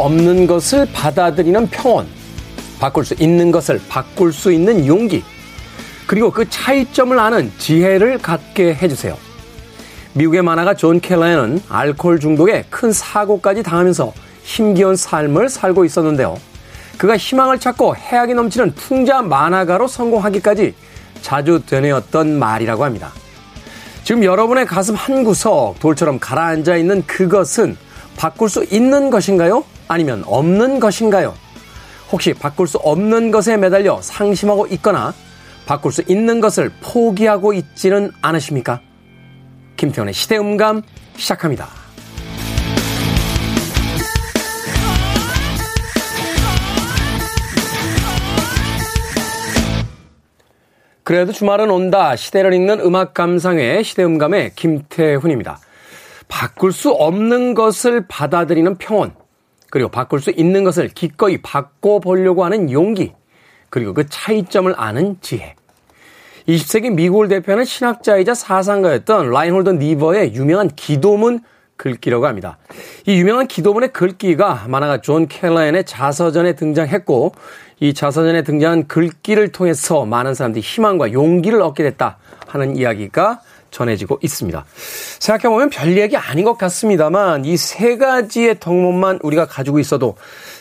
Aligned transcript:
없는 0.00 0.46
것을 0.46 0.86
받아들이는 0.92 1.68
평온, 1.68 2.06
바꿀 2.78 3.04
수 3.04 3.14
있는 3.18 3.50
것을 3.50 3.80
바꿀 3.88 4.32
수 4.32 4.52
있는 4.52 4.86
용기, 4.86 5.22
그리고 6.06 6.30
그 6.30 6.48
차이점을 6.48 7.18
아는 7.18 7.52
지혜를 7.58 8.18
갖게 8.18 8.74
해주세요. 8.74 9.16
미국의 10.14 10.42
만화가 10.42 10.74
존 10.74 11.00
캘러핸은 11.00 11.62
알코올 11.68 12.18
중독에 12.18 12.64
큰 12.68 12.92
사고까지 12.92 13.62
당하면서 13.62 14.12
힘겨운 14.42 14.96
삶을 14.96 15.48
살고 15.48 15.84
있었는데요. 15.84 16.36
그가 16.98 17.16
희망을 17.16 17.60
찾고 17.60 17.96
해학이 17.96 18.34
넘치는 18.34 18.74
풍자 18.74 19.22
만화가로 19.22 19.86
성공하기까지 19.86 20.74
자주 21.22 21.62
되뇌었던 21.64 22.38
말이라고 22.38 22.84
합니다. 22.84 23.12
지금 24.02 24.24
여러분의 24.24 24.66
가슴 24.66 24.94
한 24.94 25.22
구석 25.22 25.76
돌처럼 25.78 26.18
가라앉아 26.18 26.76
있는 26.76 27.06
그것은 27.06 27.76
바꿀 28.16 28.48
수 28.48 28.64
있는 28.64 29.10
것인가요? 29.10 29.64
아니면 29.90 30.22
없는 30.24 30.78
것인가요? 30.78 31.34
혹시 32.12 32.32
바꿀 32.32 32.68
수 32.68 32.78
없는 32.78 33.32
것에 33.32 33.56
매달려 33.56 34.00
상심하고 34.00 34.68
있거나 34.68 35.12
바꿀 35.66 35.90
수 35.90 36.04
있는 36.06 36.40
것을 36.40 36.70
포기하고 36.80 37.52
있지는 37.52 38.12
않으십니까? 38.22 38.80
김태원의 39.76 40.14
시대음감 40.14 40.82
시작합니다. 41.16 41.66
그래도 51.02 51.32
주말은 51.32 51.68
온다. 51.68 52.14
시대를 52.14 52.54
읽는 52.54 52.78
음악 52.78 53.12
감상회 53.12 53.82
시대음감의 53.82 54.52
김태훈입니다. 54.54 55.58
바꿀 56.28 56.72
수 56.72 56.92
없는 56.92 57.54
것을 57.54 58.06
받아들이는 58.06 58.76
평온, 58.76 59.12
그리고 59.70 59.88
바꿀 59.88 60.20
수 60.20 60.30
있는 60.30 60.64
것을 60.64 60.88
기꺼이 60.88 61.38
바꿔보려고 61.38 62.44
하는 62.44 62.70
용기, 62.70 63.12
그리고 63.70 63.94
그 63.94 64.06
차이점을 64.08 64.72
아는 64.76 65.16
지혜. 65.20 65.54
20세기 66.48 66.92
미국을 66.92 67.28
대표하는 67.28 67.64
신학자이자 67.64 68.34
사상가였던 68.34 69.30
라인홀드 69.30 69.70
니버의 69.70 70.34
유명한 70.34 70.68
기도문 70.74 71.40
글귀라고 71.76 72.26
합니다. 72.26 72.58
이 73.06 73.18
유명한 73.18 73.46
기도문의 73.46 73.92
글귀가 73.92 74.66
만화가 74.68 75.00
존 75.00 75.28
캘러핸의 75.28 75.84
자서전에 75.84 76.54
등장했고 76.54 77.32
이 77.80 77.94
자서전에 77.94 78.42
등장한 78.42 78.86
글귀를 78.88 79.52
통해서 79.52 80.04
많은 80.04 80.34
사람들이 80.34 80.60
희망과 80.60 81.12
용기를 81.12 81.62
얻게 81.62 81.82
됐다 81.82 82.18
하는 82.46 82.76
이야기가 82.76 83.40
전해지고 83.70 84.18
있습니다. 84.22 84.64
생각해보면 85.20 85.70
별 85.70 85.96
얘기 85.96 86.16
아닌 86.16 86.44
것 86.44 86.58
같습니다만 86.58 87.44
이 87.44 87.56
세 87.56 87.96
가지의 87.96 88.58
덕목만 88.60 89.20
우리가 89.22 89.46
가지고 89.46 89.78
있어도 89.78 90.16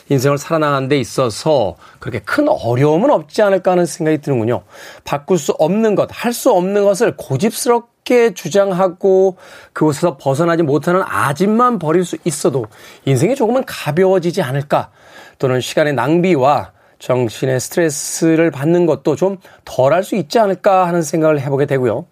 인생을 0.09 0.37
살아나가는 0.37 0.87
데 0.87 0.97
있어서 0.99 1.75
그렇게 1.99 2.19
큰 2.19 2.47
어려움은 2.49 3.09
없지 3.11 3.41
않을까 3.41 3.71
하는 3.71 3.85
생각이 3.85 4.19
드는군요. 4.21 4.63
바꿀 5.03 5.37
수 5.37 5.51
없는 5.53 5.95
것, 5.95 6.09
할 6.11 6.33
수 6.33 6.51
없는 6.51 6.83
것을 6.85 7.15
고집스럽게 7.17 8.33
주장하고 8.33 9.37
그곳에서 9.73 10.17
벗어나지 10.17 10.63
못하는 10.63 11.01
아집만 11.05 11.79
버릴 11.79 12.05
수 12.05 12.17
있어도 12.25 12.65
인생이 13.05 13.35
조금은 13.35 13.63
가벼워지지 13.65 14.41
않을까 14.41 14.89
또는 15.37 15.61
시간의 15.61 15.93
낭비와 15.93 16.71
정신의 16.99 17.59
스트레스를 17.59 18.51
받는 18.51 18.85
것도 18.85 19.15
좀 19.15 19.37
덜 19.63 19.93
할 19.93 20.03
수 20.03 20.15
있지 20.15 20.37
않을까 20.39 20.87
하는 20.87 21.01
생각을 21.01 21.39
해보게 21.39 21.65
되고요. 21.65 22.05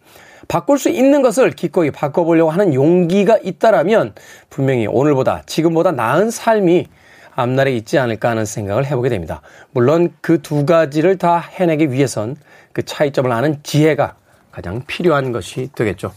바꿀 0.47 0.79
수 0.79 0.89
있는 0.89 1.21
것을 1.21 1.51
기꺼이 1.51 1.91
바꿔보려고 1.91 2.51
하는 2.51 2.73
용기가 2.73 3.37
있다라면 3.43 4.13
분명히 4.49 4.87
오늘보다 4.87 5.43
지금보다 5.45 5.91
나은 5.91 6.31
삶이 6.31 6.87
앞날에 7.35 7.71
있지 7.75 7.99
않을까 7.99 8.29
하는 8.29 8.45
생각을 8.45 8.85
해보게 8.85 9.09
됩니다. 9.09 9.41
물론 9.71 10.11
그 10.21 10.41
두 10.41 10.65
가지를 10.65 11.17
다 11.17 11.37
해내기 11.37 11.91
위해선 11.91 12.35
그 12.73 12.83
차이점을 12.83 13.31
아는 13.31 13.59
지혜가 13.63 14.15
가장 14.51 14.83
필요한 14.87 15.31
것이 15.31 15.69
되겠죠. 15.75 16.13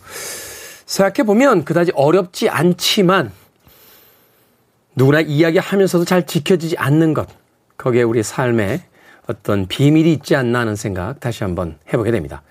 생각해보면 0.86 1.64
그다지 1.64 1.92
어렵지 1.94 2.48
않지만 2.48 3.32
누구나 4.94 5.20
이야기하면서도 5.20 6.04
잘 6.04 6.26
지켜지지 6.26 6.76
않는 6.78 7.14
것. 7.14 7.28
거기에 7.76 8.02
우리 8.02 8.22
삶에 8.22 8.82
어떤 9.26 9.66
비밀이 9.66 10.12
있지 10.12 10.34
않나 10.36 10.60
하는 10.60 10.74
생각 10.74 11.20
다시 11.20 11.44
한번 11.44 11.78
해보게 11.92 12.10
됩니다. 12.10 12.42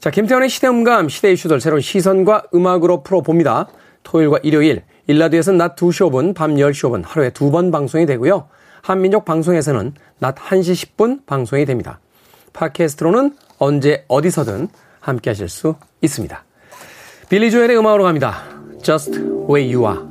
자, 0.00 0.10
김태원의 0.10 0.48
시대음감, 0.48 1.10
시대 1.10 1.30
이슈들 1.30 1.60
새로운 1.60 1.82
시선과 1.82 2.44
음악으로 2.54 3.02
풀어봅니다. 3.02 3.68
토요일과 4.02 4.38
일요일, 4.42 4.82
1라디오에서는 5.06 5.58
낮 5.58 5.76
2시 5.76 6.10
5분, 6.10 6.34
밤 6.34 6.54
10시 6.54 6.88
5분 6.88 7.02
하루에 7.04 7.28
두 7.30 7.50
번 7.50 7.70
방송이 7.70 8.06
되고요. 8.06 8.48
한민족 8.80 9.26
방송에서는 9.26 9.92
낮 10.18 10.36
1시 10.36 10.96
10분 10.96 11.26
방송이 11.26 11.66
됩니다. 11.66 12.00
팟캐스트로는 12.54 13.36
언제 13.58 14.06
어디서든 14.08 14.68
함께 15.00 15.30
하실 15.30 15.50
수 15.50 15.74
있습니다. 16.00 16.44
빌리 17.28 17.50
조엘의 17.50 17.76
음악으로 17.76 18.04
갑니다. 18.04 18.42
Just 18.82 19.20
Way 19.50 19.74
You 19.74 19.86
Are. 19.86 20.09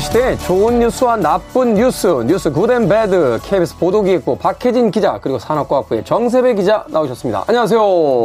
시대의 0.00 0.38
좋은 0.38 0.78
뉴스와 0.78 1.16
나쁜 1.16 1.74
뉴스, 1.74 2.06
뉴스 2.26 2.52
Good 2.52 2.73
and 2.73 2.88
Bad, 2.88 3.38
KBS 3.42 3.78
보도기획부 3.78 4.38
박혜진 4.38 4.90
기자, 4.90 5.18
그리고 5.20 5.38
산업과학부의 5.38 6.04
정세배 6.04 6.54
기자 6.54 6.84
나오셨습니다. 6.88 7.44
안녕하세요. 7.46 7.80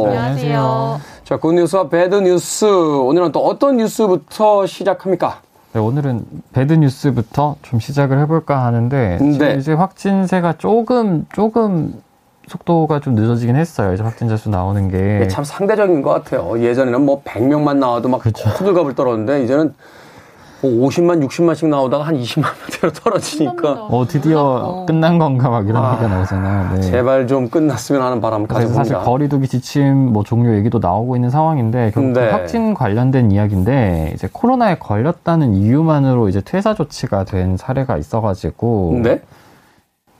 안녕하세요. 0.06 1.00
자, 1.24 1.36
good 1.38 1.58
news와 1.58 1.88
bad 1.88 2.16
news. 2.16 2.66
오늘은 2.66 3.32
또 3.32 3.44
어떤 3.46 3.78
뉴스부터 3.78 4.66
시작합니까? 4.66 5.40
네, 5.72 5.80
오늘은 5.80 6.24
배드 6.52 6.74
뉴스부터 6.74 7.56
좀 7.62 7.80
시작을 7.80 8.20
해볼까 8.20 8.64
하는데, 8.64 9.18
네. 9.20 9.32
지금 9.32 9.58
이제 9.58 9.72
확진세가 9.72 10.54
조금, 10.58 11.26
조금 11.34 11.94
속도가 12.46 13.00
좀 13.00 13.14
늦어지긴 13.14 13.56
했어요. 13.56 13.94
이제 13.94 14.02
확진자 14.02 14.36
수 14.36 14.50
나오는 14.50 14.90
게. 14.90 15.26
참 15.28 15.42
상대적인 15.44 16.02
것 16.02 16.10
같아요. 16.10 16.62
예전에는 16.62 17.04
뭐 17.04 17.22
100명만 17.22 17.78
나와도 17.78 18.08
막 18.08 18.20
그쵸. 18.20 18.48
호들갑을 18.50 18.94
떨었는데, 18.94 19.44
이제는 19.44 19.64
뭐 19.64 19.74
50만, 20.66 21.24
60만씩 21.26 21.68
나오다가 21.68 22.04
한 22.04 22.16
20만 22.16 22.42
명대로 22.58 22.92
떨어지니까. 22.92 23.72
어, 23.90 24.06
드디어 24.06 24.84
끝난 24.86 25.18
건가 25.18 25.48
막 25.50 25.68
이런 25.68 25.84
아, 25.84 25.92
얘기가 25.92 26.08
나오잖아요. 26.08 26.74
네. 26.76 26.80
제발 26.82 27.26
좀 27.26 27.48
끝났으면 27.48 28.02
하는 28.02 28.20
바람 28.20 28.46
가지고 28.46 28.72
사실 28.72 28.96
거리두기 28.96 29.48
지침 29.48 30.12
뭐 30.12 30.22
종료 30.24 30.54
얘기도 30.56 30.78
나오고 30.78 31.16
있는 31.16 31.30
상황인데 31.30 31.92
결국 31.94 32.12
네. 32.12 32.30
확진 32.30 32.74
관련된 32.74 33.30
이야기인데 33.30 34.12
이제 34.14 34.28
코로나에 34.32 34.76
걸렸다는 34.78 35.54
이유만으로 35.54 36.28
이제 36.28 36.40
퇴사 36.40 36.74
조치가 36.74 37.24
된 37.24 37.56
사례가 37.56 37.96
있어가지고. 37.98 39.00
네? 39.02 39.20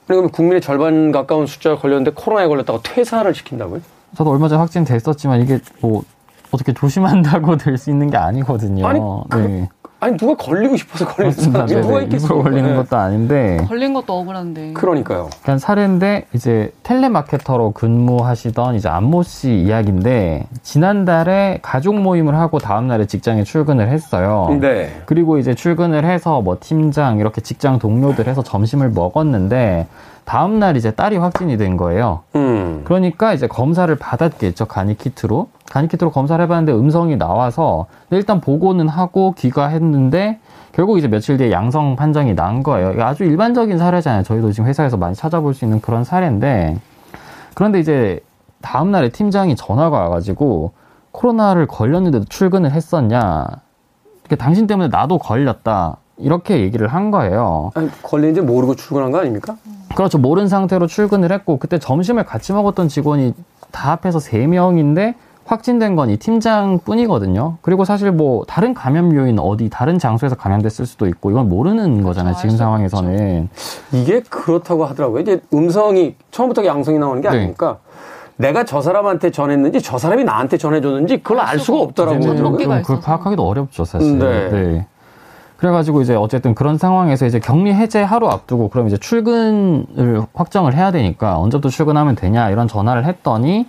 그럼 0.07 0.29
국민의 0.29 0.61
절반 0.61 1.11
가까운 1.11 1.47
숫자가 1.47 1.77
걸렸는데 1.77 2.11
코로나에 2.11 2.47
걸렸다고 2.47 2.81
퇴사를 2.83 3.33
시킨다고요? 3.33 3.81
저도 4.15 4.29
얼마 4.29 4.47
전에 4.47 4.59
확진됐었지만 4.59 5.41
이게 5.41 5.59
뭐 5.81 6.03
어떻게 6.51 6.73
조심한다고 6.73 7.57
될 7.57 7.77
수 7.77 7.89
있는 7.89 8.09
게 8.11 8.15
아니거든요. 8.17 8.85
아니, 8.87 8.99
그, 9.29 9.37
네. 9.37 9.69
아니 10.05 10.17
누가 10.17 10.35
걸리고 10.35 10.77
싶어서 10.77 11.07
걸리는 11.07 11.31
사람이 11.31 11.81
누가 11.81 12.01
있겠어요? 12.03 12.43
걸리는 12.43 12.69
네. 12.69 12.75
것도 12.75 12.95
아닌데 12.95 13.65
걸린 13.67 13.91
것도 13.95 14.19
억울한데. 14.19 14.73
그러니까요. 14.73 15.29
그냥 15.43 15.57
사례인데 15.57 16.27
이제 16.33 16.71
텔레마케터로 16.83 17.71
근무하시던 17.71 18.75
이제 18.75 18.87
안모 18.87 19.23
씨 19.23 19.55
이야기인데 19.55 20.45
지난달에 20.61 21.57
가족 21.63 21.99
모임을 21.99 22.35
하고 22.35 22.59
다음 22.59 22.87
날에 22.87 23.07
직장에 23.07 23.43
출근을 23.43 23.89
했어요. 23.89 24.55
네. 24.61 25.01
그리고 25.07 25.39
이제 25.39 25.55
출근을 25.55 26.05
해서 26.05 26.39
뭐 26.41 26.57
팀장 26.59 27.17
이렇게 27.17 27.41
직장 27.41 27.79
동료들 27.79 28.27
해서 28.27 28.43
점심을 28.43 28.91
먹었는데 28.91 29.87
다음 30.23 30.59
날 30.59 30.77
이제 30.77 30.91
딸이 30.91 31.17
확진이 31.17 31.57
된 31.57 31.77
거예요. 31.77 32.21
음. 32.35 32.81
그러니까 32.85 33.33
이제 33.33 33.47
검사를 33.47 33.93
받았겠죠 33.95 34.65
간이 34.65 34.97
키트로. 34.99 35.47
간이 35.69 35.87
키트로 35.87 36.11
검사를 36.11 36.41
해봤는데 36.43 36.73
음성이 36.73 37.17
나와서 37.17 37.87
일단 38.11 38.39
보고는 38.39 38.87
하고 38.87 39.33
귀가했는데 39.37 40.39
결국 40.71 40.97
이제 40.97 41.07
며칠 41.07 41.37
뒤에 41.37 41.51
양성 41.51 41.95
판정이 41.95 42.35
난 42.35 42.63
거예요. 42.63 43.03
아주 43.03 43.23
일반적인 43.23 43.77
사례잖아요. 43.77 44.23
저희도 44.23 44.51
지금 44.51 44.69
회사에서 44.69 44.97
많이 44.97 45.15
찾아볼 45.15 45.53
수 45.53 45.65
있는 45.65 45.81
그런 45.81 46.03
사례인데 46.03 46.77
그런데 47.55 47.79
이제 47.79 48.19
다음 48.61 48.91
날에 48.91 49.09
팀장이 49.09 49.55
전화가 49.55 49.97
와가지고 49.99 50.71
코로나를 51.11 51.67
걸렸는데도 51.67 52.25
출근을 52.25 52.71
했었냐. 52.71 53.45
그러니까 54.23 54.43
당신 54.43 54.67
때문에 54.67 54.89
나도 54.89 55.17
걸렸다. 55.17 55.97
이렇게 56.17 56.61
얘기를 56.61 56.87
한 56.87 57.11
거예요. 57.11 57.71
아니, 57.75 57.89
걸린지 58.01 58.41
모르고 58.41 58.75
출근한 58.75 59.11
거 59.11 59.19
아닙니까? 59.19 59.55
그렇죠. 59.95 60.17
모른 60.17 60.47
상태로 60.47 60.87
출근을 60.87 61.31
했고 61.31 61.57
그때 61.57 61.77
점심을 61.77 62.23
같이 62.23 62.53
먹었던 62.53 62.87
직원이 62.87 63.33
다 63.71 63.91
합해서 63.91 64.19
3명인데 64.19 65.15
확진된 65.45 65.95
건 65.95 66.09
이 66.09 66.17
팀장뿐이거든요. 66.17 67.57
그리고 67.61 67.85
사실 67.85 68.11
뭐 68.11 68.43
다른 68.47 68.73
감염 68.73 69.15
요인 69.15 69.39
어디 69.39 69.69
다른 69.69 69.97
장소에서 69.99 70.35
감염됐을 70.35 70.85
수도 70.85 71.07
있고 71.07 71.31
이건 71.31 71.49
모르는 71.49 72.03
거잖아요. 72.03 72.33
그렇죠, 72.33 72.41
지금 72.47 72.57
상황에서는 72.57 73.49
이게 73.91 74.21
그렇다고 74.21 74.85
하더라고요. 74.85 75.21
이제 75.21 75.41
음성이 75.53 76.15
처음부터 76.31 76.65
양성이 76.65 76.99
나오는 76.99 77.21
게 77.21 77.29
네. 77.29 77.37
아니니까 77.37 77.77
내가 78.37 78.65
저 78.65 78.81
사람한테 78.81 79.31
전했는지 79.31 79.81
저 79.81 79.97
사람이 79.97 80.23
나한테 80.23 80.57
전해줬는지 80.57 81.17
그걸 81.23 81.39
알 81.39 81.57
수가 81.59 81.79
없더라고요. 81.79 82.51
그걸 82.57 82.99
파악하기도 83.01 83.47
어렵죠, 83.47 83.85
사실. 83.85 84.19
네. 84.19 84.49
네. 84.49 84.87
그래가지고 85.57 86.01
이제 86.01 86.15
어쨌든 86.15 86.53
그런 86.53 86.77
상황에서 86.77 87.25
이제 87.25 87.39
격리 87.39 87.73
해제 87.73 88.01
하루 88.03 88.27
앞두고 88.27 88.69
그럼 88.69 88.87
이제 88.87 88.97
출근을 88.97 90.21
확정을 90.33 90.75
해야 90.75 90.91
되니까 90.91 91.39
언제부터 91.39 91.69
출근하면 91.69 92.15
되냐 92.15 92.49
이런 92.49 92.67
전화를 92.67 93.05
했더니 93.05 93.65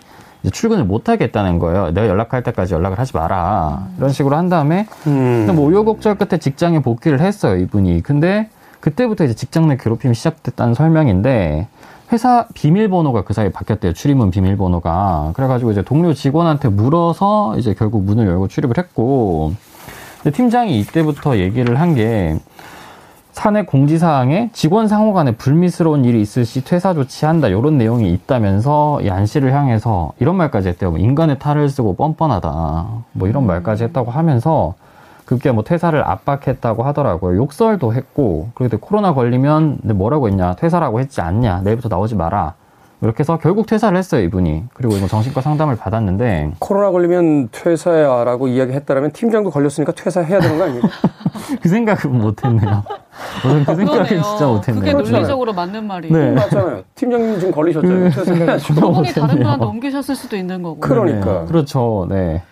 출근을 0.51 0.85
못 0.85 1.09
하겠다는 1.09 1.59
거예요. 1.59 1.91
내가 1.93 2.09
연락할 2.09 2.43
때까지 2.43 2.75
연락을 2.75 2.99
하지 2.99 3.17
마라. 3.17 3.87
이런 3.99 4.11
식으로 4.11 4.37
한 4.37 4.49
다음에 4.49 4.87
음. 5.07 5.49
뭐 5.55 5.67
우여곡절 5.67 6.17
끝에 6.17 6.39
직장에 6.39 6.81
복귀를 6.83 7.21
했어요, 7.21 7.57
이분이. 7.57 8.03
근데 8.03 8.49
그때부터 8.81 9.25
이제 9.25 9.35
직장 9.35 9.69
내 9.69 9.77
괴롭힘이 9.77 10.15
시작됐다는 10.15 10.75
설명인데 10.75 11.67
회사 12.13 12.47
비밀번호가 12.55 13.23
그 13.23 13.33
사이에 13.33 13.51
바뀌었대요. 13.51 13.93
출입문 13.93 14.31
비밀번호가. 14.31 15.33
그래가지고 15.35 15.73
이제 15.73 15.83
동료 15.83 16.13
직원한테 16.15 16.69
물어서 16.69 17.57
이제 17.59 17.75
결국 17.75 18.05
문을 18.05 18.27
열고 18.27 18.47
출입을 18.49 18.79
했고 18.79 19.55
팀장이 20.33 20.79
이때부터 20.81 21.39
얘기를 21.39 21.81
한 21.81 21.95
게 21.95 22.37
사내 23.37 23.67
공지사항에 23.67 24.49
직원 24.55 24.89
상호 24.89 25.13
간에 25.13 25.33
불미스러운 25.33 26.07
일이 26.07 26.23
있을 26.23 26.47
시 26.47 26.65
퇴사 26.65 26.95
조치한다 26.95 27.49
이런 27.49 27.77
내용이 27.77 28.11
있다면서 28.11 29.03
이안 29.03 29.27
씨를 29.27 29.53
향해서 29.53 30.15
이런 30.21 30.37
말까지 30.37 30.69
했대요. 30.69 30.93
뭐 30.93 30.99
인간의 30.99 31.39
탈을 31.39 31.69
쓰고 31.69 31.97
뻔뻔하다 31.97 32.87
뭐 33.13 33.29
이런 33.29 33.43
음. 33.43 33.47
말까지 33.47 33.85
했다고 33.85 34.11
하면서 34.11 34.73
그게 35.27 35.53
뭐 35.53 35.65
퇴사를 35.65 36.03
압박했다고 36.03 36.83
하더라고요. 36.83 37.37
욕설도 37.37 37.93
했고 37.93 38.49
그리고 38.55 38.79
코로나 38.79 39.13
걸리면 39.13 39.81
뭐라고 39.83 40.29
했냐 40.29 40.55
퇴사라고 40.55 41.01
했지 41.01 41.21
않냐 41.21 41.61
내일부터 41.61 41.91
나오지 41.91 42.15
마라 42.15 42.55
이렇게 43.03 43.21
해서 43.21 43.39
결국 43.39 43.67
퇴사를 43.67 43.97
했어요, 43.97 44.23
이분이. 44.23 44.65
그리고 44.73 44.97
이거 44.97 45.07
정신과 45.07 45.43
상담을 45.43 45.77
받았는데. 45.77 46.53
코로나 46.59 46.91
걸리면 46.91 47.51
퇴사야라고 47.53 48.49
이야기했다라면 48.49 49.13
팀장도 49.13 49.51
걸렸으니까 49.51 49.93
퇴사해야 49.93 50.41
되는 50.41 50.59
거 50.59 50.65
아니에요? 50.65 50.83
그 51.61 51.69
생각은 51.69 52.13
못 52.19 52.43
했네요. 52.45 52.83
저는 53.43 53.65
그 53.65 53.75
생각은 53.77 54.07
진짜 54.07 54.47
못 54.47 54.67
했네요. 54.67 54.97
그게 54.97 55.11
논리적으로 55.11 55.53
맞는 55.53 55.87
말이에요. 55.87 56.17
네. 56.17 56.31
맞잖아요. 56.33 56.83
팀장님 56.95 57.39
지금 57.39 57.53
걸리셨잖아요. 57.53 58.11
그 58.11 58.11
퇴사해야죠. 58.11 58.75
그분이 58.75 59.13
다른 59.13 59.37
분한테 59.37 59.67
옮기셨을 59.67 60.17
수도 60.17 60.37
있는 60.37 60.63
거고. 60.63 60.81
그러니까. 60.81 61.41
네. 61.43 61.47
그렇죠. 61.47 62.07
네. 62.09 62.43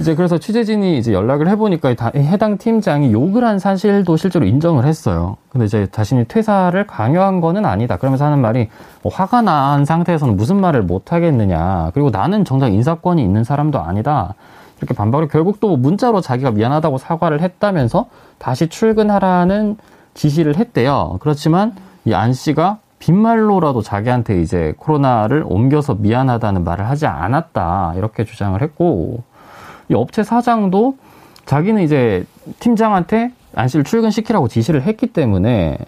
이제 0.00 0.14
그래서 0.14 0.38
취재진이 0.38 0.96
이제 0.98 1.12
연락을 1.12 1.46
해보니까 1.48 1.94
해당 2.16 2.56
팀장이 2.56 3.12
욕을 3.12 3.44
한 3.44 3.58
사실도 3.58 4.16
실제로 4.16 4.46
인정을 4.46 4.86
했어요. 4.86 5.36
근데 5.50 5.66
이제 5.66 5.86
자신이 5.92 6.24
퇴사를 6.26 6.86
강요한 6.86 7.42
거는 7.42 7.66
아니다. 7.66 7.98
그러면서 7.98 8.24
하는 8.24 8.40
말이 8.40 8.68
뭐 9.02 9.12
화가 9.12 9.42
난 9.42 9.84
상태에서는 9.84 10.36
무슨 10.36 10.56
말을 10.60 10.82
못 10.82 11.12
하겠느냐. 11.12 11.90
그리고 11.92 12.08
나는 12.08 12.46
정작 12.46 12.68
인사권이 12.72 13.22
있는 13.22 13.44
사람도 13.44 13.78
아니다. 13.78 14.34
이렇게 14.78 14.94
반박을 14.94 15.28
결국 15.28 15.60
또 15.60 15.76
문자로 15.76 16.22
자기가 16.22 16.52
미안하다고 16.52 16.96
사과를 16.96 17.42
했다면서 17.42 18.06
다시 18.38 18.68
출근하라는 18.68 19.76
지시를 20.14 20.56
했대요. 20.56 21.18
그렇지만 21.20 21.74
이 22.06 22.14
안 22.14 22.32
씨가 22.32 22.78
빈말로라도 23.00 23.82
자기한테 23.82 24.40
이제 24.40 24.72
코로나를 24.78 25.44
옮겨서 25.46 25.96
미안하다는 25.96 26.64
말을 26.64 26.88
하지 26.88 27.06
않았다. 27.06 27.92
이렇게 27.96 28.24
주장을 28.24 28.60
했고 28.62 29.22
이 29.90 29.94
업체 29.94 30.22
사장도 30.22 30.96
자기는 31.46 31.82
이제 31.82 32.24
팀장한테 32.60 33.32
안 33.54 33.68
씨를 33.68 33.84
출근시키라고 33.84 34.48
지시를 34.48 34.82
했기 34.82 35.08
때문에 35.08 35.78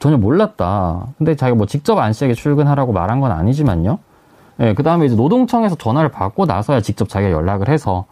전혀 0.00 0.16
몰랐다. 0.16 1.06
근데 1.16 1.36
자기가 1.36 1.56
뭐 1.56 1.66
직접 1.66 1.98
안 1.98 2.12
씨에게 2.12 2.34
출근하라고 2.34 2.92
말한 2.92 3.20
건 3.20 3.30
아니지만요. 3.30 3.98
예, 4.60 4.64
네, 4.64 4.74
그 4.74 4.82
다음에 4.82 5.06
이제 5.06 5.14
노동청에서 5.14 5.76
전화를 5.76 6.10
받고 6.10 6.46
나서야 6.46 6.80
직접 6.80 7.08
자기가 7.08 7.30
연락을 7.30 7.68
해서 7.68 8.04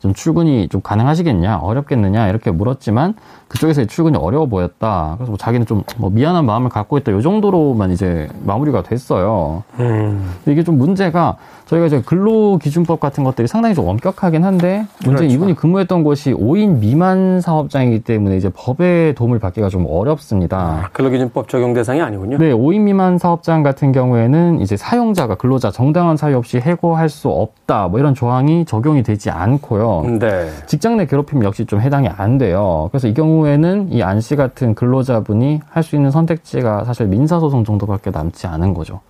좀 0.00 0.14
출근이 0.14 0.68
좀 0.68 0.80
가능하시겠냐, 0.80 1.58
어렵겠느냐, 1.58 2.28
이렇게 2.28 2.50
물었지만, 2.50 3.14
그쪽에서 3.48 3.84
출근이 3.86 4.16
어려워 4.18 4.46
보였다. 4.46 5.14
그래서 5.16 5.30
뭐 5.30 5.38
자기는 5.38 5.66
좀 5.66 5.82
뭐 5.96 6.10
미안한 6.10 6.44
마음을 6.46 6.68
갖고 6.68 6.96
있다. 6.98 7.12
요 7.12 7.20
정도로만 7.22 7.90
이제 7.92 8.28
마무리가 8.44 8.82
됐어요. 8.82 9.62
음. 9.80 10.30
이게 10.46 10.62
좀 10.62 10.78
문제가 10.78 11.36
저희가 11.66 11.86
이제 11.86 12.02
근로 12.04 12.58
기준법 12.58 13.00
같은 13.00 13.24
것들이 13.24 13.48
상당히 13.48 13.74
좀 13.74 13.88
엄격하긴 13.88 14.44
한데 14.44 14.86
문제는 15.04 15.16
그렇죠. 15.16 15.34
이분이 15.34 15.54
근무했던 15.54 16.04
곳이 16.04 16.32
5인 16.32 16.78
미만 16.78 17.40
사업장이기 17.40 18.00
때문에 18.04 18.36
이제 18.36 18.50
법의 18.54 19.14
도움을 19.16 19.38
받기가 19.38 19.68
좀 19.68 19.86
어렵습니다. 19.88 20.56
아, 20.58 20.88
근로기준법 20.92 21.48
적용 21.48 21.74
대상이 21.74 22.00
아니군요. 22.00 22.38
네, 22.38 22.52
5인 22.52 22.80
미만 22.82 23.18
사업장 23.18 23.62
같은 23.62 23.92
경우에는 23.92 24.60
이제 24.60 24.76
사용자가 24.76 25.34
근로자 25.34 25.70
정당한 25.70 26.16
사유 26.16 26.36
없이 26.36 26.58
해고할 26.58 27.08
수 27.08 27.28
없다. 27.28 27.88
뭐 27.88 27.98
이런 27.98 28.14
조항이 28.14 28.64
적용이 28.64 29.02
되지 29.02 29.30
않고요. 29.30 29.87
네. 30.18 30.50
직장 30.66 30.96
내 30.96 31.06
괴롭힘 31.06 31.42
역시 31.44 31.64
좀 31.66 31.80
해당이 31.80 32.08
안 32.08 32.38
돼요. 32.38 32.88
그래서 32.90 33.08
이 33.08 33.14
경우에는 33.14 33.92
이 33.92 34.02
안 34.02 34.20
씨 34.20 34.36
같은 34.36 34.74
근로자분이 34.74 35.60
할 35.68 35.82
수 35.82 35.96
있는 35.96 36.10
선택지가 36.10 36.84
사실 36.84 37.06
민사소송 37.06 37.64
정도밖에 37.64 38.10
남지 38.10 38.46
않은 38.46 38.74
거죠. 38.74 39.00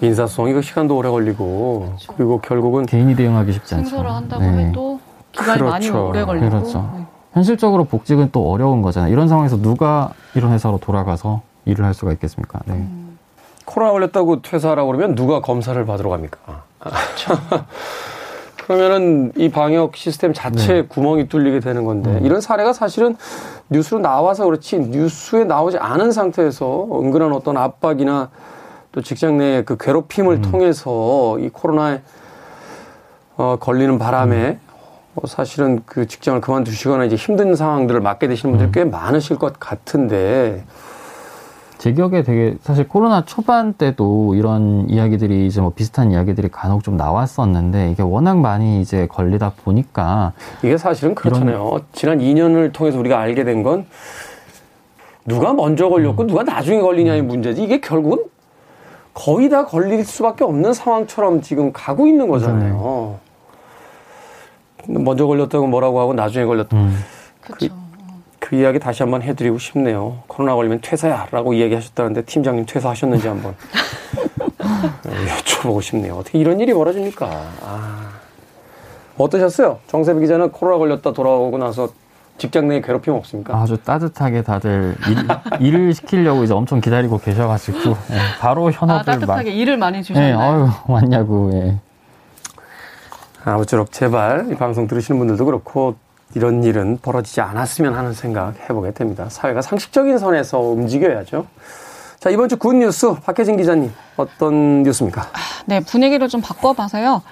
민사소송 0.00 0.48
이거 0.48 0.62
시간도 0.62 0.96
오래 0.96 1.08
걸리고 1.08 1.86
그렇죠. 1.86 2.12
그리고 2.16 2.40
결국은 2.40 2.86
개인이 2.86 3.14
대응하기 3.16 3.52
쉽지 3.52 3.74
않죠. 3.76 3.88
승소를 3.88 4.10
한다고 4.12 4.42
네. 4.42 4.66
해도 4.66 5.00
기간이 5.32 5.58
그렇죠. 5.58 5.70
많이 5.72 5.90
오래 5.90 6.24
걸리고 6.24 6.48
그렇죠. 6.50 6.90
네. 6.96 7.04
현실적으로 7.34 7.84
복직은 7.84 8.30
또 8.32 8.50
어려운 8.50 8.80
거잖아요. 8.82 9.12
이런 9.12 9.28
상황에서 9.28 9.56
누가 9.60 10.10
이런 10.34 10.52
회사로 10.52 10.78
돌아가서 10.78 11.42
일을 11.66 11.84
할 11.84 11.94
수가 11.94 12.12
있겠습니까? 12.12 12.60
네. 12.66 12.74
음. 12.74 13.18
코로나 13.64 13.92
걸렸다고 13.92 14.40
퇴사하라고 14.40 14.86
그러면 14.88 15.14
누가 15.14 15.40
검사를 15.42 15.84
받으러 15.84 16.08
갑니까? 16.10 16.38
그렇죠. 16.78 17.34
그러면은 18.68 19.32
이 19.34 19.48
방역 19.48 19.96
시스템 19.96 20.34
자체에 20.34 20.82
네. 20.82 20.86
구멍이 20.86 21.30
뚫리게 21.30 21.60
되는 21.60 21.86
건데 21.86 22.10
음. 22.10 22.26
이런 22.26 22.42
사례가 22.42 22.74
사실은 22.74 23.16
뉴스로 23.70 23.98
나와서 23.98 24.44
그렇지 24.44 24.78
뉴스에 24.78 25.44
나오지 25.44 25.78
않은 25.78 26.12
상태에서 26.12 26.86
은근한 26.92 27.32
어떤 27.32 27.56
압박이나 27.56 28.28
또 28.92 29.00
직장 29.00 29.38
내 29.38 29.62
그 29.64 29.78
괴롭힘을 29.78 30.34
음. 30.36 30.42
통해서 30.42 31.38
이 31.38 31.48
코로나에 31.48 32.02
어, 33.38 33.56
걸리는 33.58 33.98
바람에 33.98 34.36
음. 34.36 34.60
어, 35.14 35.26
사실은 35.26 35.80
그 35.86 36.06
직장을 36.06 36.38
그만두시거나 36.42 37.06
이제 37.06 37.16
힘든 37.16 37.56
상황들을 37.56 38.02
맡게 38.02 38.28
되시는 38.28 38.52
분들 38.52 38.66
음. 38.66 38.72
꽤 38.72 38.84
많으실 38.84 39.38
것 39.38 39.58
같은데 39.58 40.62
제 41.78 41.92
기억에 41.92 42.22
되게 42.24 42.56
사실 42.60 42.88
코로나 42.88 43.24
초반 43.24 43.72
때도 43.72 44.34
이런 44.34 44.88
이야기들이 44.90 45.46
이제 45.46 45.60
뭐 45.60 45.70
비슷한 45.70 46.10
이야기들이 46.10 46.48
간혹 46.48 46.82
좀 46.82 46.96
나왔었는데 46.96 47.92
이게 47.92 48.02
워낙 48.02 48.38
많이 48.38 48.80
이제 48.80 49.06
걸리다 49.06 49.52
보니까 49.64 50.32
이게 50.62 50.76
사실은 50.76 51.14
그렇잖아요. 51.14 51.78
지난 51.92 52.18
2년을 52.18 52.72
통해서 52.72 52.98
우리가 52.98 53.18
알게 53.20 53.44
된 53.44 53.62
건 53.62 53.86
누가 55.24 55.52
먼저 55.52 55.88
걸렸고 55.88 56.22
음. 56.22 56.26
누가 56.26 56.42
나중에 56.42 56.80
걸리냐의 56.80 57.22
문제지 57.22 57.62
이게 57.62 57.80
결국은 57.80 58.24
거의 59.14 59.48
다 59.48 59.64
걸릴 59.66 60.04
수밖에 60.04 60.42
없는 60.44 60.72
상황처럼 60.72 61.42
지금 61.42 61.72
가고 61.72 62.06
있는 62.06 62.28
거잖아요. 62.28 63.18
네. 64.86 64.98
먼저 64.98 65.26
걸렸다고 65.26 65.66
뭐라고 65.66 66.00
하고 66.00 66.14
나중에 66.14 66.44
걸렸다. 66.44 66.76
음. 66.76 66.96
그, 67.42 67.52
그 67.54 67.68
이야기 68.56 68.78
다시 68.78 69.02
한번 69.02 69.22
해드리고 69.22 69.58
싶네요. 69.58 70.18
코로나 70.26 70.54
걸리면 70.54 70.80
퇴사야 70.80 71.28
라고 71.30 71.52
이야기하셨다는데 71.52 72.22
팀장님 72.22 72.66
퇴사하셨는지 72.66 73.28
한번 73.28 73.54
여쭤보고 75.04 75.82
싶네요. 75.82 76.16
어떻게 76.16 76.38
이런 76.38 76.60
일이 76.60 76.72
벌어집니까? 76.72 77.26
아. 77.62 78.08
어떠셨어요? 79.18 79.80
정세비 79.88 80.20
기자는 80.20 80.52
코로나 80.52 80.78
걸렸다 80.78 81.12
돌아오고 81.12 81.58
나서 81.58 81.88
직장 82.38 82.68
내에 82.68 82.80
괴롭힘 82.80 83.12
없습니까? 83.14 83.56
아주 83.56 83.76
따뜻하게 83.78 84.42
다들 84.42 84.94
일, 85.60 85.74
을 85.74 85.92
시키려고 85.92 86.44
이제 86.44 86.54
엄청 86.54 86.80
기다리고 86.80 87.18
계셔가지고 87.18 87.90
예, 87.90 88.16
바로 88.38 88.70
현업을 88.70 89.00
아, 89.00 89.02
따뜻하게 89.02 89.26
막, 89.26 89.56
일을 89.56 89.76
많이 89.76 90.02
주셨나요? 90.02 90.38
네, 90.38 90.42
아유 90.42 90.68
왔냐고. 90.86 91.50
예. 91.54 91.76
아무쪼록 93.44 93.90
제발 93.92 94.46
이 94.52 94.54
방송 94.54 94.86
들으시는 94.86 95.18
분들도 95.18 95.44
그렇고 95.44 95.96
이런 96.34 96.62
일은 96.62 96.98
벌어지지 97.00 97.40
않았으면 97.40 97.94
하는 97.94 98.12
생각 98.12 98.54
해보게 98.68 98.92
됩니다. 98.92 99.26
사회가 99.28 99.62
상식적인 99.62 100.18
선에서 100.18 100.60
움직여야죠. 100.60 101.46
자 102.20 102.30
이번 102.30 102.48
주 102.48 102.56
굿뉴스 102.56 103.14
박혜진 103.14 103.56
기자님 103.56 103.92
어떤 104.16 104.82
뉴스입니까? 104.82 105.22
아, 105.22 105.38
네 105.66 105.80
분위기를 105.80 106.28
좀 106.28 106.40
바꿔봐서요. 106.40 107.22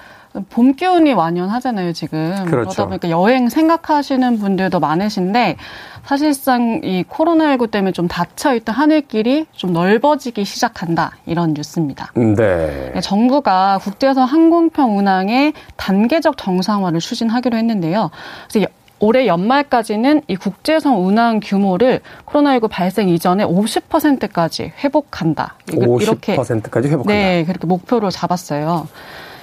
봄 0.51 0.75
기운이 0.75 1.13
완연하잖아요, 1.15 1.93
지금. 1.93 2.35
그렇죠. 2.47 2.71
그러다 2.71 2.87
보니까 2.87 3.11
여행 3.11 3.49
생각하시는 3.49 4.39
분들도 4.39 4.81
많으신데 4.81 5.57
사실상 6.05 6.81
이 6.85 7.05
코로나19 7.05 7.71
때문에 7.71 7.93
좀 7.93 8.07
닫혀있던 8.07 8.75
하늘길이 8.75 9.47
좀 9.53 9.73
넓어지기 9.73 10.45
시작한다. 10.45 11.13
이런 11.27 11.55
뉴스입니다. 11.55 12.13
네. 12.15 12.93
네 12.95 13.01
정부가 13.01 13.79
국제선 13.83 14.29
항공편 14.29 14.91
운항의 14.91 15.55
단계적 15.77 16.37
정상화를 16.37 17.01
추진하기로 17.01 17.57
했는데요. 17.57 18.11
그래서 18.49 18.69
올해 18.99 19.27
연말까지는 19.27 20.23
이 20.27 20.37
국제선 20.37 20.97
운항 20.97 21.41
규모를 21.43 22.01
코로나19 22.25 22.69
발생 22.71 23.09
이전에 23.09 23.45
50%까지 23.45 24.73
회복한다. 24.83 25.57
50%까지 25.69 26.89
회복한다. 26.89 27.13
네, 27.13 27.45
그렇게 27.45 27.67
목표를 27.67 28.11
잡았어요. 28.11 28.89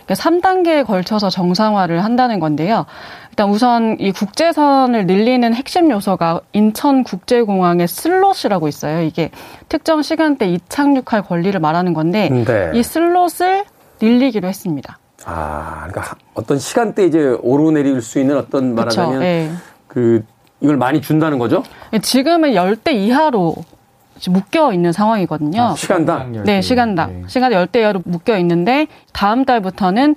3단계에 0.08 0.64
그러니까 0.64 0.84
걸쳐서 0.84 1.30
정상화를 1.30 2.04
한다는 2.04 2.40
건데요. 2.40 2.86
일단 3.30 3.50
우선 3.50 3.98
이 4.00 4.12
국제선을 4.12 5.08
늘리는 5.08 5.54
핵심 5.54 5.90
요소가 5.90 6.42
인천국제공항의 6.52 7.88
슬롯이라고 7.88 8.68
있어요. 8.68 9.02
이게 9.02 9.32
특정 9.70 10.02
시간대 10.02 10.48
이착륙할 10.48 11.24
권리를 11.24 11.58
말하는 11.60 11.94
건데 11.94 12.30
네. 12.30 12.72
이 12.74 12.84
슬롯을 12.84 13.64
늘리기로 14.02 14.48
했습니다. 14.48 14.98
아, 15.26 15.88
그러니까 15.90 16.16
어떤 16.34 16.60
시간대 16.60 17.06
이제 17.06 17.38
오르내릴 17.42 18.02
수 18.02 18.20
있는 18.20 18.38
어떤 18.38 18.76
말하자면 18.76 19.20
네. 19.20 19.52
그 19.88 20.24
이걸 20.62 20.78
많이 20.78 21.02
준다는 21.02 21.40
거죠? 21.40 21.64
지금은 22.02 22.54
열 22.56 22.76
대 22.76 22.92
이하로 22.94 23.56
묶여 24.30 24.72
있는 24.72 24.92
상황이거든요. 24.92 25.62
아, 25.62 25.76
시간당? 25.76 26.44
네, 26.44 26.62
시간당. 26.62 27.22
네. 27.22 27.24
시간 27.28 27.52
10대 27.52 27.78
이하로 27.78 28.02
묶여 28.06 28.38
있는데 28.38 28.88
다음 29.12 29.44
달부터는 29.46 30.16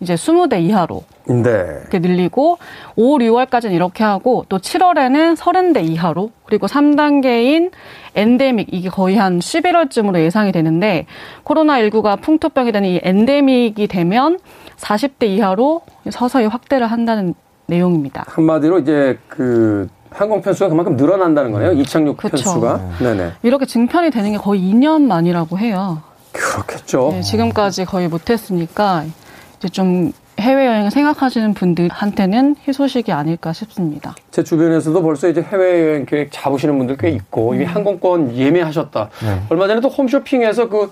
이제 0.00 0.14
20대 0.14 0.60
이하로 0.62 1.04
네. 1.26 1.50
이렇게 1.80 1.98
늘리고 1.98 2.58
5, 2.96 3.18
6월까지는 3.18 3.72
이렇게 3.72 4.04
하고 4.04 4.44
또 4.48 4.58
7월에는 4.58 5.36
30대 5.36 5.88
이하로 5.88 6.30
그리고 6.44 6.66
3단계인 6.66 7.70
엔데믹 8.14 8.68
이게 8.72 8.88
거의 8.88 9.16
한 9.16 9.38
11월쯤으로 9.38 10.18
예상이 10.18 10.52
되는데 10.52 11.06
코로나19가 11.44 12.20
풍토병이 12.20 12.72
되는 12.72 12.88
이 12.88 13.00
엔데믹이 13.02 13.86
되면 13.88 14.38
40대 14.76 15.26
이하로 15.28 15.82
서서히 16.10 16.46
확대를 16.46 16.86
한다는 16.86 17.34
내용입니다. 17.66 18.24
한마디로 18.28 18.80
이제 18.80 19.18
그 19.28 19.88
항공 20.10 20.42
편수가 20.42 20.68
그만큼 20.68 20.96
늘어난다는 20.96 21.50
거네요. 21.50 21.72
이착륙 21.72 22.16
그쵸. 22.16 22.36
편수가. 22.36 22.98
네네. 23.00 23.32
이렇게 23.42 23.66
증편이 23.66 24.10
되는 24.10 24.32
게 24.32 24.38
거의 24.38 24.60
2년 24.60 25.02
만이라고 25.02 25.58
해요. 25.58 26.02
그렇겠죠. 26.32 27.10
네, 27.12 27.22
지금까지 27.22 27.84
거의 27.84 28.08
못했으니까 28.08 29.04
이제 29.58 29.68
좀 29.68 30.12
해외여행을 30.40 30.90
생각하시는 30.90 31.54
분들한테는 31.54 32.56
희소식이 32.66 33.12
아닐까 33.12 33.52
싶습니다. 33.52 34.14
제 34.30 34.42
주변에서도 34.42 35.00
벌써 35.02 35.28
이제 35.28 35.40
해외여행 35.42 36.06
계획 36.06 36.30
잡으시는 36.32 36.76
분들 36.78 36.96
꽤 36.96 37.10
있고, 37.10 37.50
음. 37.50 37.54
이미 37.56 37.64
항공권 37.64 38.34
예매하셨다. 38.36 39.10
네. 39.22 39.40
얼마 39.48 39.68
전에 39.68 39.80
또 39.80 39.88
홈쇼핑에서 39.88 40.68
그 40.68 40.90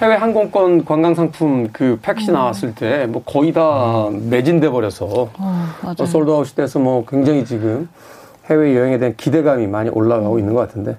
해외 0.00 0.14
항공권 0.14 0.84
관광 0.84 1.14
상품 1.14 1.68
그 1.72 1.98
팩시 2.00 2.30
음. 2.30 2.34
나왔을 2.34 2.74
때 2.74 3.06
뭐 3.06 3.22
거의 3.24 3.52
다 3.52 4.08
매진돼 4.30 4.70
버려서 4.70 5.28
어, 5.38 5.66
뭐 5.82 6.06
솔드아웃이 6.06 6.54
돼서 6.54 6.78
뭐 6.78 7.04
굉장히 7.06 7.44
지금 7.44 7.88
해외 8.48 8.76
여행에 8.76 8.98
대한 8.98 9.14
기대감이 9.16 9.66
많이 9.66 9.90
올라가고 9.90 10.34
음. 10.34 10.38
있는 10.38 10.54
것 10.54 10.60
같은데 10.60 10.96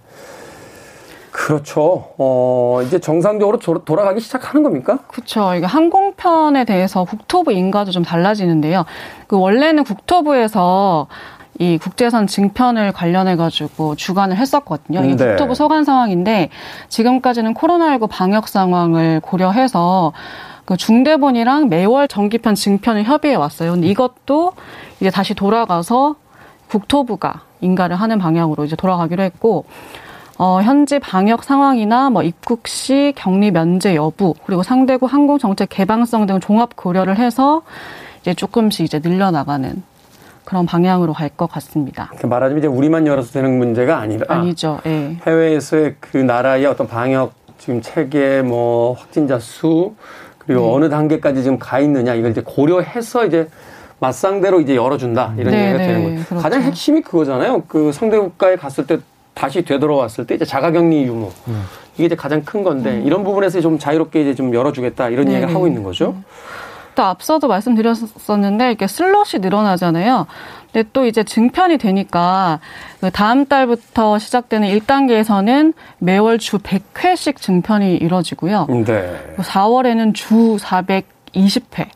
그렇죠. 1.39 2.12
어, 2.17 2.81
이제 2.86 3.00
정상적으로 3.00 3.60
돌아가기 3.60 4.19
시작하는 4.19 4.62
겁니까? 4.62 5.00
그렇죠. 5.08 5.53
이게 5.55 5.65
항공편에 5.65 6.65
대해서 6.65 7.05
국토부 7.05 7.53
인가도 7.53 7.91
좀 7.91 8.03
달라지는데요. 8.03 8.84
그 9.27 9.39
원래는 9.39 9.86
국토부에서 9.86 11.08
이 11.58 11.77
국제선 11.77 12.27
증편을 12.27 12.91
관련해 12.91 13.38
가지고 13.38 13.96
주관을 13.96 14.36
했었거든요. 14.36 15.05
이 15.05 15.15
네. 15.15 15.27
국토부 15.29 15.55
소관 15.55 15.86
상황인데 15.86 16.50
지금까지는 16.89 17.53
코로나19 17.53 18.10
방역 18.10 18.50
상황을 18.50 19.22
고려해서 19.22 20.12
그 20.65 20.75
중대본이랑 20.75 21.69
매월 21.69 22.10
정기편 22.10 22.55
증편을 22.55 23.05
협의해 23.05 23.36
왔어요. 23.36 23.72
근데 23.72 23.88
이것도 23.88 24.51
이제 25.00 25.10
다시 25.10 25.34
돌아가서 25.34 26.15
국토부가 26.67 27.43
인가를 27.62 27.96
하는 27.96 28.19
방향으로 28.19 28.65
이제 28.65 28.75
돌아가기로 28.75 29.24
했고 29.24 29.65
어, 30.41 30.62
현지 30.62 31.00
방역 31.00 31.43
상황이나 31.43 32.10
뭐 32.10 32.24
입국 32.24 32.65
시 32.69 33.12
격리 33.17 33.51
면제 33.51 33.96
여부 33.96 34.34
그리고 34.46 34.63
상대국 34.63 35.12
항공 35.12 35.38
정책 35.38 35.67
개방성 35.67 36.27
등 36.27 36.39
종합 36.39 36.77
고려를 36.77 37.17
해서 37.17 37.62
이제 38.22 38.34
조금씩 38.34 38.86
이제 38.86 39.00
늘려나가는 39.03 39.84
그런 40.46 40.65
방향으로 40.65 41.12
갈 41.12 41.29
것 41.36 41.51
같습니다. 41.51 42.10
말하자면 42.24 42.58
이제 42.60 42.67
우리만 42.67 43.05
열어서 43.05 43.34
되는 43.34 43.58
문제가 43.60 43.98
아니라 43.98 44.34
아니죠. 44.34 44.79
예. 44.86 45.17
해외에서의 45.27 45.96
그 46.00 46.15
나라의 46.17 46.65
어떤 46.67 46.88
방역 46.88 47.34
지금 47.58 47.81
체계 47.81 48.41
뭐 48.41 48.93
확진자 48.93 49.39
수 49.39 49.93
그리고 50.38 50.62
네. 50.62 50.74
어느 50.74 50.89
단계까지 50.89 51.43
지금 51.43 51.60
가 51.60 51.81
있느냐 51.81 52.13
이걸 52.15 52.31
이제 52.31 52.41
고려해서 52.46 53.25
이제 53.25 53.50
맞상대로 54.00 54.62
이제 54.62 54.77
열어준다 54.77 55.34
이런 55.38 55.51
네, 55.51 55.63
얘기가 55.65 55.77
네, 55.79 55.88
되는 55.88 56.03
거예요. 56.05 56.24
그렇죠. 56.24 56.41
가장 56.41 56.62
핵심이 56.62 57.01
그거잖아요. 57.01 57.63
그 57.67 57.91
상대 57.91 58.17
국가에 58.17 58.55
갔을 58.55 58.88
때 58.88 59.00
다시 59.39 59.62
되돌아왔을 59.62 60.27
때 60.27 60.36
이제 60.36 60.43
자가격리 60.43 61.03
유무 61.03 61.31
음. 61.48 61.63
이게 61.96 62.08
이제 62.08 62.15
가장 62.15 62.43
큰 62.43 62.62
건데 62.62 62.98
음. 62.98 63.08
이런 63.08 63.24
부분에서 63.24 63.62
좀 63.62 63.79
자유롭게 63.79 64.22
이제 64.22 64.36
좀 64.36 64.53
열어주겠다 64.53 65.08
이런 65.08 65.25
네. 65.25 65.36
얘기를 65.36 65.55
하고 65.55 65.65
있는 65.65 65.81
거죠. 65.81 66.10
음. 66.10 66.24
또 66.96 67.03
앞서도 67.03 67.48
말씀드렸었는데 67.48 68.67
이렇게 68.67 68.86
슬롯이 68.86 69.39
늘어나잖아요. 69.39 70.27
근데 70.74 70.89
또 70.91 71.05
이제 71.05 71.24
증편이 71.24 71.77
되니까 71.77 72.60
그 73.00 73.10
다음 73.12 73.46
달부터 73.46 74.19
시작되는 74.19 74.67
1단계에서는 74.67 75.74
매월 76.00 76.38
주 76.38 76.58
100회씩 76.58 77.38
증편이 77.38 77.96
이뤄지고요. 77.96 78.67
네. 78.86 79.36
4월에는 79.38 80.13
주 80.13 80.58
420회. 80.60 81.88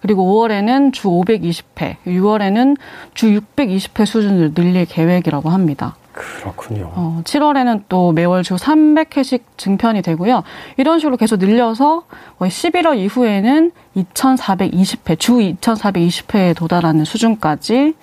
그리고 0.00 0.22
5월에는 0.22 0.92
주 0.92 1.08
520회, 1.08 1.96
6월에는 2.06 2.76
주 3.14 3.26
620회 3.56 4.06
수준을 4.06 4.54
늘릴 4.54 4.84
계획이라고 4.84 5.50
합니다. 5.50 5.96
그렇군요. 6.16 6.90
어, 6.94 7.20
7월에는 7.24 7.82
또 7.90 8.12
매월 8.12 8.42
주 8.42 8.54
300회씩 8.54 9.42
증편이 9.58 10.00
되고요. 10.00 10.42
이런 10.78 10.98
식으로 10.98 11.18
계속 11.18 11.36
늘려서 11.36 12.04
거의 12.38 12.50
11월 12.50 12.96
이후에는 12.96 13.70
2,420회, 13.96 15.18
주 15.18 15.34
2,420회에 15.34 16.56
도달하는 16.56 17.04
수준까지 17.04 17.94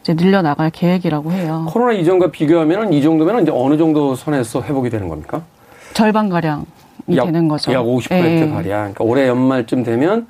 이제 0.00 0.14
늘려나갈 0.14 0.70
계획이라고 0.70 1.30
해요. 1.32 1.66
코로나 1.68 1.92
이전과 1.92 2.32
비교하면 2.32 2.92
이 2.92 3.02
정도면 3.02 3.42
이제 3.42 3.52
어느 3.54 3.76
정도 3.78 4.16
선에서 4.16 4.62
회복이 4.62 4.90
되는 4.90 5.08
겁니까? 5.08 5.42
절반가량이 5.94 6.64
되는 7.06 7.48
거죠. 7.48 7.72
약 7.72 7.84
50% 7.84 8.10
예. 8.12 8.40
가량. 8.48 8.62
그러니까 8.62 9.04
올해 9.04 9.28
연말쯤 9.28 9.84
되면 9.84 10.26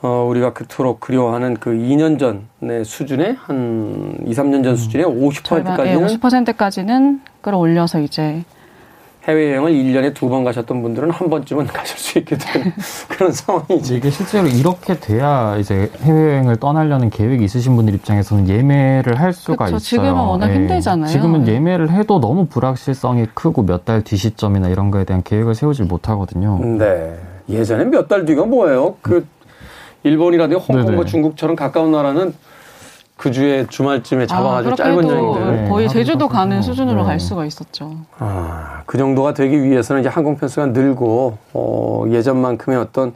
어, 0.00 0.26
우리가 0.30 0.52
그토록 0.52 1.00
그리워하는 1.00 1.54
그 1.58 1.70
2년 1.70 2.18
전의 2.18 2.84
수준의 2.84 3.36
한 3.38 4.14
2, 4.26 4.30
3년 4.32 4.62
전 4.62 4.66
음. 4.72 4.76
수준의 4.76 5.06
50%까지는 5.06 6.06
네, 6.06 6.16
50%까지는 6.18 7.20
끌어올려서 7.40 8.00
이제 8.00 8.44
해외여행을 9.26 9.72
1년에 9.72 10.14
두 10.14 10.28
번 10.28 10.44
가셨던 10.44 10.80
분들은 10.82 11.10
한 11.10 11.28
번쯤은 11.28 11.66
가실 11.74 11.98
수 11.98 12.18
있게 12.18 12.38
되는 12.38 12.72
그런 13.10 13.32
상황이지. 13.32 13.96
이게 13.96 14.08
실제로 14.10 14.46
이렇게 14.46 14.94
돼야 15.00 15.56
이제 15.58 15.90
해외여행을 16.00 16.56
떠나려는 16.56 17.10
계획이 17.10 17.44
있으신 17.44 17.74
분들 17.76 17.92
입장에서는 17.94 18.48
예매를 18.48 19.18
할 19.20 19.32
수가 19.32 19.64
그쵸, 19.66 19.76
있어요. 19.76 19.78
지금은 19.80 20.14
워낙 20.14 20.46
네. 20.46 20.54
힘들잖아요. 20.54 21.08
지금은 21.10 21.44
네. 21.44 21.54
예매를 21.54 21.90
해도 21.90 22.20
너무 22.20 22.46
불확실성이 22.46 23.26
크고 23.34 23.64
몇 23.64 23.84
달 23.84 24.02
뒤 24.02 24.16
시점이나 24.16 24.68
이런 24.68 24.90
거에 24.92 25.04
대한 25.04 25.22
계획을 25.24 25.54
세우질 25.56 25.86
못하거든요. 25.86 26.58
네. 26.78 27.14
예전에 27.50 27.84
몇달 27.84 28.24
뒤가 28.24 28.44
뭐예요? 28.46 28.96
그 29.02 29.26
일본이라든지 30.02 30.64
홍콩과. 30.64 31.04
중국처럼 31.04 31.56
가까운 31.56 31.92
나라는 31.92 32.34
그 33.16 33.32
주에 33.32 33.66
주말쯤에 33.68 34.24
아, 34.24 34.26
잡아가지고 34.26 34.72
아, 34.72 34.76
짧은 34.76 35.08
여행들 35.08 35.68
거의 35.68 35.88
네, 35.88 35.92
제주도 35.92 36.28
가는 36.28 36.62
수준으로 36.62 37.00
네. 37.00 37.06
갈 37.06 37.20
수가 37.20 37.44
있었죠. 37.44 37.96
아, 38.18 38.82
그 38.86 38.96
정도가 38.96 39.34
되기 39.34 39.60
위해서는 39.62 40.00
이제 40.00 40.08
항공 40.08 40.36
편수가 40.36 40.66
늘고 40.66 41.38
어, 41.52 42.04
예전만큼의 42.08 42.78
어떤 42.78 43.12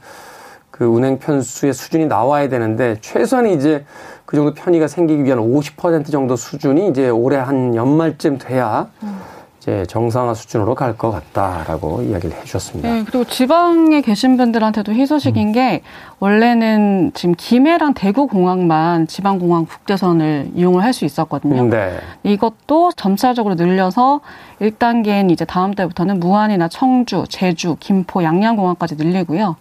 그 0.72 0.84
운행 0.84 1.18
편수의 1.20 1.72
수준이 1.72 2.06
나와야 2.06 2.48
되는데 2.48 2.96
최소한 3.00 3.46
이제 3.46 3.84
그 4.26 4.36
정도 4.36 4.54
편의가 4.54 4.88
생기기 4.88 5.22
위한 5.22 5.38
50% 5.38 6.10
정도 6.10 6.34
수준이 6.34 6.88
이제 6.88 7.08
올해 7.08 7.36
한 7.36 7.76
연말쯤 7.76 8.38
돼야 8.38 8.88
음. 9.04 9.20
이제 9.62 9.86
정상화 9.86 10.34
수준으로 10.34 10.74
갈 10.74 10.92
것 10.98 11.10
같다라고 11.12 12.02
이야기를 12.02 12.36
해주셨습니다. 12.38 12.90
네, 12.90 13.04
그리고 13.04 13.24
지방에 13.24 14.02
계신 14.02 14.36
분들한테도 14.36 14.92
희소식인 14.92 15.48
음. 15.48 15.52
게 15.52 15.82
원래는 16.18 17.12
지금 17.14 17.34
김해랑 17.38 17.94
대구 17.94 18.26
공항만 18.26 19.06
지방 19.06 19.38
공항 19.38 19.64
국제선을 19.64 20.50
이용을 20.54 20.82
할 20.82 20.92
수 20.92 21.04
있었거든요. 21.06 21.68
네. 21.70 21.98
이것도 22.24 22.92
점차적으로 22.96 23.54
늘려서 23.54 24.20
1단계인 24.60 25.30
이제 25.30 25.44
다음 25.46 25.72
달부터는 25.74 26.20
무안이나 26.20 26.68
청주, 26.68 27.24
제주, 27.30 27.76
김포, 27.80 28.22
양양 28.22 28.56
공항까지 28.56 28.96
늘리고요. 28.96 29.56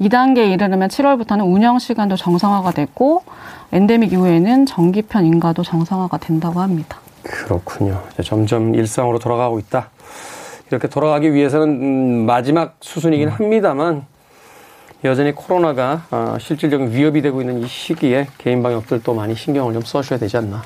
2단계에 0.00 0.52
이르르면 0.52 0.90
7월부터는 0.90 1.50
운영 1.50 1.78
시간도 1.78 2.16
정상화가 2.16 2.72
되고 2.72 3.22
엔데믹 3.72 4.12
이후에는 4.12 4.66
정기편 4.66 5.24
인가도 5.24 5.62
정상화가 5.62 6.18
된다고 6.18 6.60
합니다. 6.60 6.98
그렇군요. 7.28 8.02
점점 8.24 8.74
일상으로 8.74 9.18
돌아가고 9.18 9.58
있다. 9.58 9.90
이렇게 10.70 10.88
돌아가기 10.88 11.32
위해서는 11.32 11.68
음, 11.68 12.26
마지막 12.26 12.76
수순이긴 12.80 13.28
합니다만 13.28 14.06
여전히 15.04 15.32
코로나가 15.32 16.02
어, 16.10 16.36
실질적인 16.40 16.92
위협이 16.92 17.22
되고 17.22 17.40
있는 17.40 17.60
이 17.60 17.66
시기에 17.66 18.26
개인 18.38 18.62
방역들 18.62 19.02
도 19.02 19.14
많이 19.14 19.34
신경을 19.34 19.72
좀 19.72 19.82
써셔야 19.82 20.18
되지 20.18 20.36
않나 20.38 20.62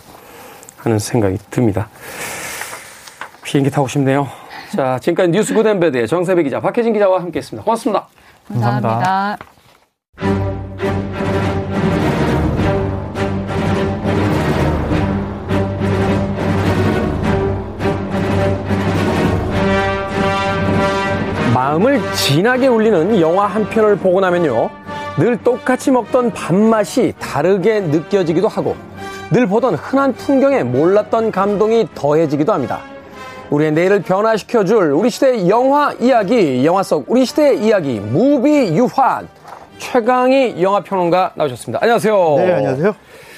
하는 0.79 0.99
생각이 0.99 1.39
듭니다. 1.51 1.89
비행기 3.45 3.71
타고 3.71 3.87
싶네요. 3.89 4.29
자, 4.75 4.99
지금까지 5.01 5.31
뉴스 5.31 5.53
굿앤배드의 5.53 6.09
정세배 6.09 6.45
기자, 6.45 6.61
박혜진 6.61 6.95
기자와 6.95 7.21
함께했습니다. 7.21 7.65
고맙습니다. 7.65 8.09
감사합니다. 8.49 9.37
감사합니다. 10.17 10.52
마음을 21.63 22.01
진하게 22.15 22.67
울리는 22.67 23.21
영화 23.21 23.47
한 23.47 23.69
편을 23.69 23.97
보고 23.99 24.21
나면요. 24.21 24.69
늘 25.17 25.41
똑같이 25.45 25.93
먹던 25.93 26.33
밥맛이 26.33 27.15
다르게 27.21 27.79
느껴지기도 27.79 28.49
하고 28.49 28.75
늘 29.31 29.47
보던 29.47 29.77
흔한 29.77 30.13
풍경에 30.13 30.65
몰랐던 30.65 31.31
감동이 31.31 31.87
더해지기도 31.95 32.53
합니다. 32.53 32.81
우리의 33.51 33.71
내일을 33.71 34.03
변화시켜줄 34.03 34.91
우리 34.91 35.09
시대의 35.09 35.49
영화 35.49 35.93
이야기, 36.01 36.67
영화 36.67 36.83
속 36.83 37.05
우리 37.09 37.25
시대의 37.25 37.65
이야기, 37.65 38.01
무비 38.01 38.77
유환. 38.77 39.29
최강희 39.79 40.61
영화평론가 40.61 41.35
나오셨습니다. 41.37 41.79
안녕하세요. 41.81 42.35
네, 42.39 42.53
안녕하세요. 42.55 42.97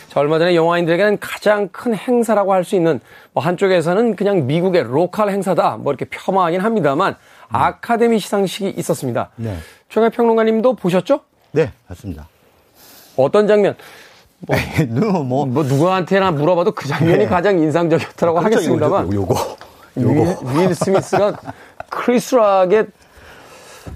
자, 0.08 0.20
얼마 0.20 0.38
전에 0.38 0.54
영화인들에게는 0.54 1.18
가장 1.20 1.68
큰 1.70 1.94
행사라고 1.94 2.54
할 2.54 2.64
수 2.64 2.74
있는 2.74 3.00
뭐 3.34 3.42
한쪽에서는 3.42 4.16
그냥 4.16 4.46
미국의 4.46 4.84
local 4.84 5.28
행사다 5.28 5.76
뭐 5.78 5.92
이렇게 5.92 6.06
폄하하긴 6.06 6.60
합니다만 6.60 7.16
아카데미 7.48 8.18
시상식이 8.18 8.74
있었습니다. 8.76 9.30
네. 9.36 9.56
최강 9.88 10.10
평론가님도 10.10 10.74
보셨죠? 10.76 11.20
네, 11.52 11.72
봤습니다. 11.88 12.28
어떤 13.16 13.46
장면? 13.46 13.76
뭐, 14.40 14.56
뭐, 15.22 15.46
뭐 15.46 15.64
누구한테나 15.64 16.32
물어봐도 16.32 16.72
그 16.72 16.88
장면이 16.88 17.18
네. 17.18 17.26
가장 17.26 17.58
인상적이었다고 17.58 18.34
그렇죠, 18.34 18.56
하겠습니다만. 18.56 19.12
요거, 19.12 19.56
요거. 19.98 20.36
윌, 20.56 20.68
윌 20.68 20.74
스미스가 20.74 21.36
크리스 21.88 22.34
락의 22.34 22.86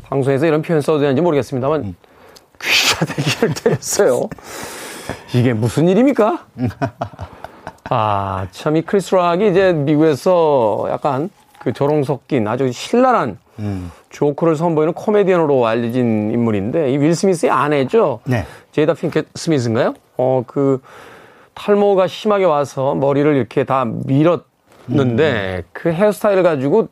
방송에서 0.05 0.47
이런 0.47 0.63
표현 0.63 0.81
써도 0.81 1.01
되는지 1.01 1.21
모르겠습니다만 1.21 1.85
음. 1.85 1.97
귀싸대기를 2.61 3.55
때렸어요. 3.55 4.29
이게 5.35 5.53
무슨 5.53 5.89
일입니까? 5.89 6.47
아, 7.91 8.47
참, 8.51 8.77
이 8.77 8.83
크리스 8.83 9.15
락이 9.15 9.49
이제 9.49 9.73
미국에서 9.73 10.87
약간 10.91 11.31
그 11.61 11.73
조롱 11.73 12.05
섞인 12.05 12.47
아주 12.49 12.71
신랄한 12.71 13.39
음. 13.59 13.91
조크를 14.11 14.57
선보이는 14.57 14.93
코미디언으로 14.95 15.67
알려진 15.67 16.31
인물인데 16.33 16.93
이 16.93 16.97
윌 16.99 17.15
스미스의 17.15 17.51
아내죠. 17.51 18.21
네. 18.25 18.45
제이다 18.73 18.95
핑켓 18.95 19.27
스미스인가요? 19.35 19.95
어 20.17 20.43
그 20.47 20.81
탈모가 21.55 22.07
심하게 22.07 22.45
와서 22.45 22.95
머리를 22.95 23.35
이렇게 23.35 23.65
다 23.65 23.85
밀었는데 23.85 25.57
음. 25.59 25.63
그 25.73 25.91
헤어스타일을 25.93 26.45
가지고 26.45 26.89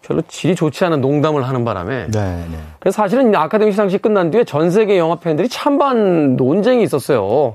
별로 0.00 0.22
질이 0.28 0.54
좋지 0.54 0.84
않은 0.86 1.00
농담을 1.02 1.46
하는 1.46 1.64
바람에. 1.64 2.06
네, 2.10 2.44
네. 2.50 2.58
그래서 2.80 2.96
사실은 3.02 3.34
아카데미 3.34 3.72
시상식 3.72 4.00
끝난 4.02 4.30
뒤에 4.30 4.44
전 4.44 4.70
세계 4.70 4.98
영화 4.98 5.16
팬들이 5.16 5.48
찬반 5.48 6.36
논쟁이 6.36 6.82
있었어요. 6.82 7.54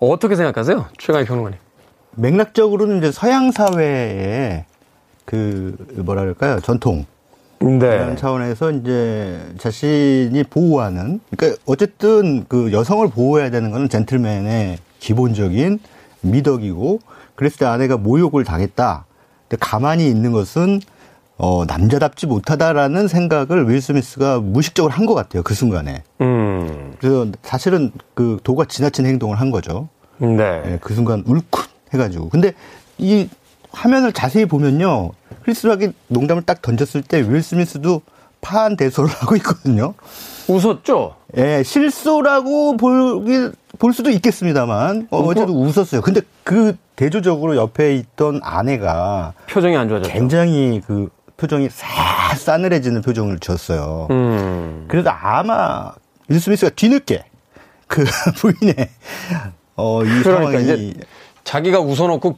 어떻게 0.00 0.36
생각하세요? 0.36 0.86
최강희 0.98 1.24
평론가님. 1.26 1.58
맥락적으로는 2.16 2.98
이제 2.98 3.10
서양 3.12 3.50
사회에 3.52 4.64
그 5.28 5.76
뭐라 5.96 6.22
그럴까요 6.22 6.58
전통 6.60 7.04
네. 7.60 7.76
그런 7.78 8.16
차원에서 8.16 8.70
이제 8.70 9.38
자신이 9.58 10.42
보호하는 10.44 11.20
그러니까 11.36 11.60
어쨌든 11.66 12.46
그 12.48 12.72
여성을 12.72 13.06
보호해야 13.08 13.50
되는 13.50 13.70
거는 13.70 13.90
젠틀맨의 13.90 14.78
기본적인 15.00 15.80
미덕이고 16.22 17.00
그랬을 17.34 17.58
때 17.58 17.66
아내가 17.66 17.96
모욕을 17.98 18.44
당했다. 18.44 19.04
근데 19.48 19.56
가만히 19.60 20.08
있는 20.08 20.32
것은 20.32 20.80
어 21.36 21.64
남자답지 21.66 22.26
못하다라는 22.26 23.06
생각을 23.06 23.68
윌 23.68 23.80
스미스가 23.82 24.40
무의식적으로 24.40 24.92
한 24.94 25.04
것 25.04 25.14
같아요 25.14 25.42
그 25.42 25.52
순간에. 25.54 26.02
음. 26.22 26.94
그래서 26.98 27.26
사실은 27.42 27.92
그 28.14 28.38
도가 28.44 28.64
지나친 28.64 29.04
행동을 29.04 29.38
한 29.38 29.50
거죠. 29.50 29.88
네. 30.18 30.36
네. 30.36 30.78
그 30.80 30.94
순간 30.94 31.22
울컥 31.26 31.68
해가지고. 31.92 32.30
근데 32.30 32.54
이 32.98 33.28
화면을 33.70 34.12
자세히 34.12 34.46
보면요. 34.46 35.10
크리스락이 35.52 35.92
농담을 36.08 36.42
딱 36.42 36.60
던졌을 36.60 37.00
때 37.02 37.22
윌 37.22 37.42
스미스도 37.42 38.02
파한 38.40 38.76
대소를 38.76 39.10
하고 39.18 39.34
있거든요. 39.36 39.94
웃었죠? 40.46 41.16
예, 41.36 41.62
실소라고 41.62 42.76
보기, 42.76 43.50
볼 43.78 43.92
수도 43.92 44.10
있겠습니다만, 44.10 45.08
어, 45.10 45.18
어제도 45.20 45.52
웃었어요. 45.54 46.00
근데 46.02 46.20
그 46.44 46.76
대조적으로 46.96 47.56
옆에 47.56 47.94
있던 47.96 48.40
아내가. 48.42 49.32
표정이 49.48 49.76
안 49.76 49.88
좋아졌죠. 49.88 50.12
굉장히 50.12 50.80
그 50.86 51.08
표정이 51.36 51.68
싹 51.70 52.36
싸늘해지는 52.36 53.02
표정을 53.02 53.38
지었어요. 53.38 54.08
음. 54.10 54.84
그래서 54.88 55.10
아마 55.10 55.92
윌 56.28 56.40
스미스가 56.40 56.70
뒤늦게 56.76 57.24
그 57.86 58.04
부인의, 58.36 58.74
어, 59.76 60.04
이 60.04 60.08
그러니까 60.22 60.58
상황이. 60.60 60.94
자기가 61.44 61.80
웃어놓고 61.80 62.36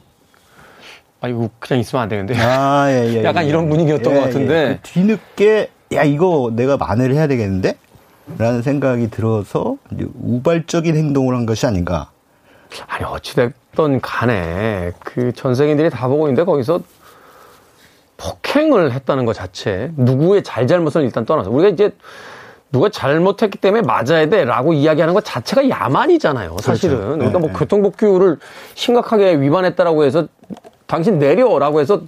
아, 1.21 1.27
이거 1.27 1.49
그냥 1.59 1.79
있으면 1.79 2.01
안 2.03 2.09
되는데. 2.09 2.35
아, 2.39 2.87
예, 2.89 3.13
예. 3.13 3.23
약간 3.23 3.45
예. 3.45 3.49
이런 3.49 3.69
분위기였던 3.69 4.11
예, 4.11 4.17
것 4.17 4.23
같은데. 4.25 4.53
예. 4.53 4.79
그 4.81 4.89
뒤늦게, 4.89 5.69
야, 5.93 6.03
이거 6.03 6.51
내가 6.53 6.77
만회를 6.77 7.15
해야 7.15 7.27
되겠는데? 7.27 7.75
라는 8.37 8.61
생각이 8.61 9.09
들어서 9.09 9.75
우발적인 10.21 10.95
행동을 10.95 11.35
한 11.35 11.45
것이 11.45 11.65
아닌가. 11.65 12.09
아니, 12.87 13.03
어찌됐든 13.03 14.01
간에 14.01 14.91
그전 15.03 15.53
세계인들이 15.53 15.89
다 15.89 16.07
보고 16.07 16.27
있는데 16.27 16.43
거기서 16.43 16.81
폭행을 18.17 18.91
했다는 18.93 19.25
것 19.25 19.33
자체, 19.33 19.91
누구의 19.97 20.43
잘잘못을 20.43 21.03
일단 21.03 21.25
떠나서. 21.25 21.51
우리가 21.51 21.69
이제 21.69 21.91
누가 22.71 22.87
잘못했기 22.89 23.57
때문에 23.57 23.81
맞아야 23.81 24.29
돼라고 24.29 24.73
이야기하는 24.73 25.13
것 25.13 25.25
자체가 25.25 25.67
야만이잖아요. 25.67 26.55
사실은. 26.61 26.95
그렇죠. 26.95 27.15
그러니까 27.17 27.39
뭐 27.39 27.47
네, 27.49 27.53
네. 27.53 27.59
교통법규를 27.59 28.37
심각하게 28.75 29.41
위반했다라고 29.41 30.05
해서 30.05 30.27
당신 30.91 31.19
내려라고 31.19 31.79
해서 31.79 32.01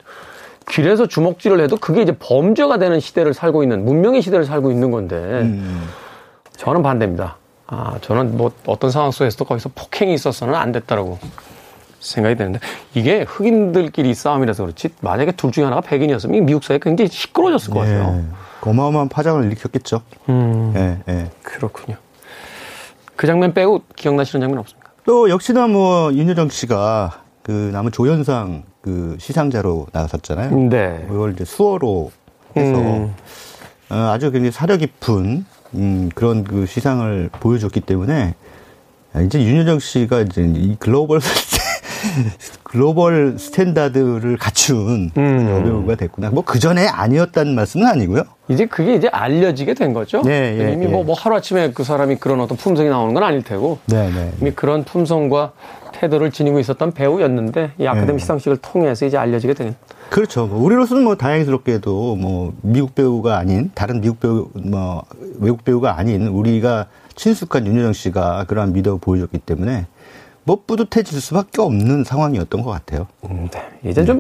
길에서 0.70 1.08
주먹질을 1.08 1.62
해도 1.62 1.78
그게 1.78 2.02
이제 2.02 2.14
범죄가 2.20 2.80
되는 2.80 3.00
시대를 3.00 3.34
살고 3.34 3.64
있는 3.64 3.86
문명의 3.86 4.22
시대를 4.22 4.44
살고 4.44 4.72
있는 4.72 4.92
건데 4.92 5.16
음. 5.16 5.88
저는 6.58 6.84
반대입니다. 6.84 7.38
아 7.68 7.98
저는 8.02 8.36
뭐 8.36 8.52
어떤 8.66 8.92
상황 8.92 9.12
속에서도 9.12 9.46
거기서 9.46 9.70
폭행이 9.74 10.14
있어서는 10.14 10.54
안 10.54 10.74
됐다라고 10.74 11.18
생각이 12.02 12.36
되는데 12.36 12.60
이게 12.94 13.22
흑인들끼리 13.22 14.14
싸움이라서 14.14 14.64
그렇지 14.64 14.90
만약에 15.00 15.32
둘 15.32 15.54
중에 15.54 15.64
하나가 15.64 15.80
백인이었으면 15.80 16.46
미국 16.46 16.66
사회 16.66 16.78
굉장히 16.78 17.10
시끄러워졌을 17.10 17.74
것 17.74 17.80
같아요. 17.80 18.22
예. 18.22 18.70
어마어마한 18.70 19.08
파장을 19.08 19.46
일으켰겠죠. 19.46 20.02
음. 20.28 20.74
예, 20.76 20.98
예. 21.08 21.32
그렇군요. 21.42 21.96
그 23.16 23.28
장면 23.28 23.54
빼고 23.54 23.84
기억나시는 23.96 24.42
장면 24.42 24.60
없습니까? 24.60 24.92
또 25.06 25.30
역시나 25.30 25.68
뭐 25.68 26.12
윤여정 26.12 26.50
씨가 26.50 27.24
그 27.44 27.52
남우 27.52 27.92
조연상 27.92 28.64
그 28.84 29.16
시상자로 29.18 29.88
나섰잖아요. 29.94 30.56
네. 30.70 31.08
이걸 31.10 31.32
이제 31.32 31.46
수어로 31.46 32.12
해서 32.58 32.78
음. 32.78 33.14
어, 33.90 33.96
아주 34.14 34.30
굉장히 34.32 34.52
사려 34.52 34.76
깊은 34.78 35.46
음, 35.76 36.10
그런 36.14 36.44
그 36.44 36.66
시상을 36.66 37.30
보여줬기 37.40 37.80
때문에 37.80 38.36
이제 39.26 39.42
윤여정 39.42 39.80
씨가 39.80 40.22
이제 40.22 40.44
이 40.54 40.76
global 40.80 41.20
global 42.64 43.38
standard를 43.40 44.38
갖춘 44.38 45.12
음. 45.16 45.50
여배우가 45.50 45.96
됐구나. 45.96 46.30
뭐 46.32 46.44
그 46.44 46.60
전에 46.60 46.86
아니었다는 46.88 47.56
말씀은 47.56 47.88
아니고요. 47.88 48.24
이제 48.50 48.66
그게 48.66 48.96
이제 48.96 49.08
알려지게 49.08 49.76
된 49.76 49.94
거죠. 49.94 50.22
네, 50.24 50.58
예, 50.60 50.74
이미 50.74 50.86
예. 50.86 50.90
뭐, 50.90 51.04
뭐 51.06 51.16
하루 51.16 51.36
아침에 51.38 51.72
그 51.72 51.84
사람이 51.86 52.18
그런 52.18 52.42
어떤 52.42 52.58
품성이 52.58 52.90
나오는 52.90 53.14
건 53.14 53.24
아닐 53.24 53.42
테고. 53.44 53.80
네, 53.86 54.12
네. 54.12 54.32
이미 54.42 54.52
그런 54.52 54.84
품성과 54.84 55.54
태도를 56.04 56.32
지니고 56.32 56.60
있었던 56.60 56.92
배우였는데 56.92 57.72
이 57.80 57.88
아카데미 57.88 58.14
네. 58.14 58.20
시상식을 58.20 58.58
통해서 58.58 59.06
이제 59.06 59.18
알려지게 59.18 59.54
된. 59.54 59.76
그렇죠. 60.10 60.48
뭐 60.48 60.62
우리로서는 60.62 61.04
뭐 61.04 61.16
다행스럽게도 61.16 62.18
뭐 62.18 62.54
미국 62.62 62.94
배우가 62.94 63.38
아닌 63.38 63.72
다른 63.74 64.02
미국 64.02 64.20
배우 64.20 64.50
뭐 64.54 65.04
외국 65.40 65.64
배우가 65.64 65.98
아닌 65.98 66.28
우리가 66.28 66.88
친숙한 67.16 67.66
윤여정 67.66 67.94
씨가 67.94 68.46
그러한 68.48 68.74
미덕을 68.74 69.00
보여줬기 69.00 69.38
때문에 69.40 69.86
뭐 70.44 70.62
뿌듯해질 70.68 71.22
수밖에 71.22 71.62
없는 71.62 72.04
상황이었던 72.04 72.62
것 72.62 72.72
같아요. 72.72 73.08
음, 73.30 73.48
네. 73.50 73.90
이제 73.90 74.02
네. 74.02 74.06
좀 74.06 74.20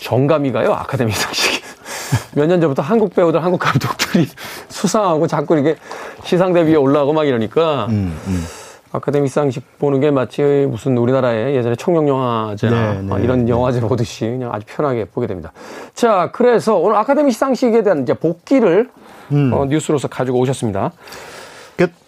정감이 0.00 0.52
가요 0.52 0.74
아카데미 0.74 1.12
시상식이. 1.12 1.60
몇년 2.36 2.60
전부터 2.60 2.82
한국 2.82 3.14
배우들, 3.14 3.42
한국 3.42 3.58
감독들이 3.58 4.28
수상하고 4.68 5.26
자꾸 5.26 5.54
이렇게 5.54 5.76
시상 6.24 6.52
대비에 6.52 6.74
올라가고 6.74 7.14
막 7.14 7.24
이러니까 7.24 7.86
음, 7.86 8.18
음. 8.26 8.44
아카데미 8.92 9.28
시상식 9.28 9.78
보는 9.78 10.00
게 10.00 10.10
마치 10.10 10.42
무슨 10.42 10.96
우리나라의 10.98 11.54
예전에 11.54 11.76
청룡영화제나 11.76 12.92
네, 12.92 13.02
네, 13.02 13.22
이런 13.22 13.44
네. 13.44 13.52
영화제 13.52 13.80
보듯이 13.80 14.26
그냥 14.26 14.52
아주 14.52 14.66
편하게 14.68 15.04
보게 15.04 15.26
됩니다. 15.26 15.52
자, 15.94 16.30
그래서 16.32 16.76
오늘 16.76 16.96
아카데미 16.96 17.30
시상식에 17.32 17.82
대한 17.82 18.02
이제 18.02 18.14
복귀를 18.14 18.90
음. 19.32 19.52
어, 19.52 19.64
뉴스로서 19.66 20.08
가지고 20.08 20.38
오셨습니다. 20.40 20.92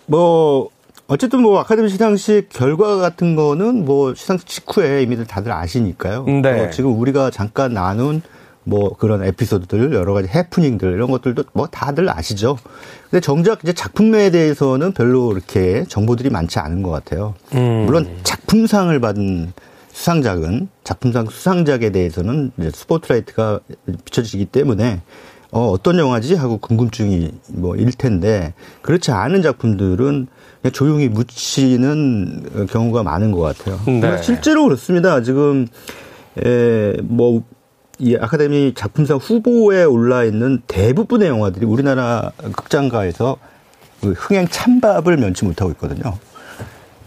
뭐 0.06 0.68
어쨌든 1.06 1.42
뭐 1.42 1.58
아카데미 1.60 1.88
시상식 1.88 2.48
결과 2.50 2.96
같은 2.96 3.36
거는 3.36 3.84
뭐 3.84 4.14
시상식 4.14 4.46
직후에 4.46 5.02
이미들 5.02 5.26
다들 5.26 5.52
아시니까요. 5.52 6.24
네. 6.24 6.66
어, 6.66 6.70
지금 6.70 6.98
우리가 6.98 7.30
잠깐 7.30 7.72
나눈 7.72 8.22
뭐 8.64 8.94
그런 8.96 9.24
에피소드들 9.24 9.92
여러 9.92 10.12
가지 10.14 10.28
해프닝들 10.28 10.92
이런 10.92 11.10
것들도 11.10 11.44
뭐 11.52 11.66
다들 11.66 12.08
아시죠. 12.08 12.56
근데 13.10 13.20
정작 13.20 13.60
이제 13.62 13.72
작품에 13.72 14.30
대해서는 14.30 14.92
별로 14.92 15.32
이렇게 15.32 15.84
정보들이 15.88 16.30
많지 16.30 16.58
않은 16.60 16.82
것 16.82 16.90
같아요. 16.90 17.34
음. 17.54 17.84
물론 17.86 18.08
작품상을 18.22 18.98
받은 19.00 19.52
수상작은 19.92 20.68
작품상 20.84 21.26
수상작에 21.26 21.90
대해서는 21.90 22.52
이제 22.58 22.70
스포트라이트가 22.72 23.60
비춰지기 24.04 24.46
때문에 24.46 25.02
어, 25.50 25.66
어떤 25.68 25.98
영화지 25.98 26.34
하고 26.34 26.56
궁금증이 26.56 27.30
뭐 27.48 27.76
일 27.76 27.92
텐데 27.92 28.54
그렇지 28.80 29.10
않은 29.10 29.42
작품들은 29.42 30.28
조용히 30.72 31.08
묻히는 31.08 32.68
경우가 32.70 33.02
많은 33.02 33.32
것 33.32 33.40
같아요. 33.40 33.78
네. 33.86 34.22
실제로 34.22 34.64
그렇습니다. 34.64 35.20
지금 35.22 35.66
에, 36.42 36.94
뭐 37.02 37.42
이 37.98 38.16
아카데미 38.16 38.74
작품상 38.74 39.18
후보에 39.18 39.84
올라 39.84 40.24
있는 40.24 40.62
대부분의 40.66 41.28
영화들이 41.28 41.66
우리나라 41.66 42.32
극장가에서 42.38 43.36
그 44.00 44.12
흥행 44.12 44.48
찬밥을 44.48 45.16
면치 45.16 45.44
못하고 45.44 45.70
있거든요. 45.72 46.18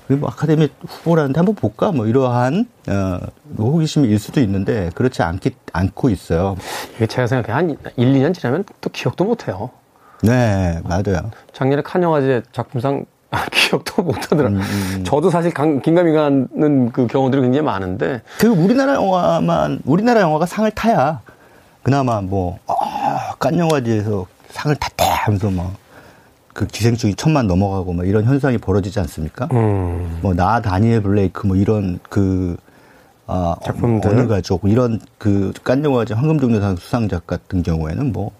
그리고 0.08 0.21
뭐 0.21 0.30
아카데미 0.30 0.69
후보라는데 0.88 1.39
한번 1.39 1.56
볼까? 1.56 1.91
뭐 1.91 2.06
이러한 2.06 2.67
어, 2.88 3.19
호기심일 3.58 4.17
수도 4.19 4.39
있는데 4.41 4.91
그렇지 4.93 5.24
않기 5.24 5.56
않고 5.74 6.10
있어요. 6.10 6.56
이게 6.95 7.08
제가 7.08 7.28
생각해 7.28 7.54
한 7.54 7.69
1, 7.98 8.13
2년 8.13 8.34
지나면 8.34 8.63
또 8.82 8.89
기억도 8.91 9.26
못 9.26 9.48
해요. 9.48 9.71
네, 10.21 10.80
맞아요. 10.84 11.32
작년에 11.54 11.82
칸 11.82 12.04
영화제 12.04 12.43
작품상 12.52 13.06
아, 13.36 13.45
기억도 13.52 14.02
못 14.04 14.15
하더라. 14.32 14.50
음, 14.50 14.56
음, 14.56 14.62
음. 14.95 15.04
저도 15.04 15.30
사실 15.30 15.52
긴가민 15.54 16.13
가는 16.15 16.91
그 16.91 17.08
경우들이 17.08 17.41
굉장히 17.41 17.65
많은데. 17.65 18.21
그 18.39 18.48
우리나라 18.48 18.93
영화만, 18.95 19.80
우리나라 19.86 20.21
영화가 20.21 20.45
상을 20.45 20.69
타야 20.71 21.21
그나마 21.84 22.21
뭐, 22.21 22.58
아, 22.67 23.34
깐 23.39 23.58
영화제에서 23.60 24.26
상을 24.50 24.76
탔대 24.78 25.06
하면서 25.06 25.52
막, 25.52 25.74
그 26.54 26.65
기생충이 26.65 27.15
천만 27.15 27.48
넘어가고 27.48 27.91
막 27.93 28.08
이런 28.08 28.24
현상이 28.24 28.58
벌어지지 28.58 29.00
않습니까? 29.02 29.50
음. 29.52 30.19
뭐, 30.21 30.34
나 30.34 30.62
다니엘 30.62 31.02
블레이크 31.02 31.45
뭐 31.45 31.56
이런 31.58 32.00
그, 32.10 32.56
아, 33.28 33.56
작품들. 33.63 34.10
어느 34.12 34.28
가족, 34.28 34.62
이런 34.65 35.00
그 35.17 35.52
깐 35.63 35.84
영화제 35.84 36.13
황금종려상 36.13 36.78
수상작 36.78 37.28
같은 37.28 37.62
경우에는 37.63 38.12
뭐, 38.13 38.32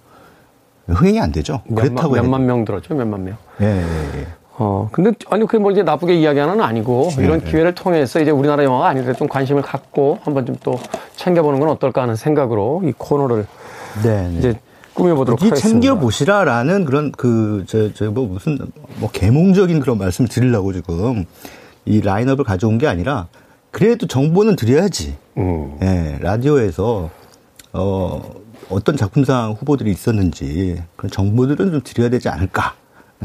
흥행이 0.88 1.20
안 1.20 1.32
되죠. 1.32 1.62
그렇다고 1.68 2.14
몇만, 2.14 2.24
몇만 2.32 2.46
명 2.46 2.66
들었죠, 2.66 2.94
몇만 2.94 3.24
명. 3.24 3.38
예, 3.62 3.66
예, 3.66 4.20
예. 4.22 4.28
어, 4.58 4.88
근데, 4.92 5.12
아니, 5.30 5.46
그게 5.46 5.58
뭐 5.58 5.72
이제 5.72 5.84
나쁘게 5.84 6.16
이야기하는 6.16 6.62
아니고, 6.62 7.10
네, 7.18 7.24
이런 7.26 7.40
네. 7.40 7.52
기회를 7.52 7.76
통해서 7.76 8.22
이제 8.22 8.32
우리나라 8.32 8.64
영화가 8.64 8.88
아니더라도 8.88 9.20
좀 9.20 9.28
관심을 9.28 9.62
갖고 9.62 10.20
한번 10.24 10.46
좀 10.46 10.56
또 10.64 10.80
챙겨보는 11.16 11.60
건 11.60 11.70
어떨까 11.70 12.02
하는 12.04 12.16
생각으로 12.16 12.82
이 12.86 12.94
코너를 12.98 13.46
네, 14.04 14.30
네. 14.30 14.38
이제 14.38 14.60
꾸며보도록 14.94 15.42
하겠습니다. 15.42 15.70
챙겨보시라라는 15.70 16.86
그런 16.86 17.12
그, 17.12 17.66
저, 17.68 17.94
저, 17.94 18.10
뭐 18.12 18.28
무슨, 18.28 18.58
뭐 19.00 19.10
개몽적인 19.12 19.80
그런 19.80 19.98
말씀을 19.98 20.30
드리려고 20.30 20.72
지금 20.74 21.26
이 21.86 22.02
라인업을 22.02 22.46
가져온 22.46 22.78
게 22.78 22.88
아니라 22.88 23.28
그래도 23.72 24.08
정보는 24.08 24.56
드려야지. 24.56 25.16
음. 25.38 25.78
예, 25.82 26.18
라디오에서, 26.22 27.10
어, 27.74 28.22
어떤 28.70 28.96
작품상 28.98 29.52
후보들이 29.52 29.92
있었는지 29.92 30.82
그런 30.96 31.12
정보들은 31.12 31.72
좀 31.72 31.82
드려야 31.84 32.10
되지 32.10 32.30
않을까. 32.30 32.74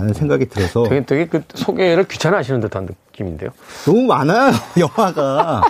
라는 0.01 0.15
생각이 0.15 0.47
들어서. 0.49 0.85
되게, 0.85 1.05
되게 1.05 1.27
그 1.27 1.43
소개를 1.55 2.09
귀찮아하시는 2.09 2.61
듯한 2.61 2.87
느낌인데요. 3.13 3.51
너무 3.85 4.03
많아요, 4.07 4.53
영화가. 4.79 5.63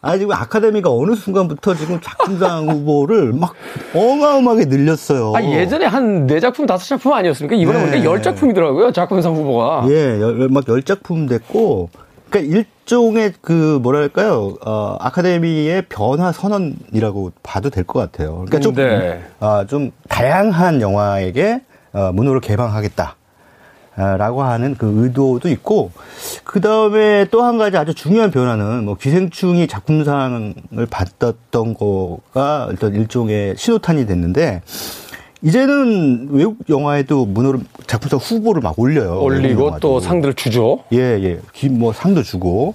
아, 0.00 0.16
지금 0.16 0.32
아카데미가 0.32 0.90
어느 0.92 1.14
순간부터 1.16 1.74
지금 1.74 2.00
작품상 2.00 2.68
후보를 2.70 3.32
막 3.32 3.52
어마어마하게 3.94 4.66
늘렸어요. 4.66 5.32
아, 5.34 5.42
예전에 5.42 5.86
한 5.86 6.26
네 6.28 6.38
작품, 6.38 6.66
다섯 6.66 6.86
작품 6.86 7.12
아니었습니까? 7.14 7.56
이번에 7.56 7.78
네. 7.80 7.90
보니까 7.90 8.04
열 8.04 8.22
작품이더라고요, 8.22 8.92
작품상 8.92 9.34
후보가. 9.34 9.86
예, 9.88 10.20
열, 10.20 10.48
막열 10.50 10.82
작품 10.84 11.26
됐고, 11.26 11.90
그러니까 12.30 12.56
일종의 12.58 13.32
그 13.40 13.80
뭐랄까요, 13.82 14.54
어, 14.64 14.96
아카데미의 15.00 15.86
변화 15.88 16.30
선언이라고 16.30 17.32
봐도 17.42 17.68
될 17.70 17.82
것 17.84 17.98
같아요. 17.98 18.44
그러니까 18.46 18.60
좀, 18.60 18.74
네. 18.74 19.20
아, 19.40 19.64
좀 19.68 19.90
다양한 20.08 20.80
영화에게 20.80 21.62
어, 21.92 22.12
문호를 22.12 22.40
개방하겠다. 22.40 23.16
라고 23.98 24.42
하는 24.44 24.76
그 24.76 25.02
의도도 25.02 25.48
있고, 25.48 25.90
그 26.44 26.60
다음에 26.60 27.26
또 27.30 27.42
한 27.42 27.58
가지 27.58 27.76
아주 27.76 27.94
중요한 27.94 28.30
변화는 28.30 28.84
뭐 28.84 28.96
기생충이 28.96 29.66
작품상을 29.66 30.54
받았던 30.88 31.74
거가 31.74 32.68
일단 32.70 32.94
일종의 32.94 33.56
신호탄이 33.56 34.06
됐는데, 34.06 34.62
이제는 35.42 36.28
외국 36.30 36.58
영화에도 36.68 37.26
문호를 37.26 37.60
작품상 37.86 38.18
후보를 38.18 38.60
막 38.60 38.78
올려요. 38.78 39.20
올리고 39.20 39.78
또 39.80 40.00
상들을 40.00 40.34
주죠. 40.34 40.80
예, 40.92 40.98
예. 40.98 41.68
뭐 41.68 41.92
상도 41.92 42.22
주고. 42.22 42.74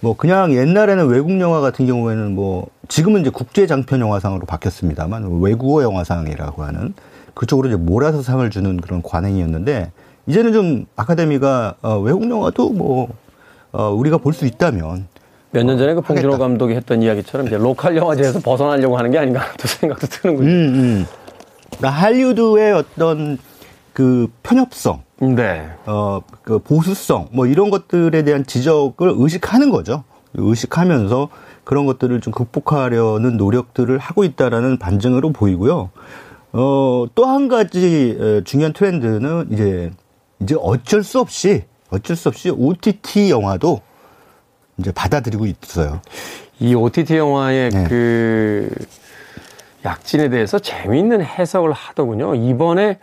뭐 0.00 0.14
그냥 0.14 0.52
옛날에는 0.52 1.06
외국 1.06 1.40
영화 1.40 1.60
같은 1.60 1.86
경우에는 1.86 2.34
뭐 2.34 2.66
지금은 2.88 3.22
이제 3.22 3.30
국제 3.30 3.66
장편 3.66 4.00
영화상으로 4.00 4.44
바뀌었습니다만 4.44 5.40
외국어 5.40 5.82
영화상이라고 5.82 6.62
하는 6.62 6.92
그쪽으로 7.32 7.68
이제 7.68 7.76
몰아서 7.78 8.20
상을 8.20 8.48
주는 8.50 8.76
그런 8.76 9.00
관행이었는데 9.02 9.92
이제는 10.26 10.52
좀 10.52 10.86
아카데미가 10.96 11.74
어, 11.82 11.98
외국 11.98 12.28
영화도 12.28 12.70
뭐 12.70 13.08
어, 13.72 13.90
우리가 13.90 14.18
볼 14.18 14.32
수 14.32 14.46
있다면 14.46 15.06
몇 15.50 15.64
년 15.64 15.78
전에 15.78 15.94
그 15.94 16.00
봉준호 16.00 16.38
감독이 16.38 16.74
했던 16.74 17.00
이야기처럼 17.02 17.46
이제 17.46 17.56
로컬 17.56 17.96
영화제에서 17.96 18.40
벗어나려고 18.40 18.96
하는 18.98 19.10
게 19.10 19.18
아닌가 19.18 19.42
또 19.58 19.68
생각도 19.68 20.06
드는군요. 20.08 20.48
음, 20.48 20.74
음. 20.74 21.06
그러니까 21.76 21.90
할리우드의 21.90 22.72
어떤 22.72 23.38
그 23.92 24.26
편협성, 24.42 25.02
네. 25.36 25.68
어, 25.86 26.20
그 26.42 26.58
보수성, 26.58 27.28
뭐 27.32 27.46
이런 27.46 27.70
것들에 27.70 28.22
대한 28.24 28.44
지적을 28.44 29.12
의식하는 29.16 29.70
거죠. 29.70 30.02
의식하면서 30.34 31.28
그런 31.62 31.86
것들을 31.86 32.20
좀 32.20 32.32
극복하려는 32.32 33.36
노력들을 33.36 33.96
하고 33.98 34.24
있다라는 34.24 34.78
반증으로 34.78 35.32
보이고요. 35.32 35.90
어, 36.52 37.04
또 37.14 37.24
한 37.26 37.46
가지 37.46 38.42
중요한 38.44 38.72
트렌드는 38.72 39.48
이제 39.52 39.92
이제 40.44 40.54
어쩔 40.60 41.02
수 41.02 41.18
없이 41.18 41.64
어쩔 41.90 42.16
수 42.16 42.28
없이 42.28 42.50
OTT 42.50 43.30
영화도 43.30 43.80
이제 44.78 44.92
받아들이고 44.92 45.46
있어요. 45.46 46.00
이 46.60 46.74
OTT 46.74 47.16
영화의 47.16 47.70
네. 47.70 47.84
그 47.88 48.70
약진에 49.84 50.28
대해서 50.28 50.58
재미있는 50.58 51.22
해석을 51.22 51.72
하더군요. 51.72 52.34
이번에 52.34 52.98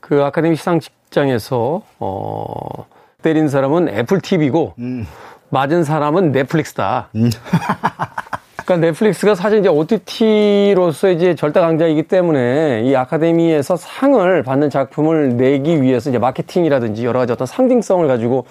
그 0.00 0.22
아카데미 0.22 0.56
시상 0.56 0.80
직장에서 0.80 1.82
어 1.98 2.86
때린 3.22 3.48
사람은 3.48 3.88
애플 3.88 4.20
TV고 4.20 4.74
음. 4.78 5.06
맞은 5.50 5.84
사람은 5.84 6.32
넷플릭스다. 6.32 7.08
음. 7.14 7.30
그러니까 8.64 8.86
넷플릭스가 8.86 9.34
사실 9.34 9.58
이제 9.58 9.68
OTT로서 9.68 11.10
이제 11.10 11.34
절대 11.34 11.60
강자이기 11.60 12.04
때문에 12.04 12.82
이 12.84 12.96
아카데미에서 12.96 13.76
상을 13.76 14.42
받는 14.42 14.70
작품을 14.70 15.36
내기 15.36 15.82
위해서 15.82 16.08
이제 16.10 16.18
마케팅이라든지 16.18 17.04
여러 17.04 17.20
가지 17.20 17.32
어떤 17.32 17.46
상징성을 17.46 18.06
가지고 18.08 18.46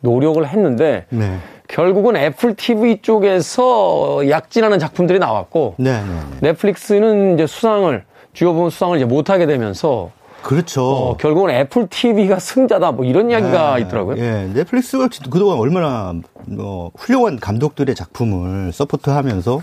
노력을 0.00 0.46
했는데 0.46 1.06
네. 1.08 1.38
결국은 1.68 2.16
애플 2.16 2.54
TV 2.54 2.98
쪽에서 3.00 4.28
약진하는 4.28 4.78
작품들이 4.78 5.18
나왔고 5.18 5.74
네, 5.78 5.92
네, 5.92 6.00
네. 6.00 6.48
넷플릭스는 6.48 7.34
이제 7.34 7.46
수상을 7.46 8.04
주요 8.32 8.52
부문 8.52 8.70
수상을 8.70 8.96
이제 8.96 9.06
못하게 9.06 9.46
되면서 9.46 10.10
그렇죠. 10.44 10.84
어, 10.84 11.16
결국은 11.16 11.50
애플 11.50 11.88
TV가 11.88 12.38
승자다 12.38 12.92
뭐 12.92 13.04
이런 13.04 13.30
이야기가 13.30 13.76
네, 13.76 13.82
있더라고요. 13.82 14.18
예, 14.18 14.50
넷플릭스가 14.52 15.08
그동안 15.30 15.58
얼마나 15.58 16.14
뭐 16.46 16.92
훌륭한 16.96 17.40
감독들의 17.40 17.94
작품을 17.94 18.72
서포트하면서 18.72 19.62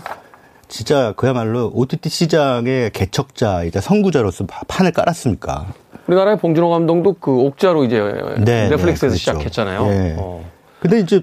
진짜 0.66 1.12
그야말로 1.16 1.70
OTT 1.72 2.08
시장의 2.08 2.90
개척자이자 2.90 3.80
선구자로서 3.80 4.46
판을 4.66 4.92
깔았습니까? 4.92 5.72
우리나라의 6.08 6.38
봉준호 6.38 6.68
감독도 6.70 7.14
그 7.20 7.30
옥자로 7.30 7.84
이제 7.84 8.00
네, 8.00 8.44
네 8.44 8.68
넷플릭스에서 8.70 8.96
네, 8.96 8.98
그렇죠. 9.06 9.16
시작했잖아요. 9.18 9.86
네. 9.86 10.16
어. 10.18 10.44
근데 10.80 10.98
이제 10.98 11.22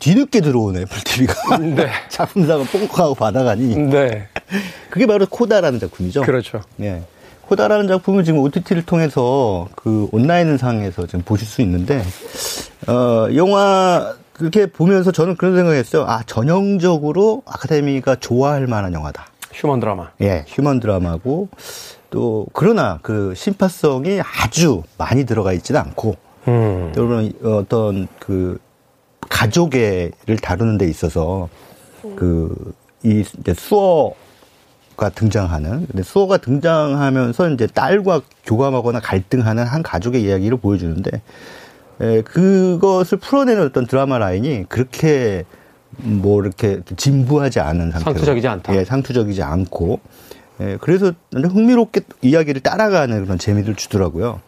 뒤늦게 0.00 0.42
들어온 0.42 0.76
애플 0.76 1.00
TV가 1.02 1.56
네. 1.64 1.88
작품상을 2.10 2.66
뽕하고 2.66 3.14
받아가니. 3.14 3.74
네. 3.76 4.28
그게 4.90 5.06
바로 5.06 5.24
코다라는 5.26 5.78
작품이죠. 5.78 6.22
그렇죠. 6.22 6.60
예. 6.80 7.02
코다라는 7.48 7.88
작품을 7.88 8.24
지금 8.24 8.40
OTT를 8.40 8.84
통해서 8.84 9.68
그 9.76 10.08
온라인 10.12 10.56
상에서 10.56 11.06
지금 11.06 11.22
보실 11.22 11.46
수 11.46 11.62
있는데 11.62 12.02
어 12.88 13.28
영화 13.34 14.14
그렇게 14.32 14.66
보면서 14.66 15.12
저는 15.12 15.36
그런 15.36 15.54
생각했어요. 15.56 16.04
아 16.04 16.22
전형적으로 16.24 17.42
아카데미가 17.46 18.16
좋아할 18.16 18.66
만한 18.66 18.92
영화다. 18.92 19.26
휴먼 19.52 19.80
드라마. 19.80 20.10
예, 20.20 20.44
휴먼 20.48 20.80
드라마고 20.80 21.48
또 22.10 22.46
그러나 22.52 22.98
그 23.02 23.34
심파성이 23.36 24.20
아주 24.20 24.82
많이 24.98 25.24
들어가 25.24 25.52
있지는 25.52 25.80
않고 25.80 26.16
음. 26.48 26.92
또는 26.94 27.32
어떤 27.44 28.08
그 28.18 28.58
가족애를 29.28 30.38
다루는 30.42 30.78
데 30.78 30.86
있어서 30.88 31.48
그 32.16 32.74
이 33.04 33.22
수어 33.54 34.14
가 34.96 35.08
등장하는 35.08 35.86
근데 35.86 36.02
수어가 36.02 36.36
등장하면서 36.36 37.50
이제 37.50 37.66
딸과 37.66 38.22
교감하거나 38.44 39.00
갈등하는 39.00 39.64
한 39.64 39.82
가족의 39.82 40.22
이야기를 40.22 40.58
보여주는데 40.58 41.20
에, 42.00 42.22
그것을 42.22 43.18
풀어내는 43.18 43.62
어떤 43.64 43.86
드라마 43.86 44.18
라인이 44.18 44.66
그렇게 44.68 45.44
뭐 45.96 46.42
이렇게 46.42 46.80
진부하지 46.96 47.60
않은 47.60 47.90
상태 47.90 48.04
상투적이지 48.04 48.48
않다. 48.48 48.76
예, 48.76 48.84
상투적이지 48.84 49.42
않고 49.42 50.00
예, 50.60 50.78
그래서 50.80 51.12
흥미롭게 51.32 52.02
이야기를 52.22 52.60
따라가는 52.60 53.24
그런 53.24 53.38
재미를 53.38 53.74
주더라고요. 53.74 54.40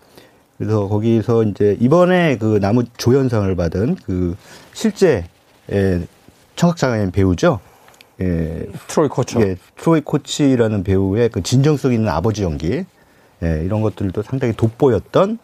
그래서 0.58 0.88
거기서 0.88 1.44
이제 1.44 1.76
이번에 1.80 2.38
그 2.38 2.58
나무 2.60 2.84
조연상을 2.96 3.54
받은 3.56 3.96
그 4.04 4.36
실제 4.72 5.24
예, 5.72 6.02
청각장애인 6.56 7.10
배우죠. 7.10 7.60
예, 8.20 8.66
트로이 8.88 9.08
코치. 9.08 9.38
예, 9.40 9.56
트로이 9.76 10.00
코치라는 10.00 10.84
배우의 10.84 11.28
그 11.30 11.42
진정성 11.42 11.92
있는 11.92 12.08
아버지 12.08 12.42
연기 12.42 12.84
예, 13.42 13.62
이런 13.64 13.82
것들도 13.82 14.22
상당히 14.22 14.54
돋보였던 14.54 15.38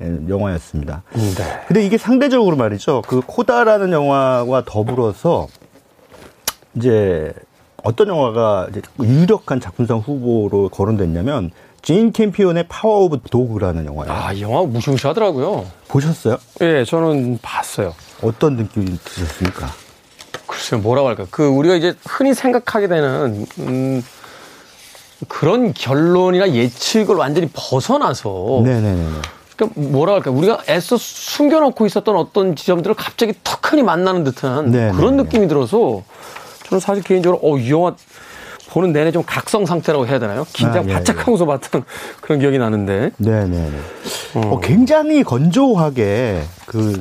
예, 0.00 0.18
영화였습니다. 0.28 1.02
네. 1.12 1.60
근데 1.66 1.84
이게 1.84 1.98
상대적으로 1.98 2.56
말이죠. 2.56 3.02
그 3.06 3.20
코다라는 3.26 3.92
영화와 3.92 4.62
더불어서 4.64 5.48
이제 6.76 7.32
어떤 7.82 8.08
영화가 8.08 8.68
이제 8.70 8.80
유력한 9.02 9.60
작품상 9.60 9.98
후보로 9.98 10.68
거론됐냐면 10.68 11.50
제인 11.82 12.12
캠피온의 12.12 12.66
파워 12.68 13.04
오브 13.04 13.20
도그라는 13.30 13.86
영화예요. 13.86 14.12
아, 14.12 14.32
이 14.32 14.42
영화 14.42 14.62
무시무시하더라고요. 14.62 15.66
보셨어요? 15.88 16.38
예, 16.60 16.84
저는 16.84 17.38
봤어요. 17.40 17.94
어떤 18.22 18.56
느낌이 18.56 18.86
드셨습니까? 19.04 19.68
글쎄요, 20.58 20.80
뭐라고 20.80 21.06
할까. 21.06 21.26
그, 21.30 21.46
우리가 21.46 21.76
이제 21.76 21.94
흔히 22.04 22.34
생각하게 22.34 22.88
되는, 22.88 23.46
음, 23.60 24.04
그런 25.28 25.72
결론이나 25.72 26.52
예측을 26.52 27.14
완전히 27.14 27.48
벗어나서. 27.52 28.62
네네네. 28.64 29.06
그러니까 29.56 29.80
뭐라 29.80 30.14
할까. 30.14 30.30
우리가 30.32 30.62
애써 30.68 30.96
숨겨놓고 30.96 31.86
있었던 31.86 32.16
어떤 32.16 32.56
지점들을 32.56 32.94
갑자기 32.96 33.34
턱 33.44 33.72
하니 33.72 33.82
만나는 33.82 34.24
듯한 34.24 34.70
네네네. 34.70 34.96
그런 34.96 35.16
느낌이 35.16 35.48
들어서 35.48 36.02
저는 36.64 36.80
사실 36.80 37.02
개인적으로, 37.04 37.40
어, 37.42 37.56
이 37.56 37.70
영화 37.70 37.94
보는 38.70 38.92
내내 38.92 39.12
좀 39.12 39.22
각성 39.24 39.64
상태라고 39.64 40.06
해야 40.06 40.18
되나요? 40.18 40.44
긴장 40.52 40.84
아, 40.84 40.88
예, 40.88 40.92
바짝 40.92 41.20
하고서 41.20 41.44
예. 41.44 41.46
봤던 41.46 41.84
그런 42.20 42.38
기억이 42.40 42.58
나는데. 42.58 43.12
네네네. 43.16 43.78
어. 44.34 44.40
어, 44.40 44.60
굉장히 44.60 45.22
건조하게 45.22 46.42
그 46.66 47.00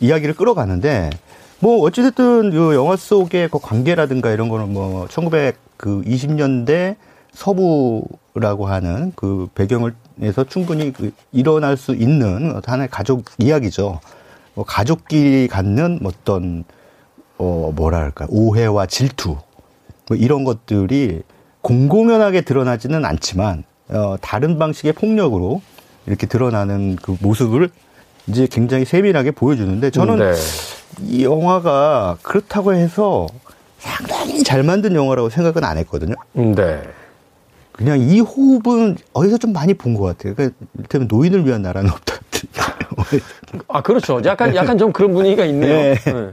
이야기를 0.00 0.34
끌어가는데 0.34 1.10
뭐 1.58 1.80
어찌됐든 1.86 2.52
이 2.52 2.56
영화 2.56 2.96
속의 2.96 3.48
그 3.48 3.58
관계라든가 3.58 4.30
이런 4.30 4.48
거는 4.48 4.72
뭐 4.74 5.06
1920년대 5.06 6.96
서부라고 7.32 8.66
하는 8.66 9.12
그 9.16 9.48
배경을 9.54 9.94
해서 10.20 10.44
충분히 10.44 10.92
그 10.92 11.12
일어날 11.32 11.76
수 11.76 11.94
있는 11.94 12.60
하나의 12.64 12.88
가족 12.90 13.24
이야기죠. 13.38 14.00
뭐 14.54 14.64
가족끼리 14.64 15.48
갖는 15.48 16.00
어떤 16.04 16.64
어 17.38 17.72
뭐랄까 17.74 18.26
오해와 18.28 18.86
질투 18.86 19.36
뭐 20.08 20.16
이런 20.16 20.44
것들이 20.44 21.22
공공연하게 21.62 22.42
드러나지는 22.42 23.04
않지만 23.04 23.64
어 23.88 24.16
다른 24.20 24.58
방식의 24.58 24.92
폭력으로 24.92 25.60
이렇게 26.06 26.26
드러나는 26.26 26.96
그 26.96 27.16
모습을 27.20 27.70
이제 28.28 28.46
굉장히 28.50 28.84
세밀하게 28.84 29.30
보여주는데 29.32 29.90
저는 29.90 30.18
네. 30.18 30.32
이 31.02 31.24
영화가 31.24 32.18
그렇다고 32.22 32.74
해서 32.74 33.26
상당히 33.78 34.42
잘 34.42 34.62
만든 34.62 34.94
영화라고 34.94 35.28
생각은 35.30 35.62
안 35.64 35.78
했거든요. 35.78 36.14
네. 36.32 36.82
그냥 37.72 38.00
이 38.00 38.20
호흡은 38.20 38.96
어디서 39.12 39.38
좀 39.38 39.52
많이 39.52 39.74
본 39.74 39.94
것 39.94 40.04
같아요. 40.04 40.34
그러니까 40.34 40.56
이를테면 40.74 41.08
노인을 41.10 41.46
위한 41.46 41.62
나라는 41.62 41.90
없다. 41.90 42.16
아, 43.68 43.82
그렇죠. 43.82 44.20
약간, 44.24 44.54
약간 44.54 44.78
좀 44.78 44.92
그런 44.92 45.12
분위기가 45.12 45.44
있네요. 45.44 45.94
네. 45.94 45.94
네. 45.94 46.30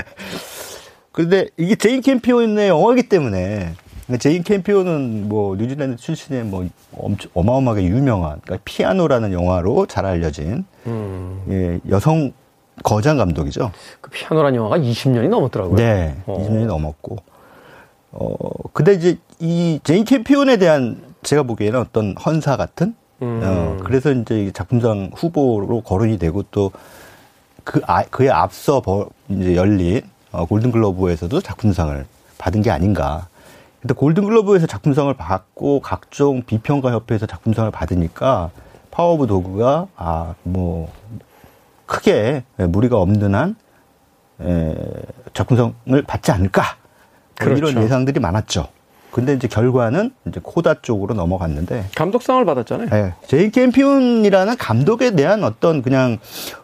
근데 1.12 1.48
이게 1.58 1.76
제인 1.76 2.02
캠피온의 2.02 2.70
영화이기 2.70 3.10
때문에 3.10 3.74
제인 4.20 4.44
캠피온은 4.44 5.30
뭐 5.30 5.56
뉴질랜드 5.56 5.98
출신의 5.98 6.44
뭐 6.46 6.68
엄청 6.98 7.32
어마어마하게 7.34 7.86
유명한 7.86 8.40
그러니까 8.44 8.62
피아노라는 8.66 9.32
영화로 9.32 9.86
잘 9.86 10.06
알려진 10.06 10.66
음. 10.88 11.42
예, 11.50 11.80
여성 11.90 12.34
거장 12.84 13.18
감독이죠. 13.18 13.72
그 14.02 14.10
피아노라는 14.10 14.58
영화가 14.58 14.78
20년이 14.80 15.30
넘었더라고요. 15.30 15.76
네, 15.76 16.16
어. 16.26 16.38
20년이 16.38 16.66
넘었고. 16.66 17.18
어 18.12 18.36
근데 18.74 18.94
이제 18.94 19.18
이 19.40 19.80
제인 19.84 20.06
캠피온에 20.06 20.58
대한 20.58 21.02
제가 21.24 21.44
보기에는 21.44 21.80
어떤 21.80 22.16
헌사 22.18 22.58
같은 22.58 22.96
음. 23.22 23.42
어 23.44 23.78
그래서 23.84 24.12
이제 24.12 24.52
작품상 24.54 25.12
후보로 25.16 25.82
거론이 25.82 26.18
되고 26.20 26.44
또 26.52 26.72
그 27.64 27.82
아, 27.88 28.04
그에 28.04 28.30
앞서 28.30 28.82
버, 28.82 29.10
이제 29.30 29.56
열린 29.56 30.02
어, 30.32 30.46
골든글러브에서도 30.46 31.42
작품상을 31.42 32.06
받은 32.38 32.62
게 32.62 32.72
아닌가. 32.72 33.28
근데 33.84 33.94
골든글러브에서 33.96 34.66
작품상을 34.66 35.14
받고 35.14 35.82
각종 35.82 36.42
비평가 36.44 36.92
협회에서 36.94 37.26
작품상을 37.26 37.70
받으니까 37.70 38.50
파워 38.92 39.14
오브 39.16 39.28
도그가 39.28 39.88
아 39.98 40.34
뭐 40.44 40.90
크게 41.86 42.44
무리가 42.56 42.98
없는 42.98 43.36
한 43.36 43.56
에, 44.42 44.74
작품상을 45.34 46.02
받지 46.08 46.32
않을까 46.32 46.62
뭐 46.62 46.70
그렇죠. 47.36 47.70
이런 47.70 47.84
예상들이 47.84 48.22
많았죠. 48.22 48.68
근데 49.12 49.34
이제 49.34 49.48
결과는 49.50 50.12
이제 50.28 50.40
코다 50.42 50.76
쪽으로 50.82 51.14
넘어갔는데 51.14 51.90
감독상을 51.94 52.44
받았잖아요. 52.46 52.90
네. 52.90 53.14
제인 53.28 53.52
캠피온이라는 53.52 54.56
감독에 54.58 55.12
대한 55.12 55.44
어떤 55.44 55.82
그냥 55.84 56.18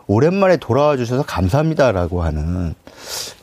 오랜만에 0.07 0.55
돌아와 0.57 0.95
주셔서 0.95 1.23
감사합니다라고 1.23 2.23
하는 2.23 2.73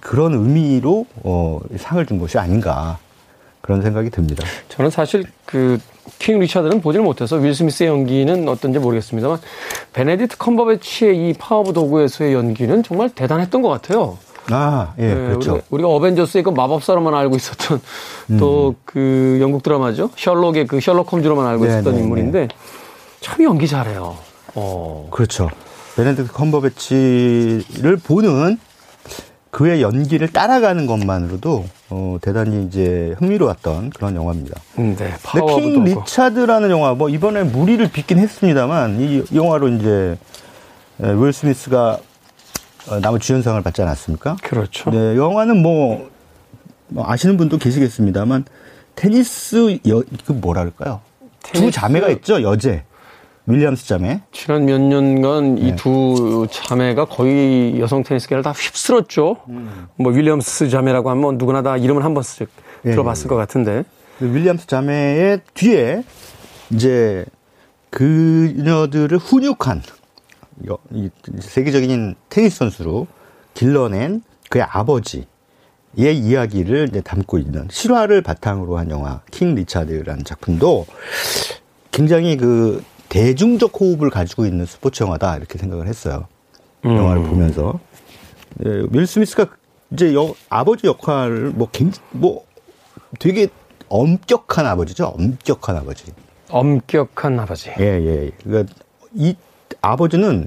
그런 0.00 0.32
의미로 0.32 1.06
어, 1.22 1.60
상을 1.76 2.04
준 2.06 2.18
것이 2.18 2.38
아닌가 2.38 2.98
그런 3.66 3.82
생각이 3.82 4.10
듭니다. 4.10 4.44
저는 4.68 4.90
사실 4.90 5.24
그 5.44 5.78
킹 6.18 6.38
리차드는 6.38 6.80
보지를 6.80 7.04
못해서 7.04 7.36
윌 7.36 7.54
스미스의 7.54 7.88
연기는 7.88 8.48
어떤지 8.48 8.78
모르겠습니다만 8.78 9.38
베네딕트 9.92 10.38
컴버배치의 10.38 11.28
이 11.28 11.32
파워 11.34 11.55
오브 11.55 11.72
도그에서의 11.72 12.32
연기는 12.34 12.82
정말 12.82 13.10
대단했던 13.10 13.62
것 13.62 13.68
같아요. 13.68 14.18
아, 14.50 14.94
예, 14.98 15.08
네, 15.08 15.14
그렇죠. 15.14 15.52
우리가, 15.52 15.66
우리가 15.70 15.88
어벤져스의 15.88 16.44
그 16.44 16.50
마법사로만 16.50 17.14
알고 17.14 17.34
있었던 17.34 17.80
음. 18.30 18.38
또 18.38 18.88
그 18.88 19.38
영국 19.40 19.64
드라마죠. 19.64 20.10
셜록의 20.16 20.68
그 20.68 20.80
셜록 20.80 21.12
홈즈로만 21.12 21.46
알고 21.46 21.64
네, 21.64 21.70
있었던 21.70 21.94
네, 21.94 22.00
인물인데 22.00 22.40
네. 22.40 22.48
참 23.20 23.42
연기 23.42 23.66
잘해요. 23.66 24.16
어. 24.54 25.08
그렇죠. 25.10 25.50
베네딕트 25.96 26.32
컴버배치를 26.32 27.96
보는 28.04 28.58
그의 29.50 29.80
연기를 29.80 30.28
따라가는 30.28 30.86
것만으로도 30.86 31.64
어, 31.90 32.18
대단히 32.20 32.64
이제 32.66 33.14
흥미로웠던 33.18 33.90
그런 33.90 34.14
영화입니다. 34.14 34.60
음, 34.78 34.96
네. 34.96 35.14
근데 35.32 35.54
킹 35.54 35.84
리차드라는 35.84 36.70
영화 36.70 36.94
뭐 36.94 37.08
이번에 37.08 37.42
물의를 37.42 37.88
빚긴 37.90 38.18
했습니다만 38.18 39.00
이 39.00 39.24
영화로 39.34 39.68
이제 39.68 40.18
윌 40.98 41.32
스미스가 41.32 41.98
어, 42.88 43.00
남우 43.00 43.18
주연상을 43.18 43.60
받지 43.62 43.82
않았습니까? 43.82 44.36
그렇죠. 44.42 44.90
네, 44.90 45.16
영화는 45.16 45.60
뭐, 45.62 46.08
뭐 46.88 47.04
아시는 47.08 47.36
분도 47.36 47.58
계시겠습니다만 47.58 48.44
테니스 48.94 49.78
여, 49.88 50.02
그 50.24 50.32
뭐랄까요? 50.32 51.00
테니스... 51.42 51.64
두 51.64 51.70
자매가 51.70 52.08
있죠, 52.10 52.42
여제. 52.42 52.84
윌리엄스 53.46 53.86
자매. 53.86 54.22
지난 54.32 54.64
몇 54.64 54.80
년간 54.80 55.54
네. 55.54 55.68
이 55.68 55.95
두 55.95 56.48
자매가 56.50 57.04
거의 57.06 57.80
여성 57.80 58.02
테니스계를 58.02 58.42
다 58.42 58.50
휩쓸었죠. 58.50 59.36
음. 59.48 59.86
뭐 59.96 60.12
윌리엄스 60.12 60.68
자매라고 60.68 61.10
하면 61.10 61.38
누구나 61.38 61.62
다 61.62 61.76
이름을 61.76 62.04
한 62.04 62.12
번씩 62.14 62.48
네. 62.82 62.90
들어봤을 62.90 63.28
것 63.28 63.36
같은데. 63.36 63.84
그 64.18 64.34
윌리엄스 64.34 64.66
자매의 64.66 65.40
뒤에 65.54 66.02
이제 66.70 67.24
그녀들을 67.90 69.16
훈육한 69.16 69.82
이 70.90 71.10
세계적인 71.38 72.16
테니스 72.28 72.58
선수로 72.58 73.06
길러낸 73.54 74.22
그의 74.50 74.64
아버지의 74.64 75.26
이야기를 75.96 76.88
담고 77.04 77.38
있는 77.38 77.68
실화를 77.70 78.22
바탕으로 78.22 78.76
한 78.76 78.90
영화 78.90 79.20
킹 79.30 79.54
리차드라는 79.54 80.24
작품도 80.24 80.86
굉장히 81.92 82.36
그 82.36 82.82
대중적 83.08 83.72
호흡을 83.80 84.10
가지고 84.10 84.46
있는 84.46 84.66
스포츠 84.66 85.02
영화다 85.02 85.36
이렇게 85.36 85.58
생각을 85.58 85.86
했어요. 85.86 86.26
음. 86.84 86.96
영화를 86.96 87.22
보면서 87.22 87.78
예, 88.64 88.84
윌 88.90 89.06
스미스가 89.06 89.46
이제 89.92 90.14
여, 90.14 90.34
아버지 90.48 90.86
역할을 90.86 91.50
뭐 91.50 91.68
굉장히 91.70 92.06
뭐 92.10 92.44
되게 93.18 93.48
엄격한 93.88 94.66
아버지죠. 94.66 95.06
엄격한 95.06 95.76
아버지. 95.76 96.04
엄격한 96.48 97.38
아버지. 97.40 97.70
예, 97.78 97.84
예. 97.84 98.30
그러니까 98.42 98.72
이 99.14 99.36
아버지는 99.80 100.46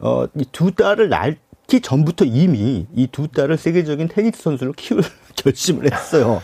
어, 0.00 0.26
이 0.34 0.44
두 0.52 0.70
딸을 0.72 1.08
낳기 1.08 1.80
전부터 1.82 2.24
이미 2.24 2.86
이 2.94 3.06
두 3.08 3.28
딸을 3.28 3.56
세계적인 3.58 4.08
테니스 4.08 4.42
선수로 4.42 4.72
키울 4.72 5.02
결심을 5.36 5.92
했어요. 5.92 6.40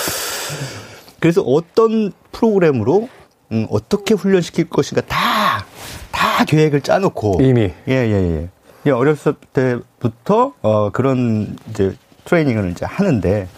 그래서 1.20 1.42
어떤 1.42 2.12
프로그램으로 2.32 3.08
음, 3.52 3.66
어떻게 3.70 4.14
훈련시킬 4.14 4.68
것인가 4.68 5.02
다, 5.06 5.64
다 6.10 6.44
계획을 6.44 6.80
짜놓고. 6.82 7.38
이미. 7.40 7.72
예, 7.88 7.92
예, 7.92 8.48
예. 8.86 8.90
어렸을 8.90 9.34
때부터, 9.52 10.52
어, 10.62 10.90
그런 10.90 11.56
이제 11.70 11.94
트레이닝을 12.24 12.70
이제 12.70 12.84
하는데, 12.86 13.48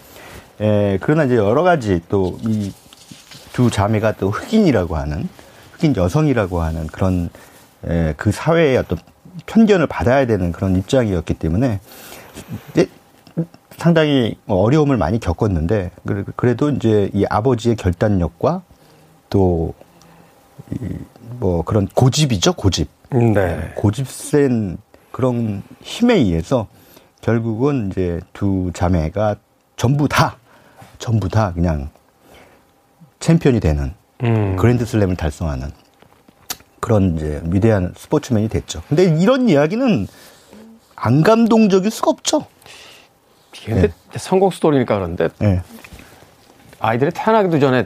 예, 0.61 0.97
그러나 1.01 1.23
이제 1.25 1.35
여러 1.35 1.63
가지 1.63 2.01
또 2.09 2.37
이 2.43 2.71
두 3.53 3.69
자매가 3.69 4.13
또 4.13 4.29
흑인이라고 4.29 4.95
하는, 4.95 5.27
흑인 5.73 5.95
여성이라고 5.95 6.61
하는 6.61 6.87
그런, 6.87 7.29
예, 7.87 8.13
그 8.17 8.31
사회의 8.31 8.77
어떤 8.77 8.97
편견을 9.45 9.87
받아야 9.87 10.25
되는 10.25 10.51
그런 10.53 10.75
입장이었기 10.77 11.33
때문에, 11.33 11.81
이제 12.71 12.87
상당히 13.77 14.37
어려움을 14.47 14.95
많이 14.97 15.19
겪었는데, 15.19 15.91
그래도 16.35 16.69
이제 16.69 17.09
이 17.13 17.25
아버지의 17.29 17.75
결단력과 17.75 18.61
또, 19.31 19.73
뭐 21.39 21.63
그런 21.63 21.87
고집이죠, 21.87 22.53
고집. 22.53 22.87
네. 23.09 23.73
고집 23.75 24.07
센 24.07 24.77
그런 25.11 25.63
힘에 25.81 26.15
의해서 26.15 26.67
결국은 27.21 27.89
이제 27.89 28.19
두 28.33 28.71
자매가 28.73 29.37
전부 29.75 30.07
다, 30.07 30.37
전부 30.99 31.27
다 31.29 31.51
그냥 31.53 31.89
챔피언이 33.19 33.59
되는 33.59 33.93
음. 34.23 34.55
그랜드 34.57 34.85
슬램을 34.85 35.15
달성하는 35.15 35.71
그런 36.79 37.15
이제 37.15 37.41
위대한 37.45 37.93
스포츠맨이 37.95 38.49
됐죠. 38.49 38.81
근데 38.89 39.03
이런 39.03 39.49
이야기는 39.49 40.07
안 40.95 41.23
감동적일 41.23 41.89
수가 41.89 42.11
없죠. 42.11 42.45
근데 43.65 43.87
네. 43.87 44.17
성공 44.17 44.51
스토리니까 44.51 44.95
그런데 44.95 45.29
네. 45.39 45.61
아이들이 46.79 47.11
태어나기도 47.11 47.59
전에 47.59 47.85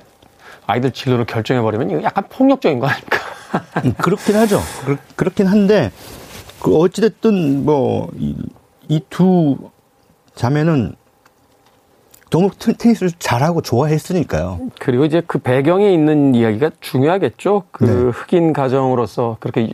아이들 0.67 0.91
진로를 0.91 1.25
결정해버리면 1.25 1.89
이거 1.91 2.03
약간 2.03 2.23
폭력적인 2.29 2.79
거 2.79 2.87
아닙니까? 2.87 3.19
음, 3.85 3.93
그렇긴 3.97 4.35
하죠. 4.35 4.59
그렇, 5.15 5.31
긴 5.33 5.47
한데, 5.47 5.91
그 6.59 6.75
어찌됐든 6.75 7.65
뭐, 7.65 8.09
이두 8.87 9.57
자매는 10.35 10.95
너무 12.29 12.49
테니스를 12.51 13.11
잘하고 13.17 13.61
좋아했으니까요. 13.61 14.59
그리고 14.79 15.05
이제 15.05 15.21
그 15.25 15.37
배경에 15.37 15.93
있는 15.93 16.35
이야기가 16.35 16.71
중요하겠죠. 16.81 17.63
그 17.71 17.85
네. 17.85 18.11
흑인 18.11 18.51
가정으로서 18.51 19.37
그렇게 19.39 19.71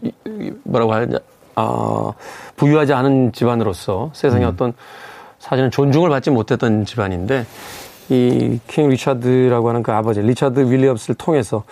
뭐라고 0.63 0.93
하냐, 0.93 1.17
어, 1.55 2.13
부유하지 2.57 2.93
않은 2.93 3.31
집안으로서 3.31 4.11
세상에 4.13 4.45
음. 4.45 4.49
어떤 4.49 4.73
사실은 5.39 5.71
존중을 5.71 6.09
받지 6.09 6.29
못했던 6.29 6.85
집안인데 6.85 7.45
이 8.11 8.59
King 8.67 8.89
Richard라고 8.89 9.69
하는 9.69 9.83
그 9.83 9.91
아버지 9.91 10.21
리차드 10.21 10.59
윌리엄스를 10.71 11.15
통해서 11.15 11.63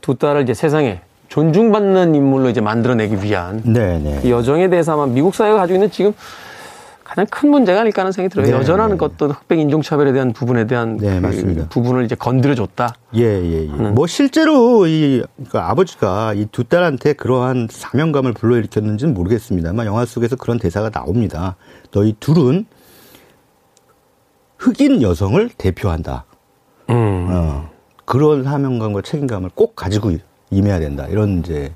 두 0.00 0.14
딸을 0.14 0.42
이제 0.42 0.54
세상에 0.54 1.00
존중받는 1.28 2.14
인물로 2.14 2.48
이제 2.48 2.60
만들어내기 2.60 3.22
위한 3.22 3.62
네네. 3.62 4.20
이 4.24 4.30
여정에 4.30 4.68
대해서 4.68 4.92
아마 4.94 5.06
미국 5.06 5.34
사회가 5.34 5.56
가지고 5.58 5.74
있는 5.76 5.90
지금 5.90 6.12
가장 7.04 7.26
큰 7.28 7.50
문제가 7.50 7.80
아닐까 7.80 8.02
하는 8.02 8.12
생각이 8.12 8.32
들어요. 8.32 8.46
네, 8.46 8.64
네. 8.64 8.96
어떤 9.00 9.30
흑백 9.32 9.58
인종차별에 9.58 10.12
대한 10.12 10.32
부분에 10.32 10.68
대한 10.68 10.96
네, 10.96 11.20
그 11.20 11.66
부분을 11.68 12.04
이제 12.04 12.14
건드려줬다. 12.14 12.94
예, 13.16 13.22
예, 13.22 13.62
예. 13.64 13.66
뭐 13.66 14.06
실제로 14.06 14.86
이 14.86 15.04
그 15.04 15.58
아버지가 15.58 16.34
이 16.34 16.46
두 16.52 16.62
딸한테 16.62 17.14
그러한 17.14 17.66
사명감을 17.68 18.32
불러일으켰는지는 18.34 19.12
모르겠습니다만 19.14 19.86
영화 19.86 20.04
속에서 20.06 20.36
그런 20.36 20.60
대사가 20.60 20.88
나옵니다. 20.88 21.56
너희 21.90 22.14
둘은 22.20 22.66
흑인 24.60 25.00
여성을 25.00 25.50
대표한다. 25.56 26.26
음. 26.90 27.26
어, 27.30 27.70
그런 28.04 28.44
사명감과 28.44 29.02
책임감을 29.02 29.50
꼭 29.54 29.74
가지고 29.74 30.12
임해야 30.50 30.80
된다. 30.80 31.06
이런 31.08 31.38
이제 31.40 31.72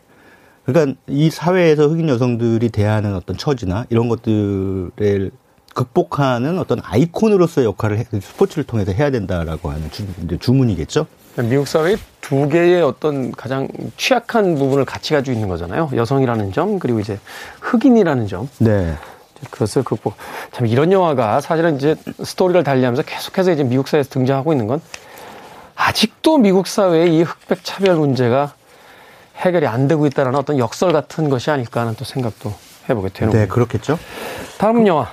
그러니까 0.67 0.99
이 1.09 1.31
사회에서 1.31 1.89
흑인 1.89 2.09
여성들이 2.09 2.69
대하는 2.69 3.15
어떤 3.15 3.37
처지나 3.37 3.87
이런 3.89 4.09
것들을 4.09 5.31
극복하는 5.75 6.59
어떤 6.59 6.81
아이콘으로서의 6.83 7.67
역할을 7.67 7.99
해, 7.99 8.05
스포츠를 8.21 8.65
통해서 8.65 8.93
해야 8.93 9.11
된다라고 9.11 9.71
하는 9.71 9.91
주, 9.91 10.05
이제 10.23 10.37
주문이겠죠. 10.39 11.07
미국 11.49 11.67
사회의 11.67 11.97
두 12.21 12.49
개의 12.49 12.83
어떤 12.83 13.33
가장 13.33 13.67
취약한 13.97 14.55
부분을 14.55 14.85
같이 14.85 15.15
가지고 15.15 15.35
있는 15.35 15.49
거잖아요. 15.49 15.91
여성이라는 15.95 16.53
점 16.53 16.79
그리고 16.79 17.01
이제 17.01 17.19
흑인이라는 17.61 18.27
점. 18.29 18.49
네. 18.59 18.95
그것을 19.51 19.83
극복. 19.83 20.15
참 20.53 20.67
이런 20.67 20.93
영화가 20.93 21.41
사실은 21.41 21.77
이제 21.77 21.97
스토리를 22.23 22.63
달리하면서 22.65 23.03
계속해서 23.03 23.53
이제 23.53 23.65
미국 23.65 23.89
사회에서 23.89 24.11
등장하고 24.11 24.53
있는 24.53 24.67
건 24.67 24.81
아직도 25.77 26.39
미국 26.39 26.67
사회의 26.67 27.15
이 27.15 27.23
흑백 27.23 27.65
차별 27.65 27.97
문제가 27.97 28.55
해결이 29.37 29.67
안 29.67 29.89
되고 29.89 30.07
있다는 30.07 30.35
어떤 30.37 30.59
역설 30.59 30.93
같은 30.93 31.29
것이 31.29 31.51
아닐까 31.51 31.81
하는 31.81 31.95
또 31.97 32.05
생각도 32.05 32.55
해보게 32.89 33.09
되는 33.13 33.33
네, 33.33 33.47
그렇겠죠. 33.47 33.99
다음 34.59 34.87
영화. 34.87 35.09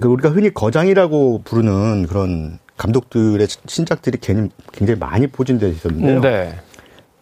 그 0.00 0.08
우리가 0.08 0.30
흔히 0.30 0.52
거장이라고 0.52 1.42
부르는 1.44 2.06
그런 2.06 2.58
감독들의 2.76 3.46
신작들이 3.66 4.18
굉장히 4.18 4.98
많이 4.98 5.26
포진되어 5.26 5.68
있었는데요. 5.68 6.20
네. 6.20 6.58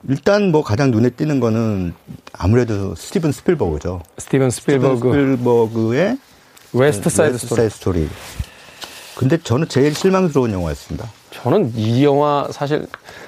일단 0.08 0.50
뭐 0.52 0.62
가장 0.62 0.90
눈에 0.90 1.10
띄는 1.10 1.40
거는 1.40 1.94
아무래도 2.32 2.94
스티븐 2.94 3.32
스필버그죠. 3.32 4.02
스티븐 4.18 4.50
스필버그. 4.50 4.96
스티븐 4.96 5.36
스필버그의 5.36 6.18
West 6.74 7.08
Side 7.08 7.38
Story. 7.38 7.70
Story. 7.70 8.08
근데 9.14 9.38
저는 9.38 9.68
제일 9.68 9.94
실망스러운 9.94 10.52
영화였습니다. 10.52 11.08
저는 11.30 11.72
이 11.76 12.04
영화 12.04 12.48
사실 12.50 12.86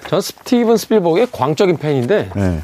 저는 0.08 0.20
스티븐 0.20 0.76
스필버그의 0.76 1.28
광적인 1.30 1.76
팬인데 1.76 2.30
네. 2.34 2.62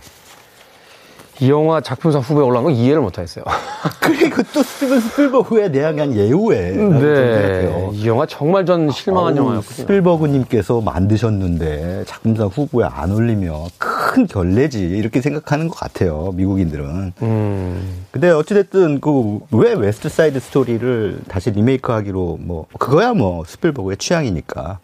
이 1.43 1.51
영화 1.51 1.81
작품상 1.81 2.21
후보에 2.21 2.45
올라온 2.45 2.67
건 2.67 2.73
이해를 2.73 3.01
못하겠어요. 3.03 3.45
그리고 4.01 4.43
또 4.55 4.63
스티븐 4.63 5.01
스필버그에 5.01 5.73
대한 5.73 6.15
예우에. 6.15 6.71
네. 6.71 7.89
이 7.95 8.07
영화 8.07 8.27
정말 8.27 8.65
전 8.65 8.89
실망한 8.93 9.37
영화였거든요. 9.37 9.83
스필버그님께서 9.87 10.81
만드셨는데 10.83 12.05
작품상 12.07 12.47
후보에 12.47 12.85
안 12.89 13.11
올리며 13.11 13.65
큰 13.77 14.29
결례지 14.29 14.83
이렇게 14.83 15.21
생각하는 15.21 15.67
것 15.67 15.75
같아요. 15.75 16.31
미국인들은. 16.37 17.13
음. 17.23 18.05
근데 18.13 18.31
어찌됐든 18.31 19.01
그 19.01 19.41
왜 19.51 19.73
West 19.75 20.09
Side 20.11 20.39
Story를 20.39 21.23
다시 21.27 21.51
리메이크하기로 21.51 22.39
뭐 22.41 22.67
그거야 22.79 23.15
뭐 23.15 23.43
스필버그의 23.47 23.97
취향이니까. 23.97 24.79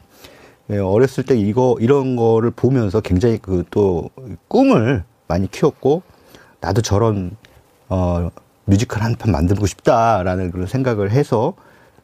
예, 0.71 0.79
어렸을 0.79 1.25
때 1.25 1.37
이거 1.38 1.77
이런 1.81 2.16
거를 2.16 2.51
보면서 2.51 3.01
굉장히 3.01 3.38
그 3.38 3.64
또 3.71 4.11
꿈을 4.49 5.05
많이 5.29 5.49
키웠고 5.51 6.03
나도 6.61 6.83
저런 6.83 7.37
어 7.88 8.31
뮤지컬 8.64 9.03
한 9.03 9.14
편 9.14 9.33
만들고 9.33 9.66
싶다라는 9.66 10.51
그런 10.51 10.66
생각을 10.66 11.11
해서 11.11 11.55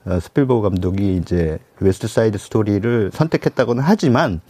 어, 0.06 0.18
스필버그 0.20 0.62
감독이 0.62 1.16
이제 1.16 1.58
West 1.80 2.08
Side 2.08 2.38
Story를 2.38 3.10
선택했다고는 3.12 3.82
하지만 3.82 4.40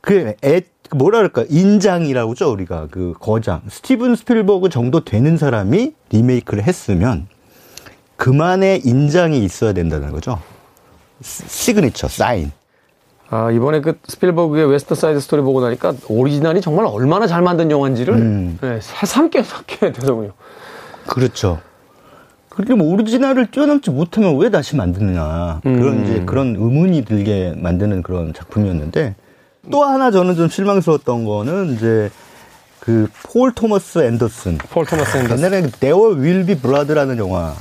그 0.00 0.34
애, 0.44 0.62
뭐라 0.94 1.18
그럴까 1.18 1.44
인장이라고 1.48 2.34
하죠 2.34 2.50
우리가 2.50 2.88
그 2.90 3.14
거장 3.20 3.62
스티븐 3.68 4.16
스필버그 4.16 4.68
정도 4.70 5.04
되는 5.04 5.36
사람이 5.36 5.94
리메이크를 6.10 6.64
했으면 6.64 7.28
그만의 8.16 8.80
인장이 8.84 9.42
있어야 9.44 9.72
된다는 9.72 10.10
거죠. 10.10 10.40
시그니처 11.22 12.08
사인. 12.08 12.50
아, 13.30 13.50
이번에 13.52 13.80
그 13.80 13.94
스필버그의 14.06 14.66
West 14.68 14.94
Side 14.96 15.20
Story 15.20 15.40
보고 15.42 15.60
나니까 15.60 15.94
오리지널이 16.08 16.60
정말 16.60 16.86
얼마나 16.86 17.26
잘 17.28 17.42
만든 17.42 17.70
영화인지를 17.70 18.14
음. 18.14 18.58
네, 18.60 18.78
새삼 18.82 19.30
깨닫게 19.30 19.92
되더군요. 19.92 20.32
그렇죠. 21.06 21.60
그렇게 22.48 22.74
뭐 22.74 22.92
오리지널을 22.92 23.52
뛰어넘지 23.52 23.90
못하면 23.90 24.36
왜 24.38 24.50
다시 24.50 24.74
만드느냐. 24.74 25.60
음. 25.64 25.78
그런 25.78 26.04
이제 26.04 26.22
그런 26.26 26.56
의문이 26.56 27.04
들게 27.04 27.54
만드는 27.56 28.02
그런 28.02 28.34
작품이었는데 28.34 29.14
또 29.70 29.84
하나 29.84 30.10
저는 30.10 30.34
좀 30.34 30.48
실망스러웠던 30.48 31.24
거는 31.24 31.74
이제 31.74 32.10
그 32.80 33.08
폴 33.22 33.52
토머스 33.52 34.00
앤더슨. 34.00 34.58
폴 34.70 34.84
토머스 34.86 35.18
앤더슨. 35.18 35.38
옛날에 35.38 35.62
There 35.78 35.94
Will 36.16 36.44
Be 36.46 36.56
Blood라는 36.56 37.18
영화 37.18 37.54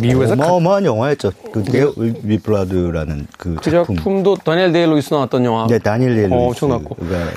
미국에서 0.00 0.34
어마어마한 0.34 0.84
영화였죠. 0.84 1.32
그 1.52 1.62
There 1.64 1.80
Will 1.80 1.92
Be 1.96 2.16
Blood라는 2.16 3.26
그, 3.38 3.54
그 3.56 3.70
작품. 3.70 3.96
작품도 3.96 4.36
다니엘 4.36 4.72
데일 4.72 4.90
루이스 4.90 5.12
나왔던 5.14 5.44
영화. 5.44 5.66
네, 5.66 5.78
다니엘 5.78 6.14
데일 6.14 6.28
루이스. 6.30 6.64
엄청났고. 6.64 6.96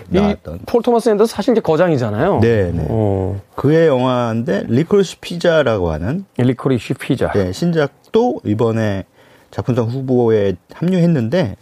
나왔던. 0.10 0.60
폴 0.66 0.82
토마스 0.82 1.10
앤더슨 1.10 1.34
사실 1.34 1.52
이제 1.54 1.62
거장이잖아요. 1.62 2.40
네, 2.40 2.72
네. 2.72 2.86
어. 2.90 3.40
그의 3.56 3.88
영화인데 3.88 4.64
Licorice 4.68 5.18
Pizza라고 5.20 5.92
하는 5.92 6.26
Licorice 6.38 6.96
Pizza. 6.96 7.32
네, 7.34 7.52
신작도 7.52 8.42
이번에 8.46 9.06
작품상 9.52 9.86
후보에 9.86 10.56
합류했는데 10.74 11.56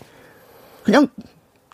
그냥 0.84 1.08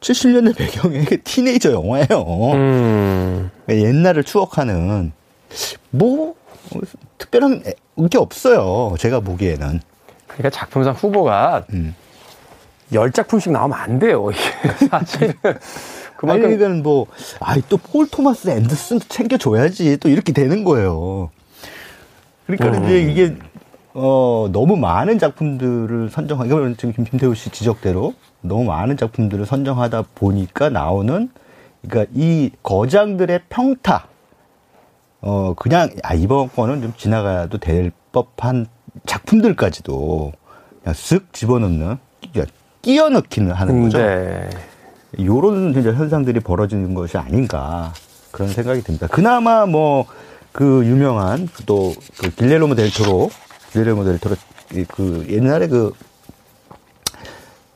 70년대 0.02 0.56
배경의 0.56 1.06
틴에이저 1.24 1.72
영화예요. 1.72 2.08
음. 2.54 3.52
옛날을 3.70 4.24
추억하는 4.24 5.12
뭐 5.92 6.36
특별한 7.18 7.64
게 8.10 8.18
없어요. 8.18 8.96
제가 9.00 9.20
보기에는. 9.22 9.80
그러니까 10.28 10.50
작품상 10.50 10.94
후보가 10.94 11.66
음. 11.74 11.96
10작품씩 12.92 13.52
나오면 13.52 13.78
안 13.78 14.00
돼요. 14.00 14.30
이게 14.32 14.88
사실은. 14.90 15.34
그만큼. 16.16 16.46
아니, 16.48 16.58
그러니까 16.58 16.84
뭐, 16.84 17.06
아이, 17.40 17.62
또 17.70 17.78
폴 17.78 18.08
토마스 18.08 18.50
앤더슨도 18.50 19.06
챙겨줘야지. 19.08 19.98
또 19.98 20.10
이렇게 20.10 20.34
되는 20.34 20.64
거예요. 20.64 21.30
그러니까 22.46 22.78
음. 22.80 22.86
이제 22.86 23.02
이게, 23.02 23.36
어, 23.94 24.50
너무 24.52 24.78
많은 24.78 25.20
작품들을 25.20 26.10
선정하기, 26.10 26.50
이 26.50 26.76
지금 26.78 27.04
김태우 27.04 27.36
씨 27.36 27.50
지적대로 27.50 28.14
너무 28.42 28.64
많은 28.66 28.96
작품들을 28.98 29.46
선정하다 29.46 30.06
보니까 30.16 30.70
나오는, 30.70 31.30
그러니까 31.88 32.12
이 32.16 32.52
거장들의 32.64 33.42
평타, 33.50 34.08
어, 35.22 35.54
그냥, 35.56 35.90
아, 36.04 36.14
이번 36.14 36.50
거는 36.50 36.82
좀 36.82 36.94
지나가도 36.98 37.58
될 37.58 37.92
법한 38.12 38.68
작품들까지도 39.06 40.32
그냥 40.84 40.94
쓱 40.94 41.34
집어넣는, 41.34 41.98
끼어 42.82 43.10
넣기는 43.10 43.52
하는 43.52 43.84
거죠. 43.84 43.98
네. 43.98 44.50
요런 45.20 45.74
진짜 45.74 45.92
현상들이 45.94 46.40
벌어지는 46.42 46.94
것이 46.94 47.18
아닌가. 47.18 47.94
그런 48.32 48.50
생각이 48.50 48.82
듭니다. 48.82 49.08
그나마 49.08 49.66
뭐, 49.66 50.06
그 50.52 50.86
유명한 50.86 51.48
또 51.66 51.94
그 52.20 52.30
길레르모 52.36 52.76
델토로, 52.76 53.30
길레르모 53.72 54.04
델토로 54.04 54.36
그 54.90 55.26
옛날에 55.30 55.68
그 55.68 55.92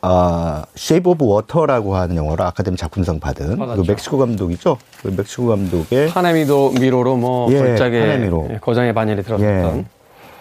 아, 0.04 0.66
Shape 0.76 1.12
of 1.12 1.26
Water라고 1.26 1.96
하는 1.96 2.16
영화로 2.16 2.44
아카데미 2.44 2.76
작품상 2.76 3.20
받은 3.20 3.58
받았죠. 3.58 3.84
그 3.84 3.88
멕시코 3.92 4.18
감독이죠. 4.18 4.78
그 5.04 5.10
멕시코 5.16 5.48
감독의 5.48 6.10
판의 6.10 6.44
미도 6.44 6.72
미로로 6.80 7.18
뭐 7.18 7.52
예, 7.52 7.58
걸작의 7.60 8.02
판의 8.02 8.25
미로. 8.25 8.48
예, 8.52 8.58
거장의 8.58 8.94
반열에 8.94 9.22
들었던 9.22 9.78
예. 9.78 9.86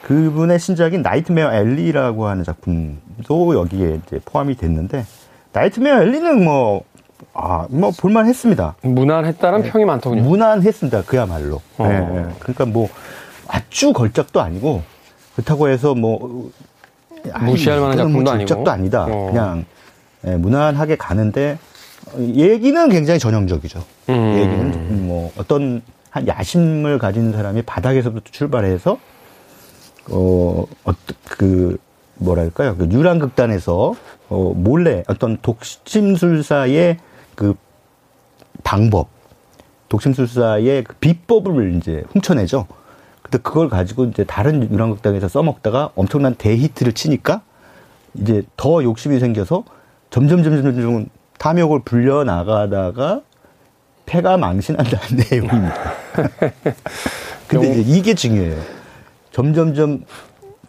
그분의 0.02 0.58
신작인 0.58 1.02
Nightmare 1.02 1.52
Alley라고 1.52 2.26
하는 2.26 2.42
작품도 2.42 3.54
여기에 3.54 4.00
이제 4.06 4.20
포함이 4.24 4.56
됐는데 4.56 5.04
Nightmare 5.52 6.02
Alley는 6.02 6.42
뭐 6.42 6.82
아, 7.34 7.66
뭐 7.68 7.90
볼만했습니다. 7.90 8.76
무난했다는 8.82 9.62
네. 9.62 9.70
평이 9.70 9.84
많더군요. 9.84 10.22
무난했습니다. 10.22 11.02
그야말로. 11.02 11.60
어. 11.76 11.86
네, 11.86 12.26
그러니까 12.40 12.64
뭐 12.64 12.88
아주 13.46 13.92
걸작도 13.92 14.40
아니고 14.40 14.82
그렇다고 15.34 15.68
해서 15.68 15.94
뭐 15.94 16.50
무시할 17.40 17.80
만한 17.80 17.96
작품도 17.96 18.22
뭐 18.22 18.32
아니고 18.32 18.46
작도 18.46 18.70
아니다. 18.70 19.06
어. 19.08 19.26
그냥 19.30 19.64
예, 20.26 20.36
무난하게 20.36 20.96
가는데 20.96 21.58
얘기는 22.18 22.88
굉장히 22.88 23.18
전형적이죠. 23.18 23.82
음. 24.08 24.34
얘기는 24.38 25.06
뭐 25.06 25.32
어떤 25.36 25.82
한 26.10 26.26
야심을 26.26 26.98
가진 26.98 27.32
사람이 27.32 27.62
바닥에서부터 27.62 28.30
출발해서 28.30 28.98
어, 30.10 30.64
어그 30.84 31.78
뭐랄까요? 32.16 32.76
그 32.76 32.88
유랑극단에서 32.90 33.94
어, 34.28 34.52
몰래 34.54 35.02
어떤 35.08 35.38
독심술사의 35.40 36.98
그 37.34 37.54
방법, 38.62 39.08
독심술사의 39.88 40.84
그 40.84 40.94
비법을 41.00 41.76
이제 41.76 42.04
훔쳐내죠. 42.12 42.66
근데 43.30 43.38
그걸 43.42 43.68
가지고 43.68 44.06
이제 44.06 44.24
다른 44.24 44.68
유랑극단에서 44.70 45.28
써먹다가 45.28 45.90
엄청난 45.94 46.34
대히트를 46.34 46.92
치니까 46.92 47.42
이제 48.14 48.42
더 48.56 48.82
욕심이 48.82 49.20
생겨서 49.20 49.64
점점 50.10 50.42
점점 50.42 50.64
점점 50.64 51.06
탐욕을 51.38 51.82
불려 51.84 52.24
나가다가 52.24 53.22
폐가 54.06 54.36
망신한다는 54.36 55.24
내용입니다. 55.30 55.74
근데 57.46 57.80
이게 57.80 58.14
중요해요. 58.14 58.60
점점점 59.30 60.04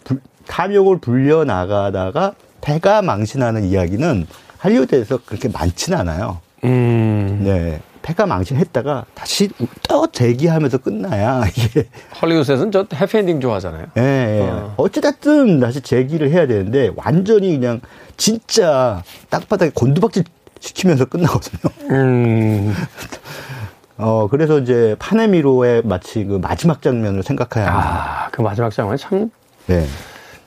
불, 0.03 0.21
탐욕을 0.45 0.99
불려 0.99 1.43
나가다가 1.43 2.35
폐가 2.61 3.01
망신하는 3.01 3.63
이야기는 3.63 4.27
할리우드에서 4.59 5.21
그렇게 5.25 5.49
많지는 5.49 5.97
않아요. 5.97 6.39
음. 6.63 7.41
네. 7.43 7.81
폐가 8.01 8.25
망신했다가 8.25 9.05
다시 9.13 9.49
또 9.87 10.07
재기하면서 10.11 10.79
끝나야 10.79 11.43
이게 11.55 11.87
헐리우드에서는 12.21 12.71
저 12.71 12.85
해피엔딩 12.93 13.39
좋아하잖아요. 13.41 13.87
예. 13.97 14.01
네, 14.01 14.49
어. 14.49 14.73
어찌됐든 14.77 15.59
다시 15.59 15.81
재기를 15.81 16.31
해야 16.31 16.47
되는데 16.47 16.91
완전히 16.95 17.57
그냥 17.59 17.81
진짜 18.17 19.03
땅바닥에 19.29 19.71
곤두박질 19.73 20.23
시키면서 20.59 21.05
끝나거든요. 21.05 21.73
음. 21.91 22.73
어 23.97 24.27
그래서 24.29 24.57
이제 24.59 24.95
파네미로의 24.99 25.83
마치 25.85 26.25
그 26.25 26.39
마지막 26.41 26.81
장면을 26.81 27.21
생각해야 27.21 27.71
아, 27.71 28.29
그 28.31 28.41
마지막 28.41 28.71
장면 28.71 28.97
참 28.97 29.29
네. 29.67 29.85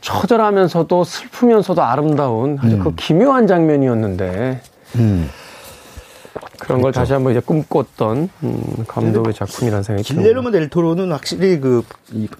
처절하면서도 0.00 1.04
슬프면서도 1.04 1.82
아름다운 1.82 2.58
아주 2.60 2.70
그 2.70 2.74
음. 2.74 2.84
그 2.84 2.94
기묘한 2.96 3.46
장면이었는데 3.46 4.60
음. 4.96 5.30
그런 6.58 6.80
걸 6.80 6.92
그렇죠. 6.92 7.00
다시 7.00 7.12
한번 7.12 7.32
이제 7.32 7.40
꿈꿨던 7.40 8.28
음, 8.42 8.84
감독의 8.86 9.34
작품이라는 9.34 9.82
생각이 9.82 10.06
듭니다. 10.08 10.22
길레르모 10.22 10.50
델 10.50 10.68
토로는 10.68 11.12
확실히 11.12 11.60
그 11.60 11.84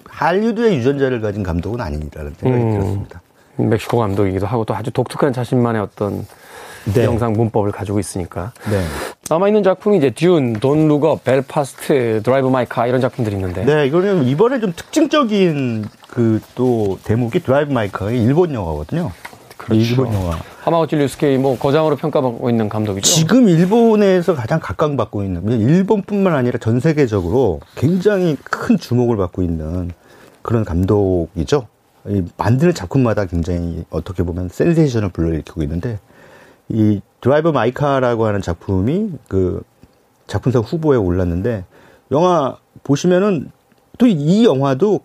할리우드의 0.09 0.77
유전자를 0.77 1.21
가진 1.21 1.43
감독은 1.43 1.79
아니라는 1.81 2.33
생각이 2.37 2.63
음, 2.63 2.71
들었습니다. 2.71 3.21
멕시코 3.57 3.97
감독이기도 3.99 4.45
하고 4.45 4.65
또 4.65 4.75
아주 4.75 4.91
독특한 4.91 5.31
자신만의 5.31 5.81
어떤 5.81 6.25
네. 6.93 7.03
영상 7.03 7.33
문법을 7.33 7.71
가지고 7.71 7.99
있으니까. 7.99 8.51
네. 8.69 8.83
남아있는 9.29 9.63
작품이 9.63 9.97
이제 9.97 10.11
Dune, 10.11 10.53
Don't 10.53 10.87
Look 10.87 11.05
Up, 11.05 11.19
벨파스트, 11.23 12.21
Drive 12.23 12.47
My 12.49 12.65
Car 12.65 12.85
이런 12.85 13.01
작품들이 13.01 13.35
있는데. 13.35 13.65
네, 13.65 13.87
이거는 13.87 14.25
이번에 14.25 14.59
좀 14.59 14.73
특징적인 14.75 15.85
그 16.09 16.39
또 16.55 16.97
대목이 17.03 17.41
Drive 17.41 17.71
My 17.73 17.84
Car가 17.84 18.11
일본 18.11 18.53
영화거든요. 18.53 19.11
그렇죠. 19.57 19.81
일본 19.81 20.13
영화. 20.13 20.37
하마구치 20.61 20.95
류스케 20.95 21.32
이 21.32 21.37
뭐 21.37 21.57
거장으로 21.57 21.95
평가받고 21.95 22.49
있는 22.49 22.69
감독이죠. 22.69 23.07
지금 23.09 23.47
일본에서 23.47 24.35
가장 24.35 24.59
각광받고 24.59 25.23
있는 25.23 25.49
일본뿐만 25.59 26.33
아니라 26.33 26.57
전 26.59 26.79
세계적으로 26.79 27.61
굉장히 27.75 28.35
큰 28.43 28.77
주목을 28.77 29.17
받고 29.17 29.41
있는 29.41 29.91
그런 30.41 30.65
감독이죠. 30.65 31.67
만드는 32.37 32.73
작품마다 32.73 33.25
굉장히 33.25 33.83
어떻게 33.89 34.23
보면 34.23 34.49
센세이션을 34.49 35.09
불러일으키고 35.09 35.63
있는데 35.63 35.99
이 36.69 37.01
Drive 37.21 37.49
My 37.49 37.66
Car라고 37.66 38.25
하는 38.25 38.41
작품이 38.41 39.11
그 39.27 39.61
작품상 40.27 40.61
후보에 40.61 40.97
올랐는데 40.97 41.65
영화 42.11 42.57
보시면은 42.83 43.51
또 43.97 44.07
이 44.07 44.45
영화도 44.45 44.99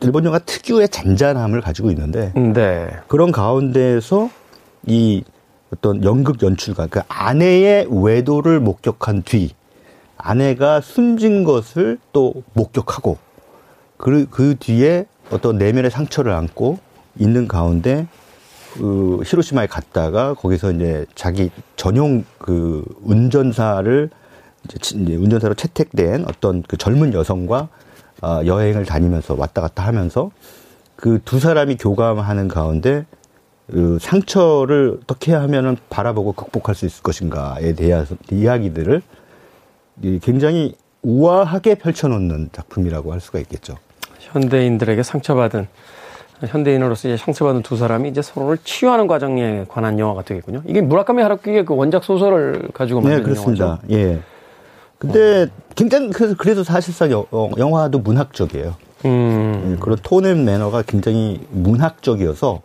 일본 0.00 0.24
영화 0.24 0.38
특유의 0.38 0.88
잔잔함을 0.88 1.60
가지고 1.60 1.90
있는데 1.90 2.32
네. 2.34 2.88
그런 3.08 3.32
가운데에서 3.32 4.30
이 4.86 5.24
어떤 5.72 6.04
연극 6.04 6.42
연출가 6.42 6.86
그 6.88 7.00
아내의 7.08 7.86
외도를 7.90 8.60
목격한 8.60 9.22
뒤 9.22 9.50
아내가 10.16 10.80
숨진 10.80 11.44
것을 11.44 11.98
또 12.12 12.34
목격하고 12.52 13.18
그, 13.96 14.26
그 14.30 14.56
뒤에 14.58 15.06
어떤 15.30 15.58
내면의 15.58 15.90
상처를 15.90 16.32
안고 16.32 16.78
있는 17.18 17.48
가운데 17.48 18.06
그 18.74 19.20
히로시마에 19.24 19.66
갔다가 19.66 20.34
거기서 20.34 20.72
이제 20.72 21.06
자기 21.14 21.50
전용 21.76 22.24
그 22.38 22.84
운전사를 23.02 24.10
이제 24.74 25.16
운전사로 25.16 25.54
채택된 25.54 26.24
어떤 26.28 26.62
그 26.62 26.76
젊은 26.76 27.14
여성과 27.14 27.56
어, 27.56 27.68
여행을 28.46 28.84
다니면서 28.84 29.34
왔다 29.38 29.60
갔다 29.60 29.84
하면서 29.86 30.30
그 30.96 31.18
두 31.24 31.38
사람이 31.40 31.76
교감하는 31.76 32.48
가운데 32.48 33.04
그 33.70 33.98
상처를 34.00 34.98
어떻게 35.02 35.32
하면은 35.32 35.76
바라보고 35.90 36.32
극복할 36.32 36.74
수 36.74 36.86
있을 36.86 37.02
것인가에 37.02 37.74
대한 37.74 38.06
이야기들을 38.30 39.02
굉장히 40.22 40.74
우아하게 41.02 41.76
펼쳐놓는 41.76 42.50
작품이라고 42.52 43.12
할 43.12 43.20
수가 43.20 43.38
있겠죠. 43.40 43.74
현대인들에게 44.20 45.02
상처받은 45.02 45.66
현대인으로서 46.46 47.08
이제 47.08 47.16
상처받은 47.16 47.62
두 47.62 47.76
사람이 47.76 48.08
이제 48.08 48.20
서로를 48.22 48.58
치유하는 48.64 49.06
과정에 49.06 49.64
관한 49.68 49.98
영화가 49.98 50.22
되겠군요. 50.22 50.62
이게 50.66 50.80
무라카미 50.80 51.22
하루키의 51.22 51.64
그 51.64 51.74
원작 51.74 52.04
소설을 52.04 52.68
가지고 52.74 53.00
만든 53.00 53.18
네, 53.18 53.22
그렇습니다. 53.22 53.64
영화죠. 53.64 53.82
예. 53.92 54.20
근데 54.98 55.48
굉장히 55.74 56.10
그래서 56.10 56.34
그래서 56.36 56.64
사실상 56.64 57.10
여, 57.10 57.26
어, 57.30 57.50
영화도 57.56 57.98
문학적이에요. 57.98 58.74
음. 59.04 59.72
예, 59.72 59.80
그런 59.80 59.98
톤앤 60.02 60.44
매너가 60.44 60.82
굉장히 60.82 61.40
문학적이어서 61.50 62.62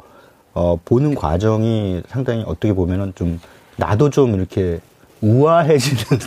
어, 0.54 0.80
보는 0.86 1.16
과정이 1.16 2.02
상당히 2.08 2.44
어떻게 2.46 2.74
보면은 2.74 3.14
좀 3.16 3.40
나도 3.78 4.10
좀 4.10 4.36
이렇게 4.36 4.80
우아해지는 5.22 6.20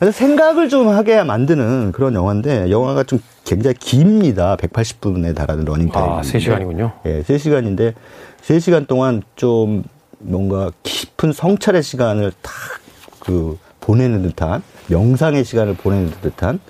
생각을 0.12 0.68
좀 0.68 0.88
하게 0.88 1.22
만드는 1.22 1.92
그런 1.92 2.14
영화인데 2.14 2.70
영화가 2.70 3.04
좀 3.04 3.20
굉장히 3.44 3.74
깁니다. 3.78 4.56
180분에 4.56 5.34
달하는 5.34 5.64
러닝타임. 5.64 6.10
아, 6.10 6.20
3시간이군요. 6.22 6.92
예, 7.04 7.22
3시간인데 7.22 7.94
3시간 8.42 8.86
동안 8.86 9.22
좀 9.36 9.84
뭔가 10.18 10.70
깊은 10.82 11.32
성찰의 11.32 11.82
시간을 11.82 12.32
탁 12.40 12.99
그 12.99 13.58
보내는 13.84 14.22
듯한 14.22 14.62
명상의 14.88 15.44
시간을 15.44 15.74
보내는 15.74 16.10
듯한 16.22 16.60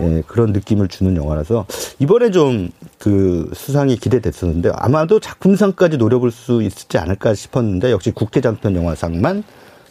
예, 0.00 0.22
그런 0.26 0.52
느낌을 0.52 0.88
주는 0.88 1.16
영화라서 1.16 1.66
이번에 2.00 2.30
좀 2.30 2.70
그 3.04 3.50
수상이 3.52 3.96
기대됐었는데 3.96 4.70
아마도 4.76 5.20
작품상까지 5.20 5.98
노려볼 5.98 6.30
수 6.30 6.62
있지 6.62 6.96
않을까 6.96 7.34
싶었는데 7.34 7.90
역시 7.90 8.12
국제 8.12 8.40
장편 8.40 8.74
영화상만 8.74 9.44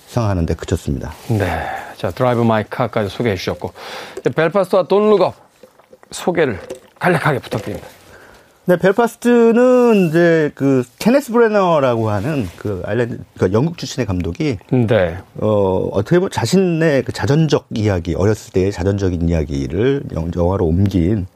수상하는데 0.07 0.55
그쳤습니다. 0.55 1.13
네. 1.29 1.63
자, 1.95 2.09
Drive 2.09 2.41
My 2.41 2.63
Car까지 2.67 3.09
소개해 3.09 3.35
주셨고 3.35 3.71
벨파스트와 4.35 4.87
Don't 4.87 5.11
Look 5.11 5.27
Up 5.27 5.35
소개를 6.09 6.59
간략하게 6.97 7.37
부탁드립니다. 7.37 7.87
네, 8.65 8.77
벨파스트는 8.77 10.07
이제 10.07 10.51
그 10.55 10.83
케네스 10.97 11.33
브레너라고 11.33 12.09
하는 12.09 12.47
그 12.57 12.81
아일랜드 12.85 13.19
그 13.37 13.51
영국 13.51 13.77
출신의 13.77 14.07
감독이 14.07 14.57
네. 14.71 15.17
어 15.35 15.89
어떻게 15.91 16.17
보면 16.17 16.31
자신의 16.31 17.03
그 17.03 17.11
자전적 17.11 17.67
이야기 17.71 18.15
어렸을 18.15 18.53
때의 18.53 18.71
자전적인 18.71 19.27
이야기를 19.27 20.03
영화로 20.33 20.65
옮긴 20.65 21.27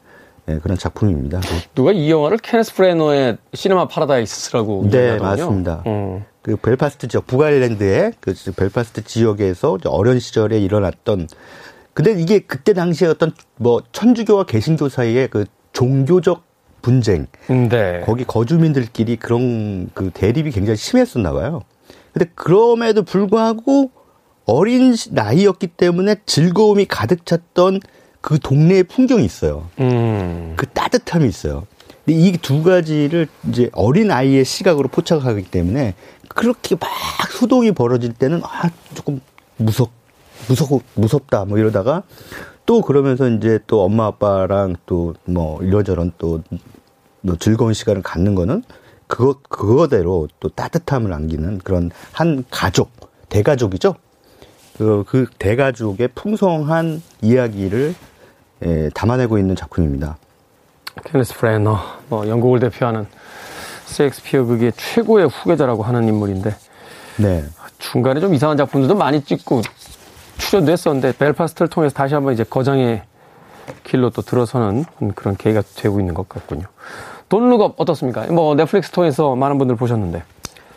네, 0.46 0.58
그런 0.62 0.78
작품입니다. 0.78 1.42
누가 1.74 1.92
이 1.92 2.10
영화를 2.10 2.38
케네스 2.38 2.74
브레너의 2.74 3.36
Cinema 3.52 3.88
Paradise라고 3.88 4.88
네, 4.90 5.18
맞습니다. 5.18 5.82
음. 5.86 6.24
그 6.40 6.56
벨파스트 6.56 7.08
지역 7.08 7.26
북아일랜드의 7.26 8.12
그 8.20 8.32
벨파스트 8.56 9.04
지역에서 9.04 9.76
어린 9.84 10.18
시절에 10.18 10.58
일어났던 10.58 11.28
근데 11.92 12.12
이게 12.12 12.38
그때 12.38 12.72
당시에 12.72 13.08
어떤 13.08 13.32
뭐 13.56 13.82
천주교와 13.92 14.44
개신교 14.44 14.88
사이의 14.88 15.28
그 15.28 15.44
종교적 15.74 16.47
분쟁. 16.82 17.26
네. 17.48 18.02
거기 18.06 18.24
거주민들끼리 18.24 19.16
그런 19.16 19.90
그 19.94 20.10
대립이 20.12 20.50
굉장히 20.52 20.76
심했었나 20.76 21.32
봐요. 21.32 21.62
근데 22.12 22.30
그럼에도 22.34 23.02
불구하고 23.02 23.90
어린 24.46 24.94
나이였기 25.10 25.66
때문에 25.68 26.16
즐거움이 26.26 26.86
가득 26.86 27.26
찼던 27.26 27.80
그 28.20 28.38
동네의 28.38 28.84
풍경이 28.84 29.24
있어요. 29.24 29.68
음. 29.80 30.54
그 30.56 30.66
따뜻함이 30.66 31.28
있어요. 31.28 31.66
근데 32.04 32.18
이 32.18 32.32
두 32.38 32.62
가지를 32.62 33.28
이제 33.48 33.68
어린 33.72 34.10
아이의 34.10 34.44
시각으로 34.44 34.88
포착하기 34.88 35.42
때문에 35.44 35.94
그렇게 36.28 36.74
막 36.76 36.88
소동이 37.30 37.72
벌어질 37.72 38.12
때는 38.14 38.40
아 38.44 38.70
조금 38.94 39.20
무섭 39.56 39.90
무섭 40.48 40.82
무섭다 40.94 41.44
뭐 41.44 41.58
이러다가 41.58 42.02
또 42.68 42.82
그러면서 42.82 43.26
이제 43.30 43.58
또 43.66 43.82
엄마 43.82 44.04
아빠랑 44.06 44.76
또 44.84 45.14
뭐 45.24 45.62
이러저런 45.62 46.12
또뭐 46.18 46.42
즐거운 47.40 47.72
시간을 47.72 48.02
갖는 48.02 48.34
거는 48.34 48.62
그거 49.06 49.40
그거대로 49.48 50.28
또 50.38 50.50
따뜻함을 50.50 51.14
안기는 51.14 51.58
그런 51.64 51.90
한 52.12 52.44
가족 52.50 52.90
대가족이죠. 53.30 53.94
그, 54.76 55.02
그 55.08 55.26
대가족의 55.38 56.08
풍성한 56.14 57.02
이야기를 57.22 57.94
예, 58.64 58.90
담아내고 58.94 59.38
있는 59.38 59.56
작품입니다. 59.56 60.18
케네스 61.04 61.34
프레너, 61.34 61.78
뭐 62.10 62.28
영국을 62.28 62.60
대표하는 62.60 63.06
셰익스피어 63.86 64.44
극의 64.44 64.72
최고의 64.76 65.28
후계자라고 65.28 65.84
하는 65.84 66.06
인물인데, 66.06 66.54
네. 67.18 67.44
중간에 67.78 68.20
좀 68.20 68.34
이상한 68.34 68.56
작품들도 68.56 68.94
많이 68.94 69.22
찍고 69.22 69.62
출연도 70.38 70.72
했었는데 70.72 71.12
벨파스트를 71.18 71.68
통해서 71.68 71.94
다시 71.94 72.14
한번 72.14 72.32
이제 72.32 72.44
거장의 72.44 73.02
길로 73.84 74.10
또 74.10 74.22
들어서는 74.22 74.84
그런 75.14 75.36
계기가 75.36 75.62
되고 75.76 76.00
있는 76.00 76.14
것 76.14 76.28
같군요. 76.28 76.64
Don't 77.28 77.50
Look 77.50 77.66
Up 77.66 77.74
어떻습니까? 77.76 78.26
뭐 78.26 78.54
넷플릭스 78.54 78.90
통해서 78.90 79.36
많은 79.36 79.58
분들 79.58 79.76
보셨는데. 79.76 80.22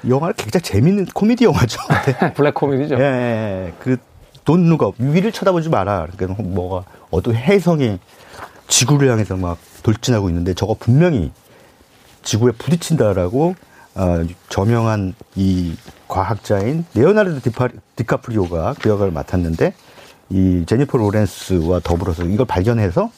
영화는 0.08 0.34
굉장히 0.36 0.64
재밌는 0.64 1.06
코미디 1.14 1.46
영화죠. 1.46 1.80
네. 2.06 2.34
블랙 2.34 2.54
코미디죠. 2.54 2.96
예, 2.96 3.00
예, 3.00 3.66
예. 3.68 3.74
그 3.80 3.98
Don't 4.46 4.70
Look 4.70 4.87
Up 4.87 4.96
위를 4.98 5.32
쳐다보지 5.32 5.70
마라. 5.70 6.08
그러니까 6.16 6.42
뭐가 6.44 6.86
어떤 7.10 7.36
혜성이 7.36 8.00
지구를 8.68 9.10
향해서 9.12 9.36
막 9.36 9.58
돌진하고 9.84 10.30
있는데 10.30 10.54
저거 10.54 10.76
분명히 10.80 11.32
지구에 12.24 12.52
부딪힌다라고 12.54 13.56
어, 13.96 14.24
저명한 14.50 15.14
이 15.36 15.76
과학자인 16.12 16.84
레오나르도 16.94 17.40
디파, 17.40 17.70
디카프리오가 17.96 18.76
그 18.82 18.90
역할을 18.90 19.14
맡았는데 19.14 19.74
이 20.30 20.64
제니퍼 20.68 20.98
로렌스와 20.98 21.80
더불어서 21.80 22.26
이걸 22.26 22.46
발견해서 22.46 23.10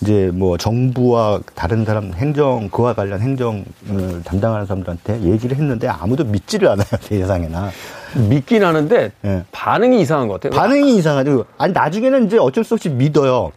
이제 0.00 0.30
뭐 0.34 0.58
정부와 0.58 1.40
다른 1.54 1.84
사람 1.84 2.12
행정 2.12 2.68
그와 2.68 2.94
관련 2.94 3.20
행정을 3.20 3.64
담당하는 4.24 4.66
사람들한테 4.66 5.22
얘기를 5.22 5.56
했는데 5.56 5.88
아무도 5.88 6.24
믿지를 6.24 6.68
않아요 6.68 6.86
세상에나 7.00 7.70
믿긴 8.28 8.64
하는데 8.64 9.12
네. 9.22 9.44
반응이 9.52 10.00
이상한 10.00 10.26
것 10.26 10.40
같아요. 10.40 10.58
반응이 10.58 10.96
이상하죠. 10.96 11.44
아니 11.56 11.72
나중에는 11.72 12.26
이제 12.26 12.38
어쩔 12.38 12.64
수 12.64 12.74
없이 12.74 12.88
믿어요. 12.88 13.52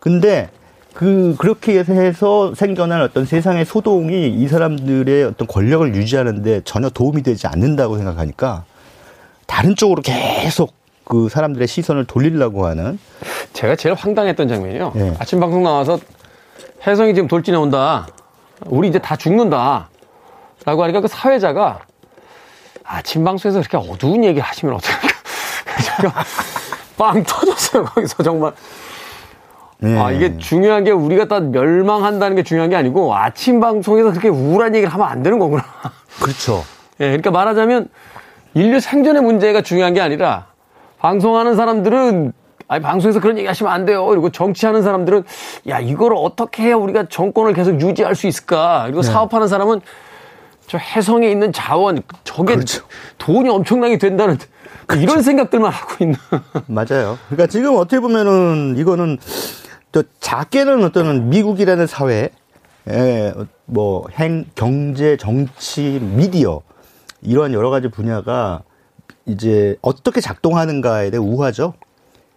근데 0.00 0.50
그 0.98 1.36
그렇게 1.38 1.78
해서 1.78 2.52
생겨난 2.56 3.02
어떤 3.02 3.24
세상의 3.24 3.64
소동이 3.64 4.30
이 4.30 4.48
사람들의 4.48 5.22
어떤 5.22 5.46
권력을 5.46 5.94
유지하는데 5.94 6.62
전혀 6.64 6.90
도움이 6.90 7.22
되지 7.22 7.46
않는다고 7.46 7.98
생각하니까 7.98 8.64
다른 9.46 9.76
쪽으로 9.76 10.02
계속 10.02 10.72
그 11.04 11.28
사람들의 11.28 11.68
시선을 11.68 12.06
돌리려고 12.06 12.66
하는 12.66 12.98
제가 13.52 13.76
제일 13.76 13.94
황당했던 13.94 14.48
장면이요. 14.48 14.92
네. 14.96 15.14
아침 15.20 15.38
방송 15.38 15.62
나와서 15.62 16.00
혜성이 16.84 17.14
지금 17.14 17.28
돌진해 17.28 17.56
온다. 17.56 18.08
우리 18.66 18.88
이제 18.88 18.98
다 18.98 19.14
죽는다. 19.14 19.90
라고 20.64 20.82
하니까 20.82 21.00
그 21.00 21.06
사회자가 21.06 21.78
아침 22.82 23.22
방송에서 23.22 23.60
그렇게 23.60 23.76
어두운 23.76 24.24
얘기 24.24 24.40
하시면? 24.40 24.80
제가 26.00 26.24
빵 26.98 27.22
터졌어요. 27.22 27.84
거기서 27.84 28.20
정말. 28.24 28.52
네. 29.80 29.96
아, 29.98 30.10
이게 30.10 30.36
중요한 30.38 30.84
게 30.84 30.90
우리가 30.90 31.26
다 31.26 31.40
멸망한다는 31.40 32.36
게 32.36 32.42
중요한 32.42 32.70
게 32.70 32.76
아니고 32.76 33.14
아침 33.14 33.60
방송에서 33.60 34.10
그렇게 34.10 34.28
우울한 34.28 34.74
얘기를 34.74 34.92
하면 34.92 35.06
안 35.06 35.22
되는 35.22 35.38
거구나. 35.38 35.64
그렇죠. 36.20 36.64
예, 37.00 37.04
네, 37.04 37.08
그러니까 37.10 37.30
말하자면 37.30 37.88
인류 38.54 38.80
생존의 38.80 39.22
문제가 39.22 39.62
중요한 39.62 39.94
게 39.94 40.00
아니라 40.00 40.46
방송하는 40.98 41.54
사람들은 41.54 42.32
아니 42.66 42.82
방송에서 42.82 43.20
그런 43.20 43.38
얘기 43.38 43.46
하시면 43.46 43.72
안 43.72 43.84
돼요. 43.84 44.04
그리고 44.06 44.30
정치하는 44.30 44.82
사람들은 44.82 45.22
야 45.68 45.78
이걸 45.78 46.12
어떻게 46.14 46.64
해야 46.64 46.76
우리가 46.76 47.04
정권을 47.08 47.54
계속 47.54 47.80
유지할 47.80 48.14
수 48.14 48.26
있을까? 48.26 48.82
그리고 48.86 49.02
네. 49.02 49.10
사업하는 49.10 49.46
사람은 49.46 49.80
저 50.66 50.76
해성에 50.76 51.30
있는 51.30 51.52
자원 51.52 52.02
저게 52.24 52.56
그렇죠. 52.56 52.84
돈이 53.16 53.48
엄청나게 53.48 53.96
된다는 53.96 54.38
그렇죠. 54.86 55.02
이런 55.02 55.22
생각들만 55.22 55.70
하고 55.70 56.04
있는. 56.04 56.16
맞아요. 56.66 57.16
그러니까 57.28 57.46
지금 57.46 57.76
어떻게 57.76 58.00
보면은 58.00 58.74
이거는 58.76 59.18
또 59.92 60.02
작게는 60.20 60.84
어떤 60.84 61.30
미국이라는 61.30 61.86
사회, 61.86 62.30
뭐 63.66 64.06
행, 64.18 64.46
경제, 64.54 65.16
정치, 65.16 65.98
미디어 66.00 66.62
이러한 67.22 67.52
여러 67.52 67.70
가지 67.70 67.88
분야가 67.88 68.62
이제 69.26 69.76
어떻게 69.82 70.20
작동하는가에 70.20 71.10
대해 71.10 71.22
우화죠. 71.22 71.74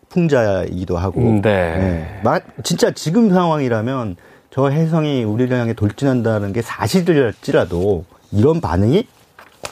풍자이기도 0.09 0.97
하고. 0.97 1.21
음, 1.21 1.41
네. 1.41 2.19
네. 2.23 2.39
진짜 2.63 2.91
지금 2.91 3.29
상황이라면 3.29 4.17
저 4.49 4.69
혜성이 4.69 5.23
우리를 5.23 5.57
향해 5.57 5.73
돌진한다는 5.73 6.51
게 6.51 6.61
사실일지라도 6.61 8.03
이런 8.33 8.59
반응이 8.59 9.07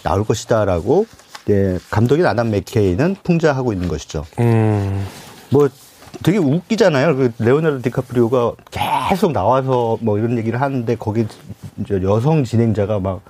나올 0.03 0.23
것이다라고 0.23 1.05
네, 1.45 1.77
감독인 1.89 2.25
아담 2.25 2.51
맥케이는 2.51 3.17
풍자하고 3.23 3.73
있는 3.73 3.89
것이죠. 3.89 4.23
음. 4.39 5.05
뭐 5.49 5.67
되게 6.24 6.38
웃기잖아요. 6.38 7.15
그 7.15 7.32
레오나르도 7.39 7.82
디카프리오가 7.82 8.53
계속 9.09 9.32
나와서 9.32 9.97
뭐 10.01 10.17
이런 10.17 10.38
얘기를 10.38 10.61
하는데 10.61 10.93
거기 10.95 11.26
이제 11.80 12.01
여성 12.03 12.43
진행자가 12.43 12.99
막 12.99 13.22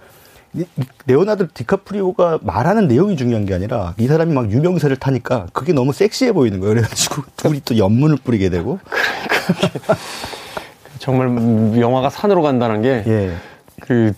레오나르도 1.06 1.54
디카프리오가 1.54 2.40
말하는 2.42 2.88
내용이 2.88 3.16
중요한 3.16 3.46
게 3.46 3.54
아니라 3.54 3.94
이 4.00 4.08
사람이 4.08 4.34
막 4.34 4.52
유명세를 4.52 4.98
타니까 4.98 5.48
그게 5.54 5.74
너무 5.74 5.94
섹시해 5.94 6.32
보이는 6.32 6.60
거예요. 6.60 6.76
그래가지고 6.76 7.24
둘이 7.38 7.62
또 7.64 7.78
염문을 7.78 8.18
뿌리게 8.24 8.50
되고. 8.50 8.80
정말 10.98 11.80
영화가 11.80 12.10
산으로 12.10 12.42
간다는 12.42 12.82
게. 12.82 13.04
예. 13.08 13.34
그, 13.82 14.12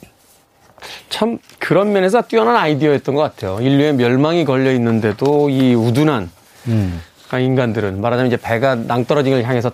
참 1.10 1.38
그런 1.60 1.92
면에서 1.92 2.24
뛰어난 2.24 2.56
아이디어였던 2.56 3.14
것 3.14 3.22
같아요. 3.22 3.60
인류의 3.62 3.94
멸망이 3.94 4.46
걸려 4.46 4.74
있는데도 4.74 5.50
이 5.50 5.76
우둔한 5.76 6.32
음. 6.68 7.02
인간들은 7.40 8.02
말하자면 8.02 8.28
이제 8.28 8.38
배가 8.38 8.76
낭떠러지를 8.76 9.44
향해서 9.44 9.72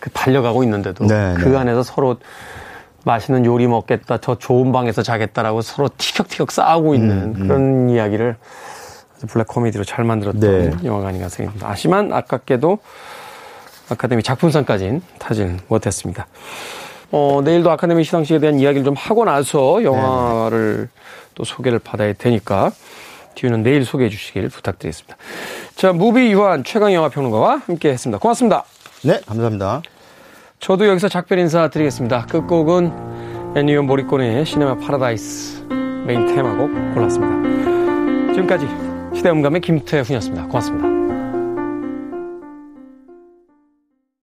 그 0.00 0.10
달려가고 0.10 0.62
있는데도 0.64 1.06
네, 1.06 1.34
그 1.36 1.48
네. 1.48 1.56
안에서 1.56 1.82
서로 1.82 2.16
맛있는 3.04 3.44
요리 3.44 3.66
먹겠다, 3.66 4.18
저 4.18 4.36
좋은 4.36 4.72
방에서 4.72 5.02
자겠다라고 5.02 5.60
서로 5.62 5.88
티격티격 5.96 6.50
싸우고 6.50 6.94
있는 6.94 7.16
음, 7.16 7.34
음. 7.36 7.48
그런 7.48 7.90
이야기를 7.90 8.36
블랙 9.28 9.46
코미디로 9.46 9.84
잘 9.84 10.04
만들었던 10.04 10.40
네. 10.40 10.72
영화가 10.84 11.08
아닌가 11.08 11.28
생각합니다. 11.28 11.66
하지만 11.70 12.12
아깝게도 12.12 12.78
아카데미 13.90 14.22
작품상까지는 14.22 15.02
타진 15.18 15.60
못했습니다. 15.68 16.26
어, 17.10 17.40
내일도 17.44 17.70
아카데미 17.70 18.04
시상식에 18.04 18.38
대한 18.38 18.58
이야기를 18.58 18.84
좀 18.84 18.94
하고 18.96 19.24
나서 19.24 19.82
영화를 19.82 20.88
네. 20.92 21.00
또 21.34 21.44
소개를 21.44 21.78
받아야 21.78 22.12
되니까 22.12 22.72
뒤는 23.34 23.62
내일 23.62 23.84
소개해 23.84 24.10
주시길 24.10 24.48
부탁드리겠습니다. 24.48 25.16
자, 25.76 25.92
무비유환 25.92 26.62
최광희 26.64 26.92
영화 26.94 27.08
평론가와 27.08 27.62
함께 27.66 27.90
했습니다. 27.90 28.18
고맙습니다. 28.18 28.64
네, 29.02 29.20
감사합니다. 29.26 29.82
저도 30.60 30.86
여기서 30.86 31.08
작별 31.08 31.38
인사 31.38 31.68
드리겠습니다. 31.68 32.26
끝곡은 32.26 33.54
엔니오 33.56 33.82
모리코네의 33.82 34.46
시네마 34.46 34.78
파라다이스 34.78 35.64
메인 36.06 36.26
테마곡 36.26 36.94
골랐습니다. 36.94 38.32
지금까지 38.32 38.66
시대음감의 39.14 39.60
김태훈이었습니다. 39.60 40.46
고맙습니다. 40.46 41.03